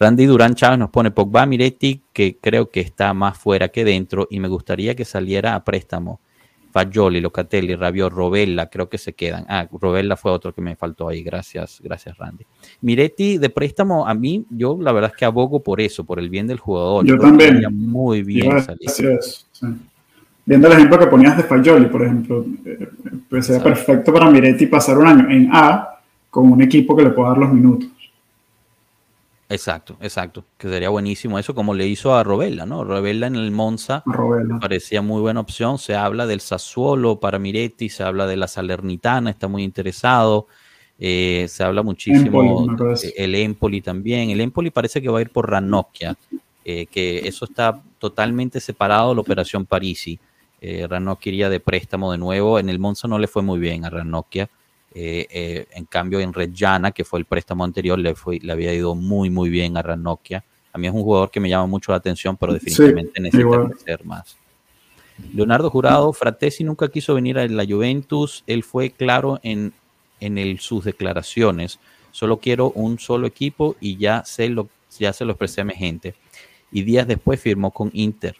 [0.04, 4.28] Randy Durán Chávez nos pone Pogba Miretti, que creo que está más fuera que dentro
[4.30, 6.20] y me gustaría que saliera a préstamo
[6.74, 9.46] Fagioli, Locatelli, Rabiot, Robella, creo que se quedan.
[9.48, 11.24] Ah, Robella fue otro que me faltó ahí.
[11.24, 12.44] Gracias, gracias, Randy.
[12.82, 16.30] Miretti de préstamo, a mí, yo la verdad es que abogo por eso, por el
[16.30, 17.06] bien del jugador.
[17.06, 17.64] Yo, yo también.
[17.72, 18.50] Muy bien.
[18.50, 19.48] Gracias.
[19.54, 19.68] Sí.
[20.46, 22.90] Viendo el ejemplo que ponías de Fagioli, por ejemplo, eh,
[23.30, 27.12] pues sería perfecto para Miretti pasar un año en A con un equipo que le
[27.12, 27.88] pueda dar los minutos.
[29.54, 32.84] Exacto, exacto, que sería buenísimo eso como le hizo a Robella, ¿no?
[32.84, 34.58] Robella en el Monza Robella.
[34.60, 39.30] parecía muy buena opción, se habla del Sassuolo para Miretti, se habla de la Salernitana,
[39.30, 40.48] está muy interesado,
[40.98, 45.22] eh, se habla muchísimo Empoli, de, el Empoli también, el Empoli parece que va a
[45.22, 46.16] ir por Ranocchia,
[46.66, 50.20] eh, que eso está totalmente separado de la operación Parisi,
[50.62, 53.86] eh, Ranocchia iría de préstamo de nuevo, en el Monza no le fue muy bien
[53.86, 54.50] a Ranocchia,
[54.96, 58.74] eh, eh, en cambio, en Reggiana, que fue el préstamo anterior, le, fue, le había
[58.74, 60.44] ido muy, muy bien a Ranocchia.
[60.72, 63.42] A mí es un jugador que me llama mucho la atención, pero definitivamente sí, necesita
[63.42, 63.72] igual.
[63.72, 64.38] crecer más.
[65.34, 68.44] Leonardo Jurado, Fratesi nunca quiso venir a la Juventus.
[68.48, 69.74] Él fue claro en,
[70.20, 71.80] en el, sus declaraciones.
[72.12, 75.74] Solo quiero un solo equipo y ya se lo, ya se lo expresé a mi
[75.74, 76.16] gente.
[76.72, 78.36] Y días después firmó con Inter.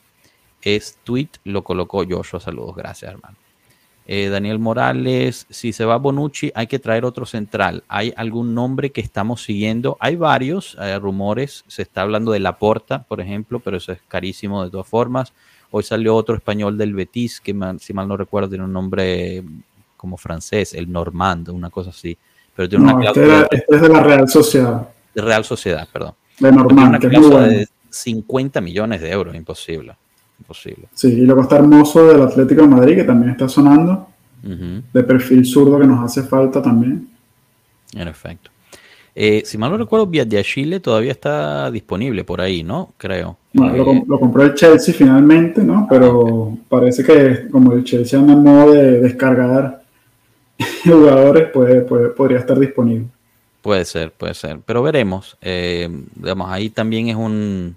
[0.62, 2.40] es tweet, lo colocó Joshua.
[2.40, 3.38] Saludos, gracias, hermano.
[4.06, 7.84] Eh, Daniel Morales, si se va Bonucci, hay que traer otro central.
[7.88, 9.98] ¿Hay algún nombre que estamos siguiendo?
[10.00, 11.64] Hay varios rumores.
[11.68, 15.34] Se está hablando de Laporta, por ejemplo, pero eso es carísimo de todas formas.
[15.72, 19.44] Hoy salió otro español del Betis, que si mal no recuerdo tiene un nombre
[19.98, 22.16] como francés, el Normand, una cosa así.
[22.56, 24.90] Pero tiene no, este, este, es de la Real Sociedad.
[25.16, 26.14] De Real Sociedad, perdón.
[26.38, 29.96] De Normand, que es de 50 millones de euros, imposible.
[30.40, 30.88] Imposible.
[30.94, 34.10] Sí, y luego está Hermoso del Atlético de Madrid, que también está sonando.
[34.42, 37.08] De perfil zurdo que nos hace falta también.
[37.94, 38.52] En efecto.
[39.16, 42.94] Eh, si mal no recuerdo, de Chile todavía está disponible por ahí, ¿no?
[42.98, 43.38] Creo.
[43.54, 45.86] Eh, lo, compró el Chelsea finalmente, ¿no?
[45.90, 49.84] Pero parece que como el Chelsea anda en modo de descargar
[50.84, 53.06] jugadores, pues, podría estar disponible.
[53.62, 54.60] Puede ser, puede ser.
[54.66, 55.38] Pero veremos.
[55.42, 57.76] Eh, digamos, ahí también es un,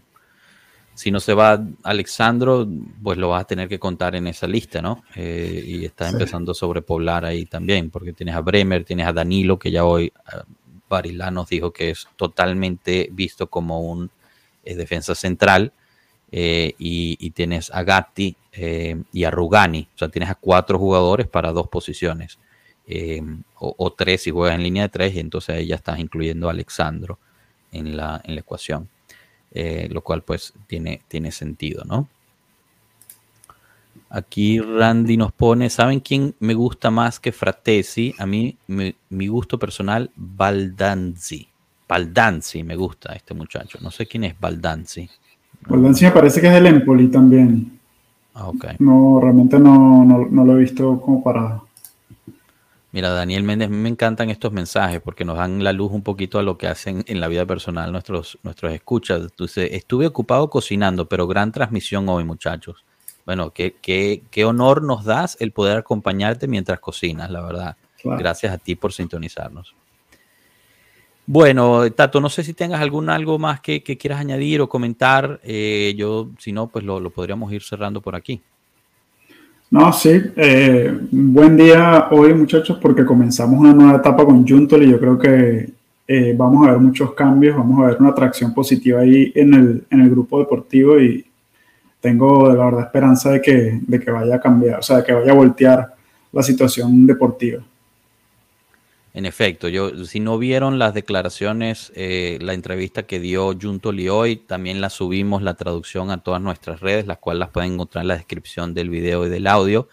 [0.97, 2.67] si no se va Alexandro,
[3.03, 5.05] pues lo vas a tener que contar en esa lista, ¿no?
[5.15, 9.59] Eh, y está empezando a sobrepoblar ahí también, porque tienes a Bremer, tienes a Danilo,
[9.59, 10.11] que ya hoy
[10.89, 14.11] Barilá nos dijo que es totalmente visto como un
[14.65, 15.75] eh, defensa central,
[16.33, 18.35] eh, y, tienes a Gatti
[19.13, 22.39] y a Rugani, o sea, tienes a cuatro jugadores para dos posiciones,
[23.59, 26.49] o, o, tres si juegas en línea de tres, y entonces ahí ya estás incluyendo
[26.49, 27.19] a Alexandro
[27.71, 28.89] en la, en la ecuación.
[29.53, 32.09] Eh, lo cual pues tiene, tiene sentido, ¿no?
[34.11, 38.15] Aquí Randy nos pone, ¿saben quién me gusta más que Fratesi?
[38.19, 41.49] A mí, mi gusto personal, Baldanzi.
[41.89, 43.79] Baldanzi me gusta este muchacho.
[43.81, 45.09] No sé quién es Baldanzi.
[45.67, 47.79] Baldanzi me parece que es del Empoli también.
[48.35, 48.67] Ah, ok.
[48.79, 51.63] No, realmente no, no lo he visto como para
[52.97, 56.43] Mira, Daniel Méndez, me encantan estos mensajes porque nos dan la luz un poquito a
[56.43, 59.21] lo que hacen en la vida personal nuestros, nuestros escuchas.
[59.21, 62.87] Entonces, estuve ocupado cocinando, pero gran transmisión hoy, muchachos.
[63.27, 67.77] Bueno, qué, qué, qué honor nos das el poder acompañarte mientras cocinas, la verdad.
[68.03, 69.75] Gracias a ti por sintonizarnos.
[71.27, 75.39] Bueno, Tato, no sé si tengas algún algo más que, quieras añadir o comentar.
[75.45, 78.41] Eh, yo, si no, pues lo podríamos ir cerrando por aquí.
[79.69, 85.01] No, sí, eh, buen día hoy muchachos porque comenzamos una nueva etapa con y yo
[85.01, 85.73] creo que
[86.07, 89.85] eh, vamos a ver muchos cambios, vamos a ver una atracción positiva ahí en el,
[89.91, 91.27] en el grupo deportivo y
[92.01, 95.13] tengo la verdad esperanza de que, de que vaya a cambiar, o sea, de que
[95.13, 95.95] vaya a voltear
[96.33, 97.61] la situación deportiva.
[99.17, 104.37] En efecto, yo si no vieron las declaraciones, eh, la entrevista que dio Junto hoy,
[104.37, 108.09] también la subimos la traducción a todas nuestras redes, las cuales las pueden encontrar en
[108.09, 109.89] la descripción del video y del audio,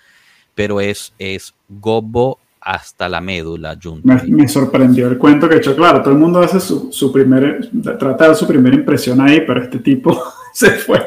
[0.55, 4.05] pero es, es gobo hasta la médula, Junto.
[4.27, 7.69] Me, sorprendió el cuento que he hecho, claro, todo el mundo hace su, su primer,
[7.97, 10.21] trata de su primera impresión ahí, pero este tipo
[10.53, 10.99] se fue,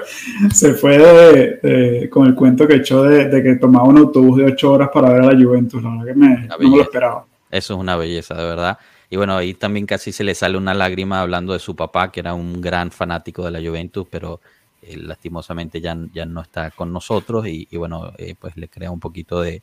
[0.55, 4.73] se fue con el cuento que echó de, de, que tomaba un autobús de ocho
[4.73, 7.27] horas para ver a la Juventus, la verdad que me, no me lo esperaba.
[7.57, 8.79] Eso es una belleza, de verdad.
[9.09, 12.21] Y bueno, ahí también casi se le sale una lágrima hablando de su papá, que
[12.21, 14.41] era un gran fanático de la Juventus, pero
[14.83, 19.01] eh, lastimosamente ya, ya no está con nosotros y, bueno, eh, pues le crea un
[19.01, 19.63] poquito de,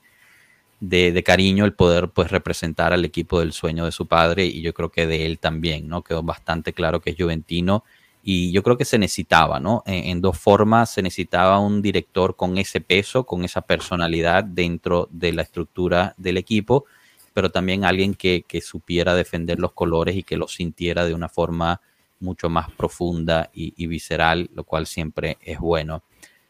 [0.79, 4.73] de, cariño el poder pues representar al equipo del sueño de su padre y yo
[4.73, 6.03] creo que de él también, ¿no?
[6.03, 7.83] Quedó bastante claro que es juventino
[8.23, 9.83] y yo creo que se necesitaba, ¿no?
[9.85, 15.33] en dos formas, se necesitaba un director con ese peso, con esa personalidad dentro de
[15.33, 16.85] la estructura del equipo
[17.33, 21.81] pero también alguien que, supiera defender los colores y que los sintiera de una forma
[22.19, 26.03] mucho más profunda y, visceral, lo cual siempre es bueno.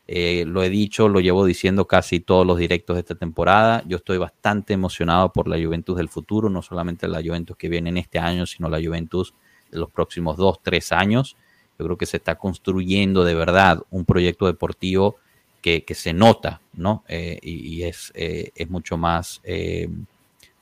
[0.05, 3.84] Eh, lo he dicho, lo llevo diciendo casi todos los directos de esta temporada.
[3.88, 7.89] Yo estoy bastante emocionado por la Juventus del futuro, no solamente la Juventus que viene
[7.89, 9.34] en este año, sino la Juventus
[9.72, 11.38] de los próximos dos, tres años.
[11.80, 15.15] Yo creo que se está construyendo de verdad un proyecto deportivo
[15.61, 17.05] que, se nota, ¿no?
[17.07, 19.41] Eh, y, eh, es, mucho más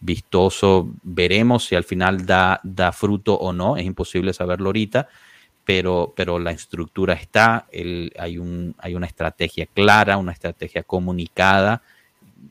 [0.01, 0.89] vistoso.
[1.03, 5.07] Veremos si al final da, da fruto o no, es imposible saberlo ahorita,
[5.63, 7.67] pero, pero la estructura está,
[8.17, 11.83] hay, un, hay una estrategia clara, una estrategia comunicada.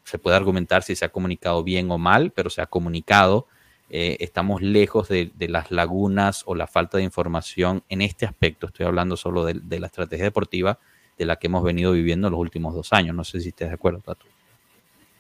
[0.04, 3.46] Se puede argumentar si se ha comunicado bien o mal, pero se ha comunicado.
[3.92, 8.68] Eh, estamos lejos de, las lagunas o la falta de información en este aspecto.
[8.68, 10.78] Estoy hablando solo de, de, la estrategia deportiva
[11.18, 13.16] de la que hemos venido viviendo los últimos dos años.
[13.16, 14.26] No sé si estás de acuerdo, Tato.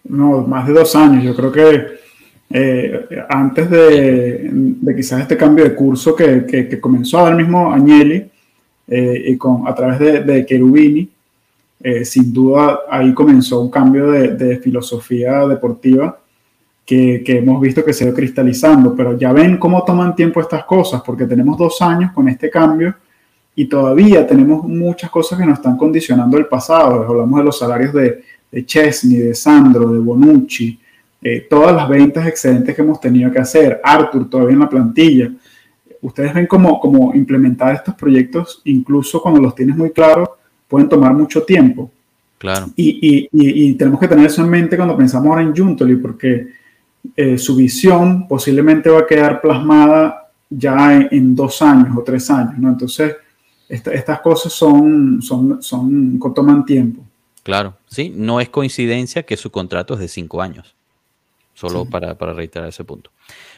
[0.04, 1.24] No, más de dos años.
[1.24, 2.00] Yo creo que
[2.52, 8.28] eh, antes de, quizás este cambio de curso que, comenzó ahora mismo Agnelli
[8.88, 11.08] eh, y con, a través de, de Cherubini,
[11.82, 16.18] eh, sin duda ahí comenzó un cambio de, filosofía deportiva
[16.84, 21.02] que, hemos visto que se ha cristalizando, pero ya ven cómo toman tiempo estas cosas,
[21.06, 22.96] porque tenemos dos años con este cambio
[23.54, 27.04] y todavía tenemos muchas cosas que nos están condicionando el pasado.
[27.08, 30.79] Hablamos de los salarios de, de Chesney, de Sandro, de Bonucci,
[31.22, 35.30] eh, todas las ventas excedentes que hemos tenido que hacer, Arthur todavía en la plantilla.
[36.00, 40.30] Ustedes ven cómo, cómo implementar estos proyectos, incluso cuando los tienes muy claros,
[40.66, 41.90] pueden tomar mucho tiempo.
[42.38, 42.70] Claro.
[42.74, 46.48] Y, y, y, tenemos que tener eso en mente cuando pensamos ahora en Juntoli, porque
[47.16, 52.58] eh, su visión posiblemente va a quedar plasmada ya en, dos años o tres años,
[52.58, 52.68] ¿no?
[52.68, 53.14] Entonces,
[53.68, 57.04] estas cosas son, son, son, toman tiempo.
[57.42, 60.74] Claro, sí, no es coincidencia que su contrato es de cinco años.
[61.60, 63.10] Solo para, para, reiterar ese punto.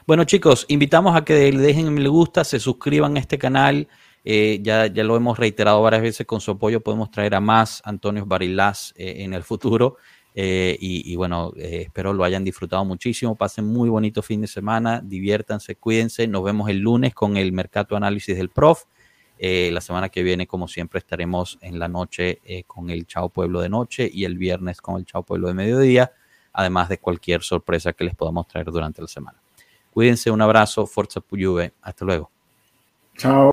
[0.07, 3.87] Bueno, chicos, invitamos a que le dejen me gusta, se suscriban a este canal.
[4.25, 7.83] Eh, ya, ya lo hemos reiterado varias veces, con su apoyo podemos traer a más
[7.85, 9.97] Antonio Barilás eh, en el futuro.
[10.35, 13.37] Eh, y, bueno, espero lo hayan disfrutado muchísimo.
[13.37, 16.27] Pasen muy bonito fin de semana, diviértanse, cuídense.
[16.27, 18.85] Nos vemos el lunes con el Mercado Análisis del Prof.
[19.39, 23.69] la semana que viene, como siempre, estaremos en la noche con el Chao Pueblo de
[23.69, 26.13] noche y el viernes con el Chao Pueblo de mediodía,
[26.53, 29.39] además de cualquier sorpresa que les podamos traer durante la semana.
[29.93, 32.31] Cuídense, un abrazo, Forza Juve, hasta luego.
[33.17, 33.51] Chao.